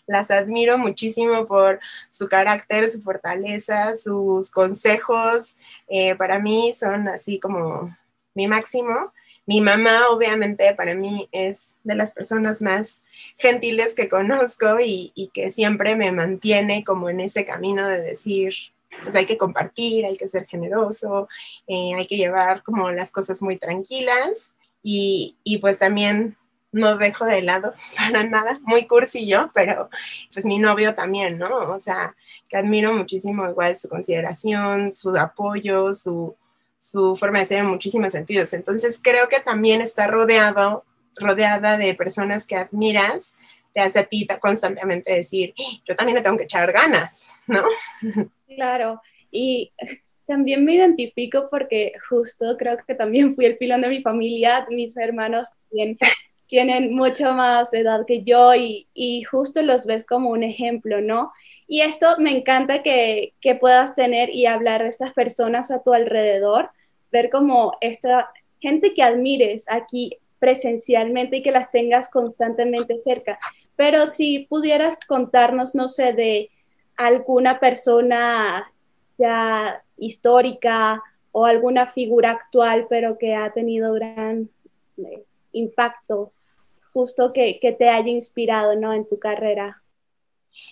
Las 0.07 0.31
admiro 0.31 0.77
muchísimo 0.77 1.45
por 1.45 1.79
su 2.09 2.27
carácter, 2.27 2.87
su 2.87 3.01
fortaleza, 3.01 3.93
sus 3.95 4.49
consejos. 4.49 5.57
Eh, 5.87 6.15
para 6.15 6.39
mí 6.39 6.73
son 6.73 7.07
así 7.09 7.39
como 7.39 7.95
mi 8.33 8.47
máximo. 8.47 9.11
Mi 9.45 9.61
mamá, 9.61 10.09
obviamente, 10.09 10.73
para 10.73 10.93
mí 10.93 11.29
es 11.31 11.75
de 11.83 11.95
las 11.95 12.11
personas 12.11 12.61
más 12.61 13.03
gentiles 13.37 13.95
que 13.95 14.09
conozco 14.09 14.77
y, 14.83 15.31
que 15.33 15.51
siempre 15.51 15.95
me 15.95 16.11
mantiene 16.11 16.83
como 16.83 17.09
en 17.09 17.21
ese 17.21 17.45
camino 17.45 17.87
de 17.87 18.01
decir, 18.01 18.53
pues 19.03 19.15
hay 19.15 19.25
que 19.25 19.37
compartir, 19.37 20.05
hay 20.05 20.17
que 20.17 20.27
ser 20.27 20.47
generoso, 20.47 21.29
eh, 21.65 21.93
hay 21.95 22.07
que 22.07 22.17
llevar 22.17 22.61
como 22.61 22.91
las 22.91 23.13
cosas 23.13 23.41
muy 23.41 23.57
tranquilas 23.57 24.55
y, 24.83 25.37
y 25.45 25.59
pues 25.59 25.79
también 25.79 26.35
no 26.77 26.97
dejo 26.97 27.25
de 27.25 27.41
lado 27.41 27.73
para 27.97 28.23
nada, 28.23 28.59
muy 28.63 28.85
cursi 28.85 29.27
yo, 29.27 29.51
pero 29.53 29.89
pues 30.33 30.45
mi 30.45 30.59
novio 30.59 30.95
también, 30.95 31.37
¿no? 31.37 31.71
O 31.71 31.79
sea, 31.79 32.15
que 32.47 32.57
admiro 32.57 32.93
muchísimo 32.93 33.49
igual 33.49 33.75
su 33.75 33.89
consideración, 33.89 34.93
su 34.93 35.15
apoyo, 35.17 35.93
su, 35.93 36.35
su 36.77 37.15
forma 37.15 37.39
de 37.39 37.45
ser 37.45 37.59
en 37.59 37.67
muchísimos 37.67 38.11
sentidos. 38.11 38.53
Entonces 38.53 38.99
creo 39.03 39.27
que 39.29 39.39
también 39.39 39.81
está 39.81 40.07
rodeado, 40.07 40.85
rodeada 41.15 41.77
de 41.77 41.93
personas 41.93 42.47
que 42.47 42.55
admiras, 42.55 43.37
te 43.73 43.81
hace 43.81 43.99
a 43.99 44.03
ti 44.05 44.27
constantemente 44.39 45.13
decir, 45.13 45.53
yo 45.85 45.95
también 45.95 46.15
le 46.15 46.23
tengo 46.23 46.37
que 46.37 46.45
echar 46.45 46.71
ganas, 46.71 47.29
¿no? 47.47 47.63
Claro, 48.47 49.01
y 49.29 49.71
también 50.25 50.65
me 50.65 50.75
identifico 50.75 51.47
porque 51.51 51.93
justo 52.09 52.55
creo 52.57 52.77
que 52.85 52.95
también 52.95 53.35
fui 53.35 53.45
el 53.45 53.57
pilón 53.57 53.81
de 53.81 53.89
mi 53.89 54.01
familia, 54.01 54.65
mis 54.69 54.95
hermanos 54.97 55.49
también 55.69 55.97
tienen 56.47 56.95
mucho 56.95 57.33
más 57.33 57.73
edad 57.73 58.05
que 58.05 58.23
yo 58.23 58.55
y, 58.55 58.87
y, 58.93 59.23
justo 59.23 59.61
los 59.61 59.85
ves 59.85 60.05
como 60.05 60.29
un 60.29 60.43
ejemplo, 60.43 61.01
¿no? 61.01 61.31
Y 61.67 61.81
esto 61.81 62.15
me 62.19 62.31
encanta 62.31 62.81
que, 62.81 63.33
que, 63.41 63.55
puedas 63.55 63.95
tener 63.95 64.29
y 64.29 64.45
hablar 64.45 64.83
de 64.83 64.89
estas 64.89 65.13
personas 65.13 65.69
a 65.71 65.83
tu 65.83 65.93
alrededor, 65.93 66.71
ver 67.11 67.29
como 67.29 67.77
esta 67.81 68.31
gente 68.59 68.93
que 68.93 69.03
admires 69.03 69.65
aquí 69.67 70.17
presencialmente 70.39 71.37
y 71.37 71.43
que 71.43 71.51
las 71.51 71.71
tengas 71.71 72.09
constantemente 72.09 72.97
cerca. 72.99 73.39
Pero 73.75 74.07
si 74.07 74.47
pudieras 74.49 74.99
contarnos, 75.05 75.75
no 75.75 75.87
sé, 75.87 76.13
de 76.13 76.49
alguna 76.95 77.59
persona 77.59 78.71
ya 79.17 79.83
histórica 79.97 81.03
o 81.31 81.45
alguna 81.45 81.87
figura 81.87 82.31
actual, 82.31 82.87
pero 82.89 83.17
que 83.17 83.35
ha 83.35 83.51
tenido 83.51 83.93
gran 83.93 84.49
eh, 84.97 85.23
impacto 85.51 86.31
justo 86.97 87.29
que, 87.31 87.59
que 87.59 87.73
te 87.73 87.89
haya 87.89 88.09
inspirado, 88.09 88.75
¿no? 88.75 88.91
En 88.91 89.05
tu 89.05 89.19
carrera. 89.19 89.83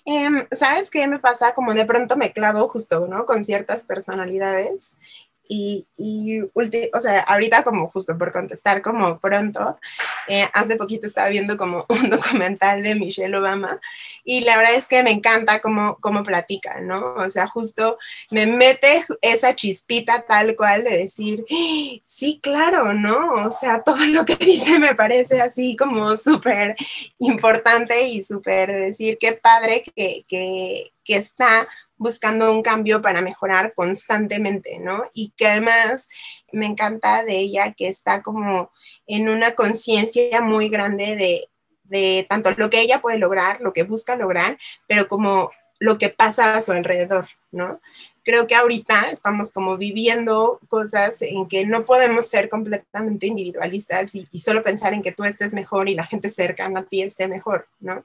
Em, 0.06 0.48
¿Sabes 0.52 0.90
qué 0.90 1.08
me 1.08 1.20
pasa? 1.20 1.54
Como 1.54 1.76
de 1.76 1.86
pronto 1.86 2.18
me 2.18 2.34
clavo 2.34 2.68
justo, 2.68 3.06
¿no? 3.08 3.26
Con 3.26 3.44
ciertas 3.44 3.86
personalidades 3.86 4.98
y, 5.48 5.88
y 5.98 6.42
o 6.42 7.00
sea, 7.00 7.22
ahorita 7.22 7.64
como 7.64 7.88
justo 7.88 8.18
por 8.18 8.32
contestar 8.32 8.82
como 8.82 9.20
pronto, 9.20 9.78
eh, 10.28 10.48
hace 10.54 10.76
poquito 10.76 11.08
estaba 11.08 11.30
viendo 11.30 11.58
como 11.58 11.86
un 11.90 12.10
documental 12.10 12.84
de 12.84 12.96
Michelle 12.96 13.36
Obama 13.36 13.80
y 14.24 14.42
la 14.42 14.58
verdad 14.58 14.76
es 14.76 14.88
que 14.88 15.04
me 15.04 15.12
encanta 15.12 15.60
cómo, 15.62 15.98
cómo 16.00 16.24
platica, 16.24 16.80
¿no? 16.82 17.16
O 17.16 17.30
sea, 17.30 17.48
justo 17.48 17.98
me 18.32 18.46
mete 18.46 19.04
esa 19.22 19.56
chispita 19.56 20.22
tal 20.22 20.56
cual 20.56 20.84
de 20.84 20.98
decir, 20.98 21.46
sí, 22.04 22.40
claro, 22.42 22.94
¿no? 22.94 23.46
O 23.46 23.52
sea, 23.52 23.82
todo 23.86 24.06
lo 24.06 24.26
que 24.26 24.36
dice 24.36 24.80
me 24.80 24.96
parece 24.96 25.42
así 25.42 25.76
como 25.76 26.18
súper 26.18 26.76
importante 27.20 28.08
y 28.08 28.22
súper 28.22 28.72
decir, 28.72 29.18
qué 29.20 29.34
padre 29.34 29.84
que, 29.96 30.26
que, 30.28 30.92
que 31.04 31.16
está 31.16 31.66
buscando 31.98 32.52
un 32.52 32.62
cambio 32.62 33.02
para 33.02 33.22
mejorar 33.22 33.74
constantemente, 33.74 34.80
¿no? 34.80 35.04
Y 35.14 35.34
que 35.38 35.48
además 35.48 36.10
me 36.52 36.66
encanta 36.66 37.24
de 37.24 37.38
ella 37.38 37.74
que 37.74 37.88
está 37.88 38.22
como 38.22 38.72
en 39.08 39.30
una 39.30 39.54
conciencia 39.54 40.42
muy 40.42 40.70
grande 40.70 41.16
de, 41.16 41.48
de 41.84 42.26
tanto 42.30 42.52
lo 42.58 42.70
que 42.70 42.82
ella 42.82 43.02
puede 43.02 43.18
lograr, 43.18 43.62
lo 43.62 43.74
que 43.74 43.84
busca 43.84 44.16
lograr, 44.16 44.58
pero 44.88 45.08
como 45.08 45.52
lo 45.80 45.98
que 45.98 46.10
pasa 46.10 46.56
a 46.56 46.62
su 46.62 46.72
alrededor, 46.72 47.28
¿no? 47.52 47.80
Creo 48.26 48.48
que 48.48 48.56
ahorita 48.56 49.12
estamos 49.12 49.54
como 49.54 49.78
viviendo 49.78 50.60
cosas 50.68 51.22
en 51.22 51.48
que 51.48 51.66
no 51.66 51.86
podemos 51.86 52.28
ser 52.28 52.50
completamente 52.50 53.28
individualistas 53.28 54.16
y, 54.16 54.26
solo 54.38 54.64
pensar 54.64 54.94
en 54.94 55.04
que 55.04 55.12
tú 55.12 55.24
estés 55.24 55.54
mejor 55.54 55.88
y 55.88 55.96
la 55.96 56.06
gente 56.06 56.30
cercana 56.30 56.82
a 56.82 56.86
ti 56.86 57.04
esté 57.04 57.28
mejor, 57.28 57.68
¿no? 57.80 58.04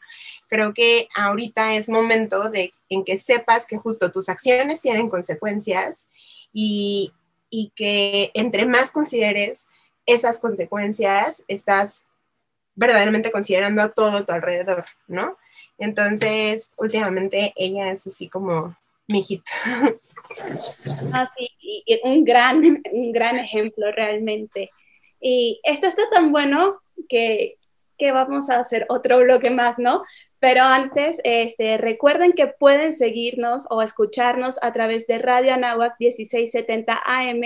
Creo 0.48 0.74
que 0.74 1.08
ahorita 1.16 1.74
es 1.74 1.88
momento 1.88 2.50
de 2.50 2.70
en 2.90 3.02
que 3.02 3.18
sepas 3.18 3.66
que 3.66 3.78
justo 3.78 4.12
tus 4.12 4.28
acciones 4.28 4.82
tienen 4.82 5.08
consecuencias 5.08 6.10
y, 6.52 7.12
y 7.48 7.72
que 7.74 8.30
entre 8.34 8.66
más 8.66 8.92
consideres 8.92 9.68
esas 10.06 10.38
consecuencias, 10.38 11.44
estás 11.48 12.06
verdaderamente 12.74 13.30
considerando 13.30 13.82
a 13.82 13.90
todo 13.90 14.24
tu 14.24 14.32
alrededor, 14.32 14.84
¿no? 15.06 15.36
Entonces, 15.78 16.74
últimamente 16.76 17.52
ella 17.56 17.90
es 17.90 18.06
así 18.06 18.28
como 18.28 18.76
mi 19.08 19.22
hit. 19.22 19.42
Ah, 21.12 21.26
sí, 21.26 21.48
un 22.04 22.24
gran, 22.24 22.60
un 22.92 23.12
gran 23.12 23.36
ejemplo 23.36 23.92
realmente. 23.92 24.70
Y 25.20 25.60
esto 25.64 25.86
está 25.86 26.08
tan 26.10 26.32
bueno 26.32 26.80
que, 27.08 27.56
que 27.98 28.12
vamos 28.12 28.50
a 28.50 28.60
hacer 28.60 28.86
otro 28.88 29.18
bloque 29.20 29.50
más, 29.50 29.78
¿no? 29.78 30.02
Pero 30.38 30.62
antes, 30.62 31.20
este, 31.22 31.76
recuerden 31.76 32.32
que 32.32 32.46
pueden 32.46 32.94
seguirnos 32.94 33.66
o 33.68 33.82
escucharnos 33.82 34.58
a 34.62 34.72
través 34.72 35.06
de 35.06 35.18
Radio 35.18 35.52
Anáhuac 35.52 35.96
1670 35.98 36.98
AM 37.04 37.42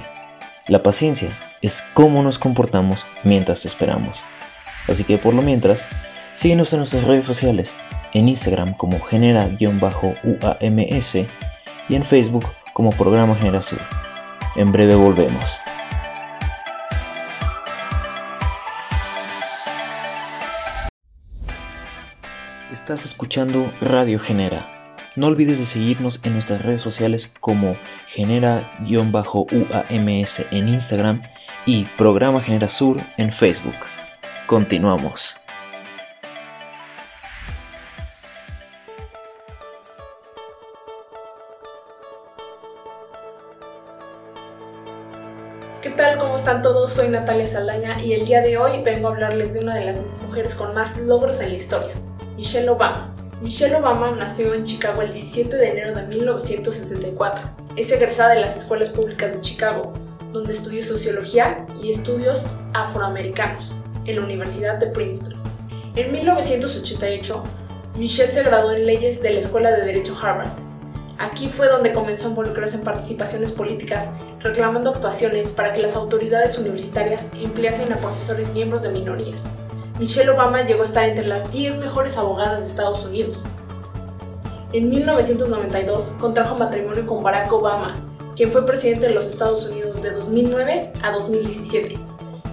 La 0.67 0.83
paciencia 0.83 1.37
es 1.61 1.81
cómo 1.93 2.23
nos 2.23 2.39
comportamos 2.39 3.05
mientras 3.23 3.65
esperamos. 3.65 4.21
Así 4.87 5.03
que 5.03 5.17
por 5.17 5.33
lo 5.33 5.41
mientras, 5.41 5.85
síguenos 6.35 6.73
en 6.73 6.79
nuestras 6.79 7.03
redes 7.03 7.25
sociales, 7.25 7.73
en 8.13 8.27
Instagram 8.27 8.73
como 8.73 8.99
genera-uams 8.99 9.85
y 11.89 11.95
en 11.95 12.03
Facebook 12.03 12.45
como 12.73 12.89
Programa 12.91 13.35
Generación. 13.35 13.81
En 14.55 14.71
breve 14.71 14.95
volvemos. 14.95 15.57
Estás 22.71 23.05
escuchando 23.05 23.71
Radio 23.81 24.19
Genera 24.19 24.73
no 25.15 25.27
olvides 25.27 25.59
de 25.59 25.65
seguirnos 25.65 26.21
en 26.23 26.33
nuestras 26.33 26.63
redes 26.63 26.81
sociales 26.81 27.31
como 27.39 27.75
genera-uams 28.07 29.25
en 30.49 30.69
Instagram 30.69 31.21
y 31.67 31.83
Programa 31.97 32.41
Genera 32.41 32.67
Sur 32.67 32.99
en 33.17 33.31
Facebook. 33.31 33.75
Continuamos. 34.47 35.42
Están 46.43 46.61
todos? 46.61 46.91
Soy 46.91 47.07
Natalia 47.07 47.47
Saldaña 47.47 48.03
y 48.03 48.11
el 48.11 48.25
día 48.25 48.41
de 48.41 48.57
hoy 48.57 48.83
vengo 48.83 49.07
a 49.07 49.11
hablarles 49.11 49.53
de 49.53 49.61
una 49.61 49.75
de 49.75 49.85
las 49.85 50.01
mujeres 50.25 50.55
con 50.55 50.73
más 50.73 50.97
logros 50.97 51.39
en 51.39 51.51
la 51.51 51.55
historia, 51.55 51.93
Michelle 52.35 52.69
Obama. 52.69 53.15
Michelle 53.41 53.77
Obama 53.77 54.11
nació 54.11 54.53
en 54.53 54.65
Chicago 54.65 55.01
el 55.03 55.13
17 55.13 55.55
de 55.55 55.69
enero 55.69 55.95
de 55.95 56.03
1964. 56.05 57.49
Es 57.77 57.89
egresada 57.93 58.33
de 58.33 58.41
las 58.41 58.57
escuelas 58.57 58.89
públicas 58.89 59.33
de 59.33 59.39
Chicago, 59.39 59.93
donde 60.33 60.51
estudió 60.51 60.83
sociología 60.83 61.65
y 61.81 61.91
estudios 61.91 62.49
afroamericanos 62.73 63.79
en 64.03 64.17
la 64.17 64.23
Universidad 64.23 64.79
de 64.79 64.87
Princeton. 64.87 65.35
En 65.95 66.11
1988, 66.11 67.41
Michelle 67.95 68.33
se 68.33 68.43
graduó 68.43 68.73
en 68.73 68.85
leyes 68.85 69.21
de 69.21 69.29
la 69.29 69.39
Escuela 69.39 69.71
de 69.71 69.85
Derecho 69.85 70.13
Harvard. 70.21 70.51
Aquí 71.19 71.47
fue 71.47 71.69
donde 71.69 71.93
comenzó 71.93 72.27
a 72.27 72.31
involucrarse 72.31 72.75
en 72.75 72.83
participaciones 72.83 73.53
políticas, 73.53 74.11
reclamando 74.43 74.89
actuaciones 74.89 75.51
para 75.53 75.73
que 75.73 75.81
las 75.81 75.95
autoridades 75.95 76.57
universitarias 76.57 77.29
empleasen 77.33 77.91
a 77.93 77.97
profesores 77.97 78.49
miembros 78.53 78.81
de 78.81 78.89
minorías. 78.89 79.49
Michelle 79.99 80.31
Obama 80.31 80.63
llegó 80.63 80.81
a 80.81 80.85
estar 80.85 81.05
entre 81.05 81.27
las 81.27 81.51
10 81.51 81.77
mejores 81.77 82.17
abogadas 82.17 82.59
de 82.59 82.65
Estados 82.65 83.05
Unidos. 83.05 83.45
En 84.73 84.89
1992 84.89 86.15
contrajo 86.19 86.57
matrimonio 86.57 87.07
con 87.07 87.23
Barack 87.23 87.51
Obama, 87.53 87.93
quien 88.35 88.51
fue 88.51 88.65
presidente 88.65 89.07
de 89.07 89.13
los 89.13 89.25
Estados 89.25 89.65
Unidos 89.67 90.01
de 90.01 90.11
2009 90.11 90.91
a 91.01 91.11
2017, 91.11 91.97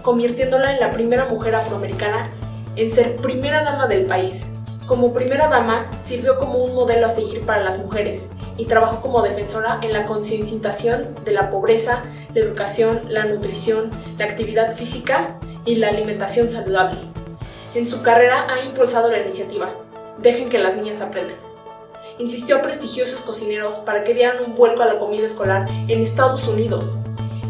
convirtiéndola 0.02 0.72
en 0.72 0.80
la 0.80 0.90
primera 0.90 1.24
mujer 1.24 1.54
afroamericana 1.56 2.30
en 2.76 2.90
ser 2.90 3.16
primera 3.16 3.64
dama 3.64 3.88
del 3.88 4.04
país. 4.06 4.46
Como 4.86 5.12
primera 5.12 5.48
dama, 5.48 5.90
sirvió 6.02 6.38
como 6.38 6.58
un 6.58 6.74
modelo 6.74 7.06
a 7.06 7.10
seguir 7.10 7.44
para 7.46 7.62
las 7.62 7.78
mujeres 7.78 8.28
y 8.60 8.66
trabajó 8.66 9.00
como 9.00 9.22
defensora 9.22 9.78
en 9.80 9.94
la 9.94 10.04
concienciación 10.04 11.14
de 11.24 11.32
la 11.32 11.50
pobreza, 11.50 12.02
la 12.34 12.40
educación, 12.40 13.00
la 13.08 13.24
nutrición, 13.24 13.90
la 14.18 14.26
actividad 14.26 14.74
física 14.74 15.38
y 15.64 15.76
la 15.76 15.88
alimentación 15.88 16.50
saludable. 16.50 16.98
En 17.74 17.86
su 17.86 18.02
carrera 18.02 18.46
ha 18.50 18.62
impulsado 18.62 19.10
la 19.10 19.18
iniciativa 19.18 19.70
Dejen 20.18 20.50
que 20.50 20.58
las 20.58 20.76
niñas 20.76 21.00
aprendan. 21.00 21.36
Insistió 22.18 22.56
a 22.56 22.60
prestigiosos 22.60 23.22
cocineros 23.22 23.74
para 23.78 24.04
que 24.04 24.12
dieran 24.12 24.44
un 24.44 24.54
vuelco 24.54 24.82
a 24.82 24.86
la 24.86 24.98
comida 24.98 25.24
escolar 25.24 25.66
en 25.88 26.00
Estados 26.00 26.46
Unidos 26.46 26.98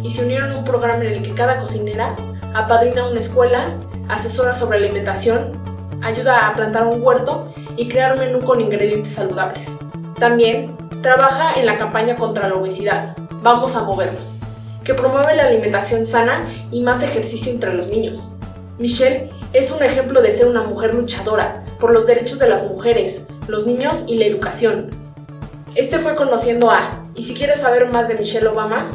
y 0.04 0.10
se 0.10 0.24
unieron 0.24 0.52
a 0.52 0.58
un 0.58 0.64
programa 0.64 1.04
en 1.04 1.14
el 1.14 1.22
que 1.22 1.34
cada 1.34 1.58
cocinera 1.58 2.14
apadrina 2.54 3.08
una 3.08 3.18
escuela, 3.18 3.76
asesora 4.08 4.54
sobre 4.54 4.78
alimentación, 4.78 5.60
ayuda 6.02 6.46
a 6.46 6.54
plantar 6.54 6.86
un 6.86 7.02
huerto 7.02 7.52
y 7.76 7.88
crear 7.88 8.12
un 8.12 8.20
menú 8.20 8.40
con 8.42 8.60
ingredientes 8.60 9.14
saludables. 9.14 9.76
También 10.20 10.76
trabaja 11.00 11.54
en 11.58 11.64
la 11.64 11.78
campaña 11.78 12.14
contra 12.14 12.48
la 12.48 12.54
obesidad, 12.54 13.16
Vamos 13.42 13.74
a 13.74 13.84
movernos, 13.84 14.34
que 14.84 14.92
promueve 14.92 15.34
la 15.34 15.46
alimentación 15.46 16.04
sana 16.04 16.42
y 16.70 16.82
más 16.82 17.02
ejercicio 17.02 17.50
entre 17.50 17.72
los 17.72 17.88
niños. 17.88 18.32
Michelle 18.78 19.30
es 19.54 19.72
un 19.72 19.82
ejemplo 19.82 20.20
de 20.20 20.30
ser 20.30 20.46
una 20.46 20.62
mujer 20.62 20.92
luchadora 20.92 21.64
por 21.78 21.94
los 21.94 22.06
derechos 22.06 22.38
de 22.38 22.50
las 22.50 22.64
mujeres, 22.64 23.24
los 23.48 23.66
niños 23.66 24.04
y 24.06 24.16
la 24.16 24.26
educación. 24.26 24.90
Este 25.74 25.98
fue 25.98 26.16
Conociendo 26.16 26.70
a, 26.70 27.02
y 27.14 27.22
si 27.22 27.32
quieres 27.32 27.62
saber 27.62 27.86
más 27.90 28.08
de 28.08 28.16
Michelle 28.16 28.48
Obama, 28.48 28.90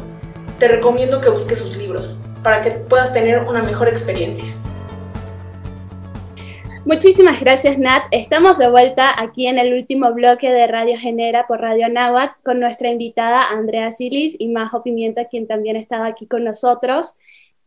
te 0.60 0.68
recomiendo 0.68 1.20
que 1.20 1.30
busques 1.30 1.58
sus 1.58 1.76
libros 1.76 2.20
para 2.44 2.62
que 2.62 2.70
puedas 2.70 3.12
tener 3.12 3.40
una 3.40 3.64
mejor 3.64 3.88
experiencia. 3.88 4.46
Muchísimas 6.86 7.40
gracias 7.40 7.80
Nat. 7.80 8.04
Estamos 8.12 8.58
de 8.58 8.70
vuelta 8.70 9.12
aquí 9.20 9.48
en 9.48 9.58
el 9.58 9.74
último 9.74 10.12
bloque 10.12 10.52
de 10.52 10.68
Radio 10.68 10.96
Genera 10.96 11.48
por 11.48 11.60
Radio 11.60 11.88
Nahuatl 11.88 12.40
con 12.44 12.60
nuestra 12.60 12.90
invitada 12.90 13.42
Andrea 13.50 13.90
Silis 13.90 14.36
y 14.38 14.46
Majo 14.46 14.84
Pimienta, 14.84 15.24
quien 15.24 15.48
también 15.48 15.74
estaba 15.74 16.06
aquí 16.06 16.28
con 16.28 16.44
nosotros. 16.44 17.14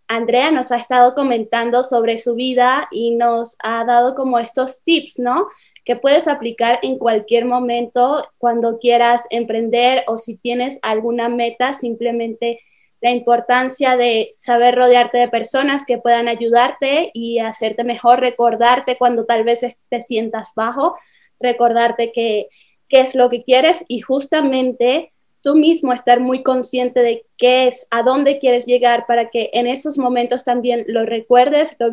Andrea 0.07 0.51
nos 0.51 0.71
ha 0.71 0.77
estado 0.77 1.15
comentando 1.15 1.83
sobre 1.83 2.17
su 2.17 2.33
vida 2.35 2.87
y 2.91 3.11
nos 3.11 3.57
ha 3.61 3.83
dado 3.83 4.15
como 4.15 4.39
estos 4.39 4.81
tips, 4.85 5.19
¿no? 5.19 5.49
Que 5.83 5.97
puedes 5.97 6.29
aplicar 6.29 6.79
en 6.81 6.97
cualquier 6.97 7.43
momento 7.43 8.25
cuando 8.37 8.79
quieras 8.79 9.25
emprender 9.31 10.05
o 10.07 10.15
si 10.15 10.37
tienes 10.37 10.79
alguna 10.81 11.27
meta, 11.27 11.73
simplemente 11.73 12.61
la 13.01 13.11
importancia 13.11 13.95
de 13.95 14.33
saber 14.35 14.75
rodearte 14.75 15.17
de 15.17 15.27
personas 15.27 15.85
que 15.85 15.97
puedan 15.97 16.27
ayudarte 16.27 17.11
y 17.13 17.39
hacerte 17.39 17.83
mejor, 17.83 18.19
recordarte 18.19 18.97
cuando 18.97 19.25
tal 19.25 19.43
vez 19.43 19.61
te 19.89 20.01
sientas 20.01 20.53
bajo, 20.55 20.97
recordarte 21.39 22.11
qué 22.11 22.47
es 22.89 23.15
lo 23.15 23.29
que 23.29 23.43
quieres 23.43 23.85
y 23.87 24.01
justamente 24.01 25.11
tú 25.41 25.55
mismo 25.55 25.93
estar 25.93 26.19
muy 26.19 26.43
consciente 26.43 27.01
de 27.01 27.25
qué 27.37 27.67
es, 27.67 27.87
a 27.91 28.03
dónde 28.03 28.39
quieres 28.39 28.65
llegar 28.65 29.05
para 29.07 29.29
que 29.29 29.49
en 29.53 29.67
esos 29.67 29.97
momentos 29.97 30.43
también 30.43 30.83
lo 30.87 31.05
recuerdes, 31.05 31.75
lo 31.79 31.89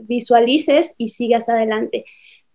visualices 0.00 0.94
y 0.98 1.08
sigas 1.08 1.48
adelante. 1.48 2.04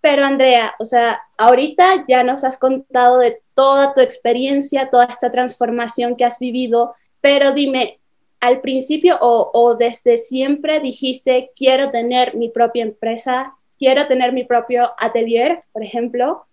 Pero 0.01 0.23
Andrea, 0.23 0.75
o 0.79 0.85
sea, 0.85 1.19
ahorita 1.37 2.05
ya 2.07 2.23
nos 2.23 2.43
has 2.43 2.59
contado 2.59 3.17
de 3.17 3.41
toda 3.55 3.95
tu 3.95 4.01
experiencia, 4.01 4.89
toda 4.91 5.05
esta 5.05 5.31
transformación 5.31 6.15
que 6.15 6.25
has 6.25 6.37
vivido, 6.37 6.93
pero 7.25 7.53
dime, 7.53 7.99
al 8.39 8.61
principio 8.61 9.17
o, 9.19 9.75
desde 9.79 10.15
siempre 10.15 10.79
dijiste, 10.79 11.49
quiero 11.55 11.89
tener 11.89 12.35
mi 12.35 12.49
propia 12.49 12.83
empresa, 12.83 13.55
quiero 13.79 14.07
tener 14.07 14.31
mi 14.31 14.43
propio 14.43 14.91
atelier, 14.99 15.63
por 15.73 15.83
ejemplo. 15.83 16.45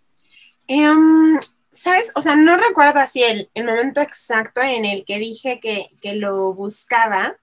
Um, 0.70 1.38
¿sabes? 1.68 2.10
O 2.14 2.22
sea, 2.22 2.36
no 2.36 2.56
recuerdo 2.56 3.00
así 3.00 3.22
el, 3.22 3.50
momento 3.54 4.00
exacto 4.00 4.62
en 4.62 4.86
el 4.86 5.04
que 5.04 5.18
dije 5.18 5.60
que, 5.60 5.90
lo 6.14 6.54
buscaba, 6.54 7.36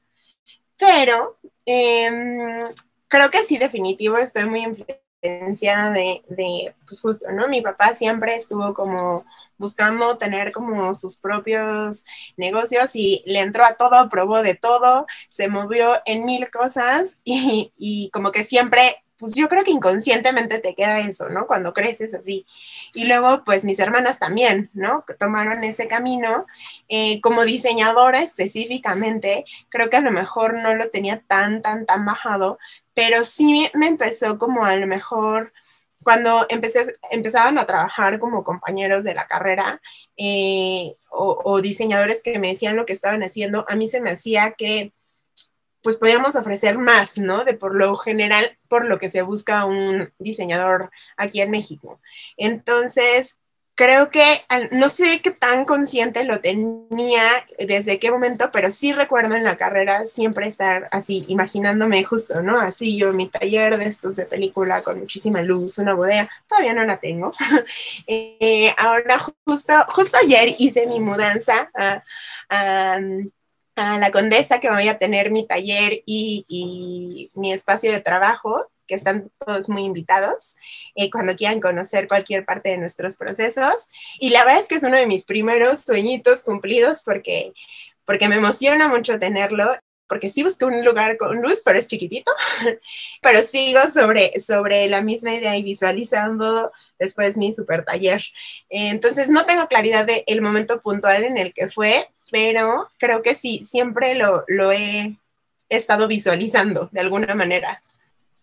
pero 0.76 1.38
em, 1.68 2.64
creo 3.08 3.30
que 3.30 3.44
sí, 3.44 3.60
definitivo, 3.60 4.18
estoy 4.18 4.48
muy 4.48 4.64
de, 5.22 6.24
de, 6.30 6.74
pues 6.88 7.02
justo, 7.02 7.32
¿no? 7.32 7.48
Mi 7.48 7.62
papá 7.62 7.94
siempre 7.94 8.36
estuvo 8.36 8.74
como 8.74 9.26
buscando 9.58 10.18
tener 10.18 10.52
como 10.54 10.94
sus 10.94 11.18
propios 11.18 12.06
negocios 12.38 12.96
y 12.96 13.24
le 13.26 13.40
entró 13.42 13.66
a 13.66 13.74
todo, 13.74 14.10
probó 14.10 14.42
de 14.42 14.56
todo, 14.56 15.06
se 15.30 15.50
movió 15.50 15.96
en 16.06 16.26
mil 16.26 16.50
cosas 16.50 17.20
y, 17.24 17.72
y 17.78 18.10
como 18.12 18.32
que 18.32 18.44
siempre 18.44 18.98
pues 19.18 19.36
yo 19.36 19.50
creo 19.50 19.66
que 19.66 19.72
inconscientemente 19.72 20.60
te 20.60 20.76
queda 20.76 21.00
eso, 21.00 21.28
¿no? 21.28 21.46
Cuando 21.46 21.74
creces 21.74 22.14
así. 22.14 22.46
Y 22.94 23.04
luego, 23.04 23.44
pues 23.44 23.66
mis 23.66 23.78
hermanas 23.80 24.18
también, 24.18 24.70
¿no? 24.74 25.04
Tomaron 25.20 25.66
ese 25.66 25.90
camino. 25.90 26.46
Eh, 26.88 27.20
como 27.22 27.44
diseñadora 27.44 28.22
específicamente, 28.22 29.44
creo 29.68 29.90
que 29.90 29.98
a 29.98 30.02
lo 30.02 30.12
mejor 30.12 30.54
no 30.56 30.74
lo 30.74 30.90
tenía 30.90 31.20
tan, 31.28 31.62
tan, 31.62 31.86
tan 31.86 32.06
bajado, 32.06 32.60
pero 32.94 33.24
sí 33.26 33.70
me 33.74 33.88
empezó 33.88 34.38
como 34.38 34.66
a 34.66 34.76
lo 34.76 34.88
mejor 34.88 35.54
cuando 36.04 36.46
empecé, 36.50 36.96
empezaban 37.12 37.58
a 37.58 37.66
trabajar 37.66 38.20
como 38.20 38.44
compañeros 38.44 39.04
de 39.04 39.14
la 39.14 39.28
carrera 39.28 39.82
eh, 40.18 40.96
o, 41.12 41.42
o, 41.44 41.62
diseñadores 41.62 42.24
que 42.24 42.40
me 42.40 42.50
decían 42.50 42.76
lo 42.76 42.86
que 42.86 42.94
estaban 42.94 43.22
haciendo, 43.22 43.66
a 43.68 43.76
mí 43.76 43.90
se 43.90 44.02
me 44.02 44.12
hacía 44.12 44.54
que 44.54 44.94
pues 45.82 45.98
podíamos 45.98 46.36
ofrecer 46.36 46.78
más, 46.78 47.18
¿no? 47.18 47.46
De 47.46 47.54
por 47.54 47.76
lo 47.76 47.96
general, 47.96 48.58
por 48.68 48.86
lo 48.86 49.00
que 49.00 49.10
se 49.10 49.22
busca 49.22 49.66
un 49.66 50.12
diseñador 50.20 50.92
aquí 51.16 51.42
en 51.42 51.52
México. 51.52 52.02
Entonces, 52.38 53.38
creo 53.80 54.10
que 54.12 54.44
no 54.72 54.90
sé 54.90 55.22
qué 55.22 55.32
tan 55.32 55.64
consciente 55.64 56.26
lo 56.26 56.42
tenía 56.42 57.24
desde 57.58 57.98
qué 57.98 58.12
momento, 58.12 58.52
pero 58.52 58.72
sí 58.72 58.92
recuerdo 58.92 59.36
en 59.36 59.46
la 59.46 59.56
carrera 59.56 60.04
siempre 60.04 60.48
estar 60.48 60.90
así, 60.92 61.24
imaginándome 61.30 62.04
justo, 62.04 62.44
¿no? 62.44 62.60
Así 62.60 62.98
yo 62.98 63.14
mi 63.14 63.30
taller 63.30 63.78
de 63.78 63.86
estos 63.86 64.18
de 64.18 64.26
película 64.26 64.82
con 64.82 65.00
muchísima 65.00 65.42
luz, 65.44 65.78
una 65.78 65.94
bodega, 65.94 66.30
todavía 66.46 66.74
no 66.74 66.84
la 66.84 67.00
tengo. 67.00 67.32
Eh, 68.08 68.74
ahora 68.78 69.18
justo, 69.20 69.74
justo 69.90 70.18
ayer 70.18 70.56
hice 70.58 70.88
mi 70.88 71.00
mudanza 71.00 71.70
a, 71.74 73.00
la 73.76 74.12
Condesa, 74.12 74.60
que 74.60 74.70
voy 74.70 74.88
a 74.88 74.98
tener 74.98 75.32
mi 75.32 75.48
taller 75.48 76.02
y, 76.06 77.30
mi 77.36 77.54
espacio 77.54 77.92
de 77.92 78.02
trabajo, 78.02 78.70
que 78.90 78.96
están 78.96 79.32
todos 79.46 79.70
muy 79.70 79.84
invitados 79.84 80.58
eh, 80.96 81.10
cuando 81.10 81.36
quieran 81.36 81.62
conocer 81.62 82.08
cualquier 82.08 82.44
parte 82.44 82.70
de 82.70 82.78
nuestros 82.78 83.16
procesos. 83.16 83.90
Y 84.20 84.32
la 84.32 84.44
verdad 84.44 84.60
es 84.60 84.68
que 84.68 84.76
es 84.76 84.84
uno 84.84 84.98
de 84.98 85.06
mis 85.06 85.26
primeros 85.26 85.82
sueñitos 85.82 86.44
cumplidos 86.44 87.04
porque, 87.04 87.54
porque 88.04 88.28
me 88.28 88.36
emociona 88.36 88.90
mucho 88.90 89.20
tenerlo 89.20 89.72
porque 90.08 90.28
sí 90.28 90.42
busco 90.42 90.66
un 90.66 90.84
lugar 90.84 91.18
con 91.18 91.40
luz, 91.40 91.62
pero 91.64 91.78
es 91.78 91.86
chiquitito, 91.86 92.32
pero 93.22 93.44
sigo 93.44 93.80
sobre, 93.94 94.40
sobre 94.40 94.88
la 94.88 95.04
misma 95.04 95.36
idea 95.36 95.56
y 95.56 95.62
visualizando 95.62 96.72
después 96.98 97.38
mi 97.38 97.54
super 97.54 97.86
taller. 97.86 98.24
Entonces 98.70 99.30
no 99.30 99.46
tengo 99.46 99.68
claridad 99.68 100.06
del 100.08 100.24
el 100.26 100.42
momento 100.42 100.82
puntual 100.82 101.26
en 101.26 101.38
el 101.38 101.54
que 101.54 101.70
fue, 101.70 102.10
pero 102.32 102.90
creo 102.98 103.22
que 103.22 103.36
sí, 103.36 103.64
siempre 103.64 104.16
lo, 104.16 104.46
lo 104.48 104.72
he 104.72 105.16
estado 105.70 106.08
visualizando 106.08 106.90
de 106.92 107.02
alguna 107.02 107.36
manera. 107.36 107.84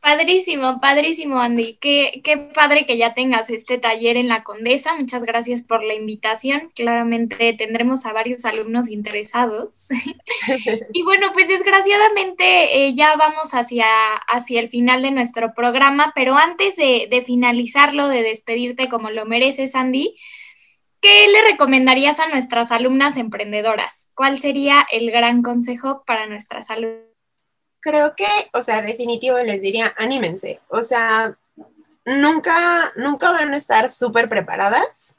Padrísimo, 0.06 0.80
padrísimo, 0.80 1.40
Andy. 1.40 1.78
Qué, 1.80 2.20
qué 2.22 2.36
padre 2.36 2.86
que 2.86 2.96
ya 2.96 3.12
tengas 3.12 3.50
este 3.50 3.76
taller 3.76 4.16
en 4.16 4.28
la 4.28 4.44
Condesa. 4.44 4.94
Muchas 4.94 5.24
gracias 5.24 5.64
por 5.64 5.82
la 5.82 5.94
invitación. 5.94 6.70
Claramente 6.76 7.52
tendremos 7.54 8.06
a 8.06 8.12
varios 8.12 8.44
alumnos 8.44 8.88
interesados. 8.88 9.88
y 10.92 11.02
bueno, 11.02 11.32
pues 11.32 11.48
desgraciadamente 11.48 12.86
eh, 12.86 12.94
ya 12.94 13.16
vamos 13.16 13.52
hacia, 13.52 13.88
hacia 14.28 14.60
el 14.60 14.68
final 14.68 15.02
de 15.02 15.10
nuestro 15.10 15.54
programa, 15.54 16.12
pero 16.14 16.36
antes 16.36 16.76
de, 16.76 17.08
de 17.10 17.22
finalizarlo, 17.22 18.06
de 18.06 18.22
despedirte 18.22 18.88
como 18.88 19.10
lo 19.10 19.26
mereces, 19.26 19.74
Andy, 19.74 20.16
¿qué 21.00 21.26
le 21.32 21.50
recomendarías 21.50 22.20
a 22.20 22.28
nuestras 22.28 22.70
alumnas 22.70 23.16
emprendedoras? 23.16 24.12
¿Cuál 24.14 24.38
sería 24.38 24.86
el 24.88 25.10
gran 25.10 25.42
consejo 25.42 26.04
para 26.06 26.28
nuestras 26.28 26.70
alumnas? 26.70 27.15
Creo 27.86 28.16
que, 28.16 28.26
o 28.52 28.62
sea, 28.62 28.82
definitivo 28.82 29.38
les 29.38 29.62
diría, 29.62 29.94
anímense. 29.96 30.60
O 30.68 30.82
sea, 30.82 31.38
nunca, 32.04 32.92
nunca 32.96 33.30
van 33.30 33.54
a 33.54 33.56
estar 33.56 33.88
súper 33.88 34.28
preparadas, 34.28 35.18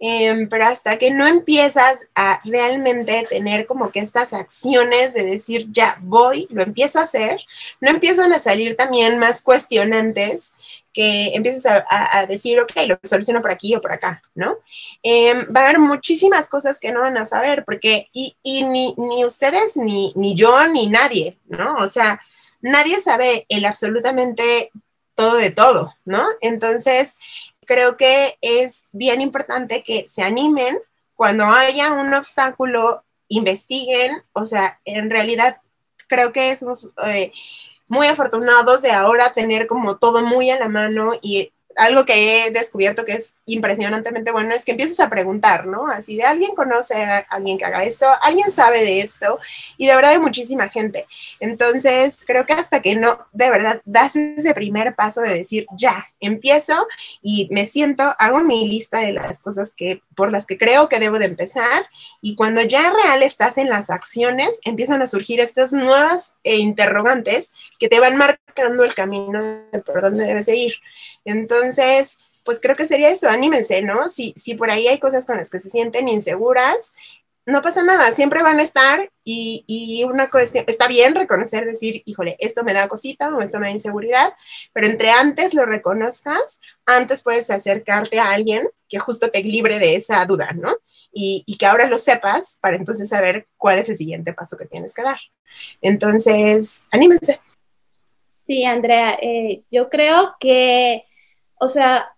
em, 0.00 0.48
pero 0.48 0.64
hasta 0.66 0.96
que 0.98 1.12
no 1.12 1.28
empiezas 1.28 2.08
a 2.16 2.40
realmente 2.44 3.24
tener 3.28 3.66
como 3.66 3.92
que 3.92 4.00
estas 4.00 4.32
acciones 4.32 5.14
de 5.14 5.24
decir, 5.24 5.68
ya 5.70 5.98
voy, 6.02 6.48
lo 6.50 6.64
empiezo 6.64 6.98
a 6.98 7.04
hacer, 7.04 7.40
no 7.80 7.90
empiezan 7.90 8.32
a 8.32 8.40
salir 8.40 8.76
también 8.76 9.18
más 9.18 9.42
cuestionantes 9.42 10.56
que 10.98 11.30
empieces 11.32 11.64
a, 11.64 12.26
decir, 12.26 12.58
ok, 12.58 12.72
lo 12.88 12.98
soluciono 13.04 13.40
por 13.40 13.52
aquí 13.52 13.72
o 13.72 13.80
por 13.80 13.92
acá, 13.92 14.20
¿no? 14.34 14.56
Em, 15.00 15.46
va 15.54 15.60
a 15.60 15.64
haber 15.66 15.78
muchísimas 15.78 16.48
cosas 16.48 16.80
que 16.80 16.90
no 16.90 17.02
van 17.02 17.16
a 17.16 17.24
saber, 17.24 17.64
porque, 17.64 18.08
y, 18.12 18.34
ni, 18.64 18.96
ni, 18.96 19.24
ustedes, 19.24 19.76
ni, 19.76 20.12
ni 20.16 20.34
yo, 20.34 20.66
ni 20.66 20.88
nadie, 20.88 21.38
¿no? 21.46 21.76
O 21.76 21.86
sea, 21.86 22.20
nadie 22.62 22.98
sabe 22.98 23.46
el 23.48 23.64
absolutamente 23.64 24.72
todo 25.14 25.36
de 25.36 25.52
todo, 25.52 25.94
¿no? 26.04 26.26
Entonces, 26.40 27.16
creo 27.64 27.96
que 27.96 28.36
es 28.40 28.88
bien 28.90 29.20
importante 29.20 29.84
que 29.84 30.08
se 30.08 30.24
animen 30.24 30.80
cuando 31.14 31.44
haya 31.44 31.92
un 31.92 32.12
obstáculo, 32.12 33.04
investiguen, 33.28 34.20
o 34.32 34.44
sea, 34.44 34.80
en 34.84 35.10
realidad 35.10 35.60
creo 36.08 36.32
que 36.32 36.50
es 36.50 36.64
eh, 37.04 37.30
muy 37.88 38.06
afortunados 38.06 38.82
de 38.82 38.92
ahora 38.92 39.32
tener 39.32 39.66
como 39.66 39.96
todo 39.96 40.22
muy 40.22 40.50
a 40.50 40.58
la 40.58 40.68
mano 40.68 41.12
y 41.22 41.52
algo 41.78 42.04
que 42.04 42.46
he 42.46 42.50
descubierto 42.50 43.04
que 43.04 43.12
es 43.12 43.38
impresionantemente 43.46 44.32
bueno 44.32 44.54
es 44.54 44.64
que 44.64 44.72
empieces 44.72 45.00
a 45.00 45.08
preguntar, 45.08 45.66
¿no? 45.66 45.86
Así 45.86 46.16
de 46.16 46.24
alguien 46.24 46.54
conoce 46.54 46.94
a 47.02 47.18
alguien 47.30 47.56
que 47.56 47.64
haga 47.64 47.84
esto, 47.84 48.06
alguien 48.20 48.50
sabe 48.50 48.82
de 48.82 49.00
esto 49.00 49.38
y 49.76 49.86
de 49.86 49.94
verdad 49.94 50.12
hay 50.12 50.18
muchísima 50.18 50.68
gente. 50.68 51.06
Entonces, 51.40 52.24
creo 52.26 52.44
que 52.46 52.52
hasta 52.52 52.82
que 52.82 52.96
no, 52.96 53.26
de 53.32 53.50
verdad, 53.50 53.80
das 53.84 54.16
ese 54.16 54.54
primer 54.54 54.94
paso 54.94 55.20
de 55.20 55.34
decir, 55.34 55.66
ya, 55.76 56.06
empiezo 56.20 56.86
y 57.22 57.48
me 57.50 57.64
siento, 57.64 58.14
hago 58.18 58.40
mi 58.40 58.68
lista 58.68 59.00
de 59.00 59.12
las 59.12 59.40
cosas 59.40 59.72
que 59.72 60.02
por 60.14 60.32
las 60.32 60.46
que 60.46 60.58
creo 60.58 60.88
que 60.88 60.98
debo 60.98 61.18
de 61.18 61.26
empezar 61.26 61.86
y 62.20 62.34
cuando 62.34 62.62
ya 62.62 62.92
real 62.92 63.22
estás 63.22 63.58
en 63.58 63.68
las 63.68 63.90
acciones, 63.90 64.60
empiezan 64.64 65.02
a 65.02 65.06
surgir 65.06 65.40
estas 65.40 65.72
nuevas 65.72 66.34
eh, 66.44 66.56
interrogantes 66.56 67.54
que 67.78 67.88
te 67.88 68.00
van 68.00 68.16
marcando 68.16 68.47
el 68.62 68.94
camino 68.94 69.42
de 69.70 69.78
por 69.80 70.00
dónde 70.00 70.24
debes 70.24 70.48
ir. 70.48 70.74
Entonces, 71.24 72.18
pues 72.44 72.60
creo 72.60 72.76
que 72.76 72.84
sería 72.84 73.10
eso, 73.10 73.28
anímense, 73.28 73.82
¿no? 73.82 74.08
Si, 74.08 74.32
si 74.36 74.54
por 74.54 74.70
ahí 74.70 74.88
hay 74.88 74.98
cosas 74.98 75.26
con 75.26 75.36
las 75.36 75.50
que 75.50 75.60
se 75.60 75.70
sienten 75.70 76.08
inseguras, 76.08 76.94
no 77.48 77.62
pasa 77.62 77.82
nada, 77.82 78.12
siempre 78.12 78.42
van 78.42 78.60
a 78.60 78.62
estar 78.62 79.10
y, 79.24 79.64
y, 79.66 80.04
una 80.04 80.30
cuestión, 80.30 80.64
está 80.66 80.86
bien 80.86 81.14
reconocer, 81.14 81.64
decir, 81.64 82.02
híjole, 82.04 82.36
esto 82.38 82.62
me 82.62 82.74
da 82.74 82.88
cosita 82.88 83.34
o 83.34 83.40
esto 83.40 83.58
me 83.58 83.68
da 83.68 83.72
inseguridad, 83.72 84.34
pero 84.72 84.86
entre 84.86 85.10
antes 85.10 85.54
lo 85.54 85.64
reconozcas, 85.64 86.60
antes 86.84 87.22
puedes 87.22 87.50
acercarte 87.50 88.20
a 88.20 88.30
alguien 88.30 88.68
que 88.88 88.98
justo 88.98 89.30
te 89.30 89.42
libre 89.42 89.78
de 89.78 89.94
esa 89.94 90.24
duda, 90.26 90.52
¿no? 90.52 90.76
Y, 91.10 91.42
y 91.46 91.56
que 91.56 91.66
ahora 91.66 91.86
lo 91.86 91.96
sepas 91.96 92.58
para 92.60 92.76
entonces 92.76 93.08
saber 93.08 93.48
cuál 93.56 93.78
es 93.78 93.88
el 93.88 93.96
siguiente 93.96 94.34
paso 94.34 94.56
que 94.56 94.66
tienes 94.66 94.94
que 94.94 95.02
dar. 95.02 95.18
Entonces, 95.80 96.86
anímense. 96.90 97.40
Sí, 98.48 98.64
Andrea, 98.64 99.18
eh, 99.20 99.64
yo 99.70 99.90
creo 99.90 100.36
que, 100.40 101.04
o 101.60 101.68
sea, 101.68 102.16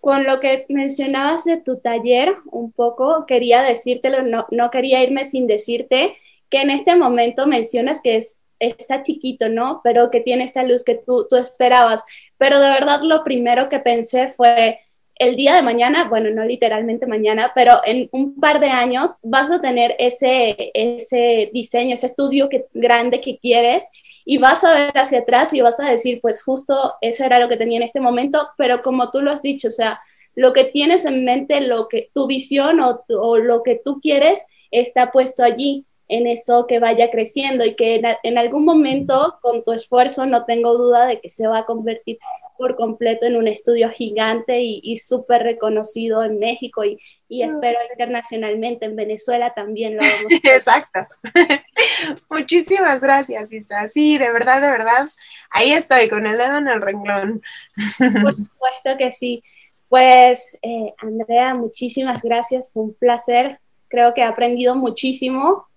con 0.00 0.24
lo 0.24 0.40
que 0.40 0.66
mencionabas 0.68 1.44
de 1.44 1.58
tu 1.58 1.78
taller, 1.78 2.34
un 2.50 2.72
poco 2.72 3.24
quería 3.24 3.62
decírtelo, 3.62 4.22
no, 4.22 4.48
no 4.50 4.72
quería 4.72 5.04
irme 5.04 5.24
sin 5.24 5.46
decirte 5.46 6.16
que 6.50 6.62
en 6.62 6.70
este 6.70 6.96
momento 6.96 7.46
mencionas 7.46 8.00
que 8.02 8.16
es, 8.16 8.40
está 8.58 9.04
chiquito, 9.04 9.48
¿no? 9.48 9.80
Pero 9.84 10.10
que 10.10 10.18
tiene 10.18 10.42
esta 10.42 10.64
luz 10.64 10.82
que 10.82 10.96
tú, 10.96 11.28
tú 11.30 11.36
esperabas. 11.36 12.04
Pero 12.36 12.58
de 12.58 12.70
verdad 12.70 13.02
lo 13.04 13.22
primero 13.22 13.68
que 13.68 13.78
pensé 13.78 14.26
fue, 14.26 14.80
el 15.14 15.36
día 15.36 15.54
de 15.54 15.62
mañana, 15.62 16.08
bueno, 16.08 16.30
no 16.30 16.44
literalmente 16.44 17.06
mañana, 17.06 17.52
pero 17.54 17.80
en 17.84 18.08
un 18.10 18.40
par 18.40 18.58
de 18.58 18.70
años 18.70 19.18
vas 19.22 19.52
a 19.52 19.60
tener 19.60 19.94
ese, 20.00 20.72
ese 20.74 21.50
diseño, 21.52 21.94
ese 21.94 22.06
estudio 22.06 22.48
que, 22.48 22.66
grande 22.74 23.20
que 23.20 23.38
quieres 23.38 23.88
y 24.24 24.38
vas 24.38 24.64
a 24.64 24.72
ver 24.72 24.98
hacia 24.98 25.20
atrás 25.20 25.52
y 25.52 25.60
vas 25.60 25.80
a 25.80 25.90
decir, 25.90 26.20
pues 26.20 26.42
justo 26.42 26.94
eso 27.00 27.24
era 27.24 27.38
lo 27.38 27.48
que 27.48 27.56
tenía 27.56 27.78
en 27.78 27.82
este 27.82 28.00
momento, 28.00 28.48
pero 28.56 28.82
como 28.82 29.10
tú 29.10 29.20
lo 29.20 29.30
has 29.30 29.42
dicho, 29.42 29.68
o 29.68 29.70
sea, 29.72 30.00
lo 30.34 30.52
que 30.52 30.64
tienes 30.64 31.04
en 31.04 31.24
mente, 31.24 31.60
lo 31.60 31.88
que 31.88 32.10
tu 32.12 32.26
visión 32.26 32.80
o, 32.80 33.04
o 33.08 33.38
lo 33.38 33.62
que 33.62 33.80
tú 33.82 34.00
quieres 34.00 34.46
está 34.70 35.12
puesto 35.12 35.44
allí 35.44 35.86
en 36.08 36.26
eso 36.26 36.66
que 36.66 36.80
vaya 36.80 37.10
creciendo 37.10 37.64
y 37.64 37.74
que 37.74 38.00
en, 38.22 38.38
algún 38.38 38.64
momento 38.64 39.38
con 39.40 39.64
tu 39.64 39.72
esfuerzo 39.72 40.26
no 40.26 40.44
tengo 40.44 40.76
duda 40.76 41.06
de 41.06 41.20
que 41.20 41.30
se 41.30 41.46
va 41.46 41.60
a 41.60 41.64
convertir 41.64 42.18
por 42.58 42.76
completo 42.76 43.26
en 43.26 43.36
un 43.36 43.48
estudio 43.48 43.88
gigante 43.90 44.60
y, 44.60 44.96
súper 44.98 45.42
reconocido 45.42 46.22
en 46.22 46.38
México 46.38 46.84
y, 46.84 46.98
y, 47.28 47.42
espero 47.42 47.78
internacionalmente 47.90 48.84
en 48.84 48.96
Venezuela 48.96 49.54
también 49.54 49.96
lo 49.96 50.02
hagamos. 50.04 50.32
Exacto. 50.44 51.00
Muchísimas 52.30 53.02
gracias, 53.02 53.52
Isa. 53.52 53.86
Sí, 53.88 54.18
de 54.18 54.30
verdad, 54.32 54.60
de 54.60 54.70
verdad. 54.70 55.08
Ahí 55.50 55.72
estoy 55.72 56.08
con 56.08 56.26
el 56.26 56.36
dedo 56.36 56.58
en 56.58 56.68
el 56.68 56.80
renglón. 56.80 57.42
Por 57.98 58.34
supuesto 58.34 58.96
que 58.98 59.12
sí. 59.12 59.42
Pues, 59.88 60.58
eh, 60.62 60.92
Andrea, 60.98 61.54
muchísimas 61.54 62.22
gracias. 62.22 62.70
Fue 62.72 62.82
un 62.82 62.94
placer. 62.94 63.60
Creo 63.88 64.14
que 64.14 64.22
he 64.22 64.24
aprendido 64.24 64.74
muchísimo 64.74 65.68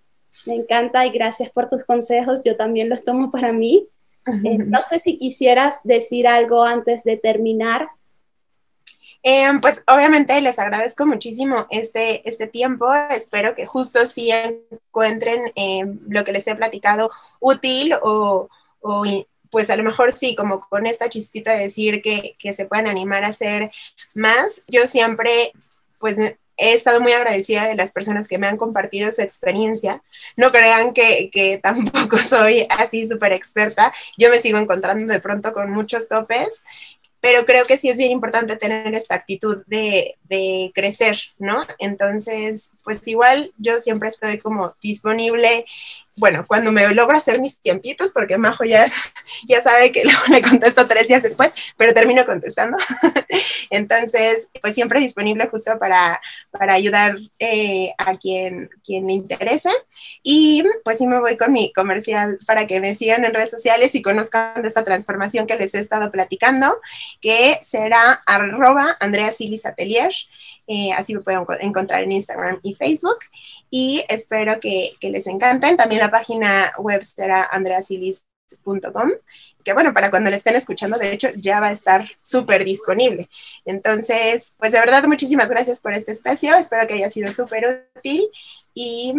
me 0.45 0.55
encanta 0.55 1.05
y 1.05 1.11
gracias 1.11 1.49
por 1.49 1.69
tus 1.69 1.83
consejos. 1.85 2.43
Yo 2.43 2.55
también 2.55 2.89
los 2.89 3.03
tomo 3.03 3.31
para 3.31 3.51
mí. 3.51 3.87
Eh, 4.43 4.57
no 4.57 4.81
sé 4.81 4.99
si 4.99 5.17
quisieras 5.17 5.79
decir 5.85 6.27
algo 6.27 6.61
antes 6.61 7.05
de 7.05 7.15
terminar. 7.15 7.87
Em, 9.23 9.59
pues 9.59 9.83
obviamente 9.87 10.39
les 10.41 10.59
agradezco 10.59 11.05
muchísimo 11.05 11.67
este, 11.69 12.27
este 12.27 12.47
tiempo. 12.47 12.93
Espero 13.09 13.55
que 13.55 13.65
justo 13.65 14.05
sí 14.05 14.31
encuentren 14.31 15.51
em, 15.55 15.99
lo 16.07 16.23
que 16.23 16.31
les 16.31 16.47
he 16.47 16.55
platicado 16.55 17.11
útil 17.39 17.93
o, 18.01 18.49
o, 18.81 19.03
pues 19.49 19.69
a 19.69 19.75
lo 19.75 19.83
mejor 19.83 20.11
sí, 20.11 20.35
como 20.35 20.61
con 20.61 20.85
esta 20.87 21.09
chispita 21.09 21.53
de 21.53 21.63
decir 21.63 22.01
que, 22.01 22.35
que 22.39 22.53
se 22.53 22.65
pueden 22.65 22.87
animar 22.87 23.23
a 23.23 23.27
hacer 23.27 23.71
más. 24.15 24.63
Yo 24.67 24.87
siempre 24.87 25.51
pues 25.99 26.19
he 26.57 26.73
estado 26.73 26.99
muy 26.99 27.11
agradecida 27.13 27.67
de 27.67 27.75
las 27.75 27.91
personas 27.91 28.27
que 28.27 28.37
me 28.37 28.47
han 28.47 28.57
compartido 28.57 29.11
su 29.11 29.21
experiencia. 29.21 30.03
No 30.35 30.51
crean 30.51 30.93
que, 30.93 31.29
que 31.31 31.57
tampoco 31.63 32.17
soy 32.17 32.65
así 32.69 33.07
súper 33.07 33.31
experta. 33.33 33.93
Yo 34.17 34.29
me 34.29 34.39
sigo 34.39 34.57
encontrando 34.57 35.13
de 35.13 35.19
pronto 35.19 35.53
con 35.53 35.71
muchos 35.71 36.09
topes 36.09 36.65
pero 37.19 37.45
creo 37.45 37.65
que 37.65 37.77
sí 37.77 37.89
es 37.89 37.97
bien 37.97 38.11
importante 38.11 38.57
tener 38.57 38.93
esta 38.93 39.15
actitud 39.15 39.63
de, 39.67 40.15
de, 40.29 40.71
crecer, 40.73 41.17
¿no? 41.39 41.65
Entonces, 41.79 42.73
pues 42.83 43.07
igual 43.07 43.53
yo 43.57 43.79
siempre 43.79 44.09
estoy 44.09 44.37
como 44.37 44.75
disponible 44.81 45.65
bueno, 46.17 46.43
cuando 46.47 46.71
me 46.71 46.87
logro 46.93 47.15
hacer 47.15 47.39
mis 47.39 47.59
tiempitos, 47.59 48.11
porque 48.11 48.37
Majo 48.37 48.63
ya, 48.63 48.87
ya 49.47 49.61
sabe 49.61 49.91
que 49.91 50.03
luego 50.03 50.21
le 50.29 50.41
contesto 50.41 50.87
tres 50.87 51.07
días 51.07 51.23
después, 51.23 51.53
pero 51.77 51.93
termino 51.93 52.25
contestando. 52.25 52.77
Entonces, 53.69 54.49
pues 54.61 54.73
siempre 54.73 54.99
disponible 54.99 55.47
justo 55.47 55.77
para, 55.79 56.19
para 56.51 56.73
ayudar 56.73 57.15
eh, 57.39 57.91
a 57.97 58.17
quien, 58.17 58.69
quien 58.83 59.07
le 59.07 59.13
interese. 59.13 59.69
Y 60.23 60.63
pues 60.83 60.97
sí 60.97 61.07
me 61.07 61.19
voy 61.19 61.37
con 61.37 61.51
mi 61.53 61.71
comercial 61.73 62.39
para 62.47 62.65
que 62.65 62.79
me 62.79 62.95
sigan 62.95 63.23
en 63.23 63.33
redes 63.33 63.51
sociales 63.51 63.93
y 63.95 64.01
conozcan 64.01 64.61
de 64.61 64.67
esta 64.67 64.83
transformación 64.83 65.45
que 65.45 65.55
les 65.55 65.75
he 65.75 65.79
estado 65.79 66.11
platicando, 66.11 66.79
que 67.21 67.59
será 67.61 68.23
arroba 68.25 68.97
Andrea 68.99 69.31
Silis 69.31 69.65
Atelier. 69.65 70.11
Eh, 70.67 70.91
así 70.93 71.13
me 71.13 71.21
pueden 71.21 71.45
encontrar 71.59 72.03
en 72.03 72.11
Instagram 72.11 72.59
y 72.63 72.75
Facebook. 72.75 73.19
Y 73.69 74.03
espero 74.09 74.59
que, 74.59 74.91
que 74.99 75.11
les 75.11 75.27
encanten. 75.27 75.77
También 75.77 76.06
página 76.11 76.73
web 76.77 77.03
será 77.03 77.47
andreasilis.com, 77.51 79.11
que 79.63 79.73
bueno, 79.73 79.93
para 79.93 80.09
cuando 80.09 80.29
le 80.29 80.37
estén 80.37 80.55
escuchando, 80.55 80.97
de 80.97 81.11
hecho, 81.11 81.29
ya 81.35 81.59
va 81.59 81.67
a 81.67 81.71
estar 81.71 82.09
súper 82.21 82.63
disponible. 82.63 83.27
Entonces, 83.65 84.55
pues 84.57 84.71
de 84.71 84.79
verdad, 84.79 85.03
muchísimas 85.05 85.49
gracias 85.49 85.81
por 85.81 85.93
este 85.93 86.11
espacio, 86.11 86.55
espero 86.55 86.87
que 86.87 86.95
haya 86.95 87.09
sido 87.09 87.31
súper 87.31 87.89
útil 87.95 88.29
y 88.73 89.13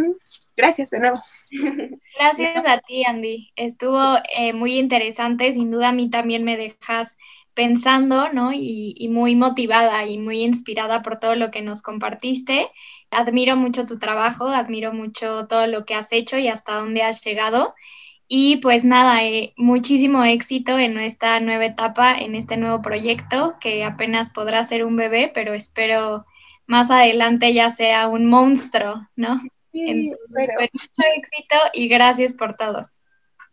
gracias 0.57 0.91
de 0.91 1.01
nuevo. 1.01 1.17
Gracias 2.19 2.67
a 2.67 2.79
ti, 2.81 3.05
Andy. 3.05 3.53
Estuvo 3.55 4.17
eh, 4.37 4.53
muy 4.53 4.77
interesante, 4.77 5.53
sin 5.53 5.71
duda 5.71 5.91
a 5.91 5.93
mí 5.93 6.11
también 6.11 6.43
me 6.43 6.57
dejas 6.57 7.17
pensando, 7.55 8.33
¿no? 8.33 8.53
Y, 8.53 8.95
y, 8.97 9.09
muy 9.09 9.35
motivada 9.35 10.05
y 10.07 10.19
muy 10.19 10.43
inspirada 10.43 11.03
por 11.03 11.19
todo 11.19 11.35
lo 11.35 11.51
que 11.51 11.63
nos 11.63 11.83
compartiste. 11.83 12.71
Admiro 13.11 13.57
mucho 13.57 13.87
tu 13.87 13.99
trabajo, 13.99 14.49
admiro 14.49 14.93
mucho 14.93 15.47
todo 15.47 15.67
lo 15.67 15.85
que 15.85 15.95
has 15.95 16.13
hecho 16.13 16.39
y 16.39 16.49
hasta 16.49 16.75
dónde 16.75 17.03
has 17.03 17.25
llegado. 17.25 17.75
Y 18.27 18.59
pues 18.59 18.85
nada, 18.85 19.25
eh, 19.25 19.55
muchísimo 19.57 20.23
éxito 20.23 20.79
en 20.79 20.99
esta 20.99 21.41
nueva 21.41 21.65
etapa, 21.65 22.13
en 22.15 22.35
este 22.35 22.59
nuevo 22.59 22.83
proyecto, 22.83 23.57
que 23.59 23.85
apenas 23.85 24.31
podrá 24.31 24.63
ser 24.65 24.85
un 24.85 24.97
bebé, 24.97 25.31
pero 25.33 25.55
espero 25.55 26.27
más 26.67 26.91
adelante 26.91 27.55
ya 27.55 27.71
sea 27.71 28.07
un 28.09 28.27
monstruo, 28.27 29.09
¿no? 29.17 29.41
Entonces, 29.73 30.49
pues 30.57 30.71
mucho 30.73 31.09
éxito 31.17 31.57
y 31.73 31.89
gracias 31.89 32.35
por 32.35 32.55
todo. 32.55 32.87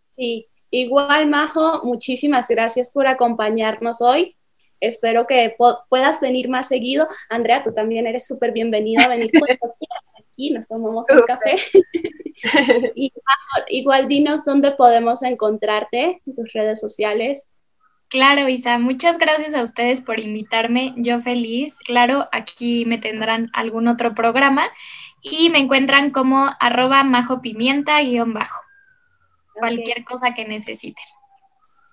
Sí, 0.10 0.48
igual 0.70 1.28
Majo, 1.28 1.82
muchísimas 1.84 2.48
gracias 2.50 2.90
por 2.90 3.08
acompañarnos 3.08 4.02
hoy. 4.02 4.36
Espero 4.82 5.26
que 5.26 5.56
puedas 5.90 6.20
venir 6.20 6.50
más 6.50 6.68
seguido. 6.68 7.08
Andrea, 7.30 7.64
tú 7.64 7.74
también 7.74 8.08
eres 8.08 8.28
súper 8.28 8.52
bienvenida 8.52 9.06
a 9.06 9.08
venir 9.08 9.32
cuando 9.32 9.76
quieras 9.80 10.14
aquí, 10.20 10.52
nos 10.52 10.68
tomamos 10.68 11.08
un 11.10 11.22
café. 11.22 11.56
y 12.96 13.12
igual 13.70 14.08
dinos 14.08 14.44
dónde 14.46 14.72
podemos 14.72 15.24
encontrarte, 15.24 16.22
en 16.26 16.36
tus 16.36 16.52
redes 16.54 16.80
sociales. 16.80 17.48
Claro, 18.10 18.48
Isa, 18.48 18.78
muchas 18.78 19.18
gracias 19.18 19.56
a 19.56 19.64
ustedes 19.64 20.02
por 20.02 20.20
invitarme. 20.20 20.94
Yo 20.98 21.22
feliz. 21.22 21.80
Claro, 21.80 22.30
aquí 22.32 22.86
me 22.86 22.98
tendrán 22.98 23.50
algún 23.54 23.88
otro 23.88 24.14
programa 24.14 24.70
y 25.22 25.50
me 25.50 25.60
encuentran 25.60 26.12
como 26.12 26.50
arroba 26.60 27.04
majopimienta 27.04 28.02
guion 28.02 28.34
bajo. 28.34 28.62
Cualquier 29.56 30.04
cosa 30.04 30.34
que 30.34 30.46
necesiten. 30.46 31.04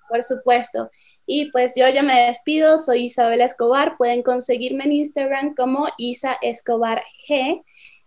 Por 0.08 0.22
supuesto. 0.22 0.90
Y 1.26 1.50
pues 1.50 1.74
yo 1.76 1.88
ya 1.88 2.02
me 2.02 2.26
despido, 2.26 2.78
soy 2.78 3.04
Isabel 3.04 3.40
Escobar, 3.40 3.96
pueden 3.96 4.22
conseguirme 4.22 4.84
en 4.84 4.92
Instagram 4.92 5.54
como 5.54 5.86
Isa 5.96 6.36
Escobar 6.42 7.02
G. 7.28 7.62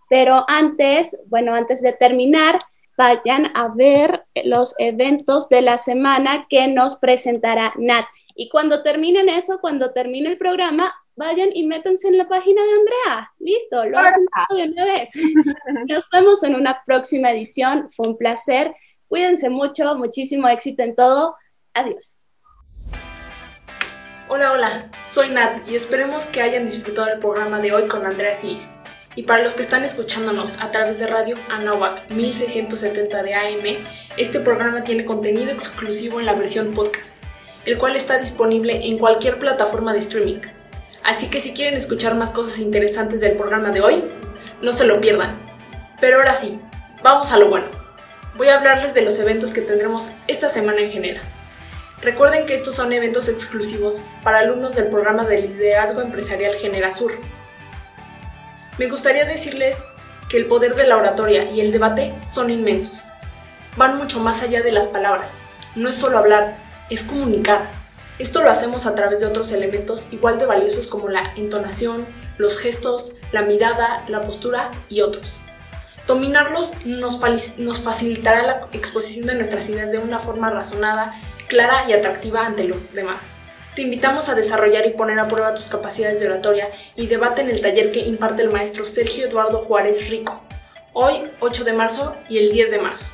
Pero 0.09 0.45
antes, 0.47 1.17
bueno, 1.27 1.55
antes 1.55 1.81
de 1.81 1.93
terminar, 1.93 2.59
vayan 2.97 3.51
a 3.55 3.69
ver 3.69 4.25
los 4.43 4.75
eventos 4.77 5.49
de 5.49 5.61
la 5.61 5.77
semana 5.77 6.47
que 6.49 6.67
nos 6.67 6.95
presentará 6.95 7.73
Nat. 7.77 8.05
Y 8.35 8.49
cuando 8.49 8.83
terminen 8.83 9.29
eso, 9.29 9.59
cuando 9.59 9.91
termine 9.93 10.29
el 10.29 10.37
programa, 10.37 10.93
vayan 11.15 11.49
y 11.53 11.65
métanse 11.65 12.07
en 12.07 12.17
la 12.17 12.27
página 12.27 12.61
de 12.63 12.71
Andrea. 12.71 13.33
Listo, 13.39 13.85
lo 13.85 13.99
hacen 13.99 14.25
todo 14.49 14.57
de 14.57 14.63
una 14.65 14.85
vez. 14.85 15.09
Nos 15.87 16.09
vemos 16.09 16.43
en 16.43 16.55
una 16.55 16.81
próxima 16.85 17.31
edición. 17.31 17.89
Fue 17.89 18.07
un 18.07 18.17
placer. 18.17 18.75
Cuídense 19.07 19.49
mucho, 19.49 19.95
muchísimo 19.95 20.47
éxito 20.47 20.83
en 20.83 20.95
todo. 20.95 21.35
Adiós. 21.73 22.19
Hola, 24.27 24.53
hola, 24.53 24.89
soy 25.05 25.29
Nat 25.29 25.67
y 25.67 25.75
esperemos 25.75 26.25
que 26.25 26.41
hayan 26.41 26.65
disfrutado 26.65 27.09
el 27.09 27.19
programa 27.19 27.59
de 27.59 27.71
hoy 27.71 27.87
con 27.87 28.07
Andrea 28.07 28.33
Cis. 28.33 28.71
Y 29.15 29.21
para 29.21 29.43
los 29.43 29.53
que 29.53 29.61
están 29.61 29.83
escuchándonos 29.83 30.59
a 30.61 30.71
través 30.71 30.97
de 30.97 31.05
Radio 31.05 31.37
Anahuac 31.51 32.09
1670 32.09 33.21
de 33.21 33.35
AM, 33.35 33.85
este 34.17 34.39
programa 34.39 34.83
tiene 34.83 35.05
contenido 35.05 35.51
exclusivo 35.51 36.19
en 36.19 36.25
la 36.25 36.33
versión 36.33 36.73
podcast, 36.73 37.23
el 37.65 37.77
cual 37.77 37.95
está 37.95 38.17
disponible 38.17 38.87
en 38.87 38.97
cualquier 38.97 39.37
plataforma 39.37 39.93
de 39.93 39.99
streaming. 39.99 40.41
Así 41.03 41.27
que 41.27 41.39
si 41.39 41.53
quieren 41.53 41.75
escuchar 41.75 42.15
más 42.15 42.31
cosas 42.31 42.57
interesantes 42.57 43.21
del 43.21 43.37
programa 43.37 43.69
de 43.69 43.81
hoy, 43.81 44.03
no 44.59 44.71
se 44.71 44.85
lo 44.85 44.99
pierdan. 45.01 45.37
Pero 46.01 46.17
ahora 46.17 46.33
sí, 46.33 46.59
vamos 47.03 47.31
a 47.31 47.37
lo 47.37 47.49
bueno. 47.49 47.67
Voy 48.37 48.47
a 48.47 48.57
hablarles 48.57 48.95
de 48.95 49.03
los 49.03 49.19
eventos 49.19 49.51
que 49.51 49.61
tendremos 49.61 50.09
esta 50.27 50.49
semana 50.49 50.79
en 50.79 50.89
general. 50.89 51.34
Recuerden 52.01 52.45
que 52.45 52.53
estos 52.53 52.75
son 52.75 52.91
eventos 52.93 53.29
exclusivos 53.29 54.01
para 54.23 54.39
alumnos 54.39 54.75
del 54.75 54.87
programa 54.87 55.25
de 55.25 55.39
liderazgo 55.39 56.01
empresarial 56.01 56.53
Genera 56.55 56.91
Sur. 56.91 57.11
Me 58.77 58.87
gustaría 58.87 59.25
decirles 59.25 59.85
que 60.29 60.37
el 60.37 60.47
poder 60.47 60.75
de 60.75 60.87
la 60.87 60.97
oratoria 60.97 61.49
y 61.49 61.61
el 61.61 61.71
debate 61.71 62.13
son 62.23 62.49
inmensos. 62.49 63.11
Van 63.77 63.97
mucho 63.97 64.19
más 64.19 64.43
allá 64.43 64.61
de 64.61 64.71
las 64.71 64.87
palabras. 64.87 65.45
No 65.75 65.89
es 65.89 65.95
solo 65.95 66.17
hablar, 66.17 66.55
es 66.89 67.03
comunicar. 67.03 67.69
Esto 68.19 68.41
lo 68.41 68.49
hacemos 68.49 68.85
a 68.85 68.95
través 68.95 69.19
de 69.19 69.25
otros 69.25 69.51
elementos 69.51 70.07
igual 70.11 70.37
de 70.37 70.45
valiosos 70.45 70.87
como 70.87 71.09
la 71.09 71.33
entonación, 71.35 72.07
los 72.37 72.57
gestos, 72.57 73.17
la 73.31 73.41
mirada, 73.41 74.05
la 74.07 74.21
postura 74.21 74.71
y 74.89 75.01
otros. 75.01 75.41
Dominarlos 76.07 76.73
nos, 76.85 77.21
nos 77.57 77.81
facilitará 77.81 78.43
la 78.43 78.67
exposición 78.71 79.25
de 79.25 79.35
nuestras 79.35 79.67
ideas 79.69 79.91
de 79.91 79.97
una 79.97 80.19
forma 80.19 80.49
razonada 80.49 81.19
clara 81.47 81.85
y 81.87 81.93
atractiva 81.93 82.45
ante 82.45 82.63
los 82.63 82.93
demás. 82.93 83.31
Te 83.75 83.81
invitamos 83.81 84.29
a 84.29 84.35
desarrollar 84.35 84.85
y 84.85 84.91
poner 84.91 85.19
a 85.19 85.27
prueba 85.27 85.53
tus 85.53 85.67
capacidades 85.67 86.19
de 86.19 86.27
oratoria 86.27 86.69
y 86.95 87.07
debate 87.07 87.41
en 87.41 87.49
el 87.49 87.59
taller 87.59 87.91
que 87.91 87.99
imparte 87.99 88.41
el 88.41 88.51
maestro 88.51 88.85
Sergio 88.85 89.25
Eduardo 89.25 89.59
Juárez 89.59 90.09
Rico, 90.09 90.41
hoy 90.93 91.29
8 91.41 91.65
de 91.65 91.73
marzo 91.73 92.15
y 92.29 92.37
el 92.37 92.51
10 92.53 92.71
de 92.71 92.79
marzo. 92.79 93.07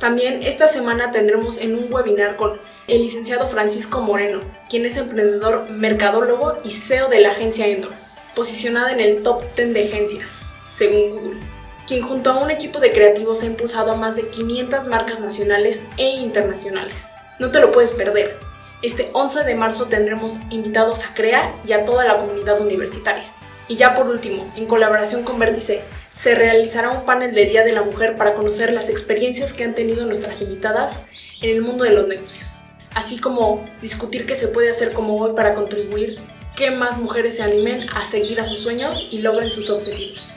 También 0.00 0.42
esta 0.42 0.68
semana 0.68 1.10
tendremos 1.10 1.60
en 1.60 1.74
un 1.76 1.92
webinar 1.92 2.36
con 2.36 2.58
el 2.88 3.02
licenciado 3.02 3.46
Francisco 3.46 4.00
Moreno, 4.00 4.40
quien 4.70 4.86
es 4.86 4.96
emprendedor, 4.96 5.68
mercadólogo 5.70 6.58
y 6.64 6.70
CEO 6.70 7.08
de 7.08 7.20
la 7.20 7.30
agencia 7.30 7.66
Endor, 7.66 7.92
posicionada 8.34 8.92
en 8.92 9.00
el 9.00 9.22
top 9.22 9.42
10 9.56 9.74
de 9.74 9.84
agencias, 9.84 10.38
según 10.70 11.10
Google, 11.10 11.40
quien 11.86 12.02
junto 12.02 12.30
a 12.30 12.42
un 12.42 12.50
equipo 12.50 12.78
de 12.80 12.92
creativos 12.92 13.42
ha 13.42 13.46
impulsado 13.46 13.92
a 13.92 13.96
más 13.96 14.16
de 14.16 14.28
500 14.28 14.86
marcas 14.86 15.20
nacionales 15.20 15.82
e 15.96 16.08
internacionales. 16.08 17.08
No 17.38 17.50
te 17.50 17.60
lo 17.60 17.70
puedes 17.70 17.92
perder. 17.92 18.38
Este 18.80 19.10
11 19.12 19.44
de 19.44 19.54
marzo 19.54 19.86
tendremos 19.86 20.38
invitados 20.48 21.04
a 21.04 21.12
CREA 21.12 21.54
y 21.66 21.72
a 21.72 21.84
toda 21.84 22.04
la 22.04 22.16
comunidad 22.16 22.60
universitaria. 22.60 23.24
Y 23.68 23.76
ya 23.76 23.94
por 23.94 24.08
último, 24.08 24.50
en 24.56 24.66
colaboración 24.66 25.22
con 25.22 25.38
Vértice, 25.38 25.82
se 26.12 26.34
realizará 26.34 26.90
un 26.90 27.04
panel 27.04 27.34
de 27.34 27.44
Día 27.44 27.64
de 27.64 27.72
la 27.72 27.82
Mujer 27.82 28.16
para 28.16 28.34
conocer 28.34 28.72
las 28.72 28.88
experiencias 28.88 29.52
que 29.52 29.64
han 29.64 29.74
tenido 29.74 30.06
nuestras 30.06 30.40
invitadas 30.40 31.00
en 31.42 31.50
el 31.50 31.62
mundo 31.62 31.84
de 31.84 31.90
los 31.90 32.06
negocios, 32.06 32.64
así 32.94 33.18
como 33.18 33.64
discutir 33.82 34.24
qué 34.24 34.34
se 34.34 34.48
puede 34.48 34.70
hacer 34.70 34.92
como 34.92 35.18
hoy 35.18 35.34
para 35.34 35.54
contribuir 35.54 36.18
que 36.56 36.70
más 36.70 36.96
mujeres 36.96 37.36
se 37.36 37.42
animen 37.42 37.86
a 37.94 38.06
seguir 38.06 38.40
a 38.40 38.46
sus 38.46 38.60
sueños 38.60 39.08
y 39.10 39.20
logren 39.20 39.50
sus 39.50 39.68
objetivos. 39.68 40.32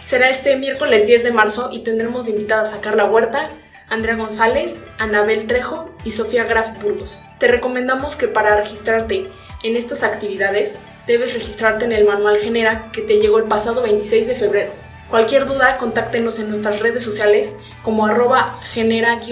Será 0.00 0.30
este 0.30 0.56
miércoles 0.56 1.06
10 1.06 1.24
de 1.24 1.32
marzo 1.32 1.68
y 1.72 1.80
tendremos 1.80 2.28
invitadas 2.28 2.72
a 2.72 2.80
Carla 2.80 3.04
Huerta, 3.04 3.50
Andrea 3.88 4.16
González, 4.16 4.86
Anabel 4.98 5.46
Trejo 5.46 5.90
y 6.02 6.10
Sofía 6.10 6.44
Graf 6.44 6.82
Burgos. 6.82 7.20
Te 7.38 7.46
recomendamos 7.46 8.16
que 8.16 8.26
para 8.26 8.56
registrarte 8.56 9.30
en 9.62 9.76
estas 9.76 10.02
actividades 10.02 10.78
debes 11.06 11.34
registrarte 11.34 11.84
en 11.84 11.92
el 11.92 12.04
manual 12.04 12.38
Genera 12.38 12.90
que 12.90 13.02
te 13.02 13.20
llegó 13.20 13.38
el 13.38 13.44
pasado 13.44 13.82
26 13.82 14.26
de 14.26 14.34
febrero. 14.34 14.72
Cualquier 15.08 15.46
duda, 15.46 15.76
contáctenos 15.78 16.40
en 16.40 16.48
nuestras 16.48 16.80
redes 16.80 17.04
sociales 17.04 17.54
como 17.84 18.06
arroba 18.06 18.60
genera-uams 18.72 19.26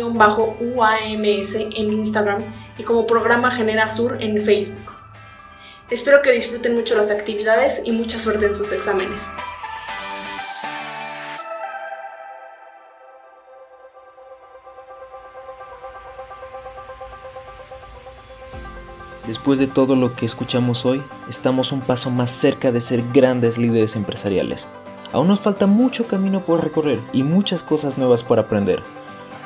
en 1.57 1.93
Instagram 1.93 2.45
y 2.79 2.85
como 2.85 3.09
programa 3.09 3.51
Genera 3.51 3.89
Sur 3.89 4.23
en 4.23 4.41
Facebook. 4.41 4.95
Espero 5.91 6.23
que 6.23 6.31
disfruten 6.31 6.77
mucho 6.77 6.97
las 6.97 7.11
actividades 7.11 7.83
y 7.85 7.91
mucha 7.91 8.21
suerte 8.21 8.47
en 8.47 8.55
sus 8.55 8.71
exámenes. 8.71 9.23
Después 19.27 19.59
de 19.59 19.67
todo 19.67 19.97
lo 19.97 20.15
que 20.15 20.27
escuchamos 20.27 20.85
hoy, 20.85 21.03
estamos 21.31 21.73
un 21.73 21.81
paso 21.81 22.11
más 22.11 22.31
cerca 22.31 22.71
de 22.73 22.83
ser 22.83 23.03
grandes 23.13 23.57
líderes 23.57 23.97
empresariales. 23.97 24.69
Aún 25.13 25.29
nos 25.29 25.41
falta 25.41 25.67
mucho 25.67 26.07
camino 26.07 26.45
por 26.45 26.63
recorrer 26.63 26.99
y 27.13 27.23
muchas 27.23 27.63
cosas 27.63 27.97
nuevas 27.97 28.23
por 28.23 28.39
aprender. 28.39 28.83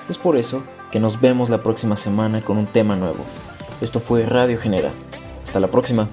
Es 0.08 0.18
por 0.18 0.36
eso 0.36 0.64
que 0.90 0.98
nos 0.98 1.20
vemos 1.20 1.48
la 1.48 1.62
próxima 1.62 1.96
semana 1.96 2.40
con 2.40 2.58
un 2.58 2.66
tema 2.66 2.96
nuevo. 2.96 3.24
Esto 3.80 4.00
fue 4.00 4.26
Radio 4.26 4.58
Genera. 4.58 4.90
Hasta 5.44 5.60
la 5.60 5.68
próxima. 5.68 6.08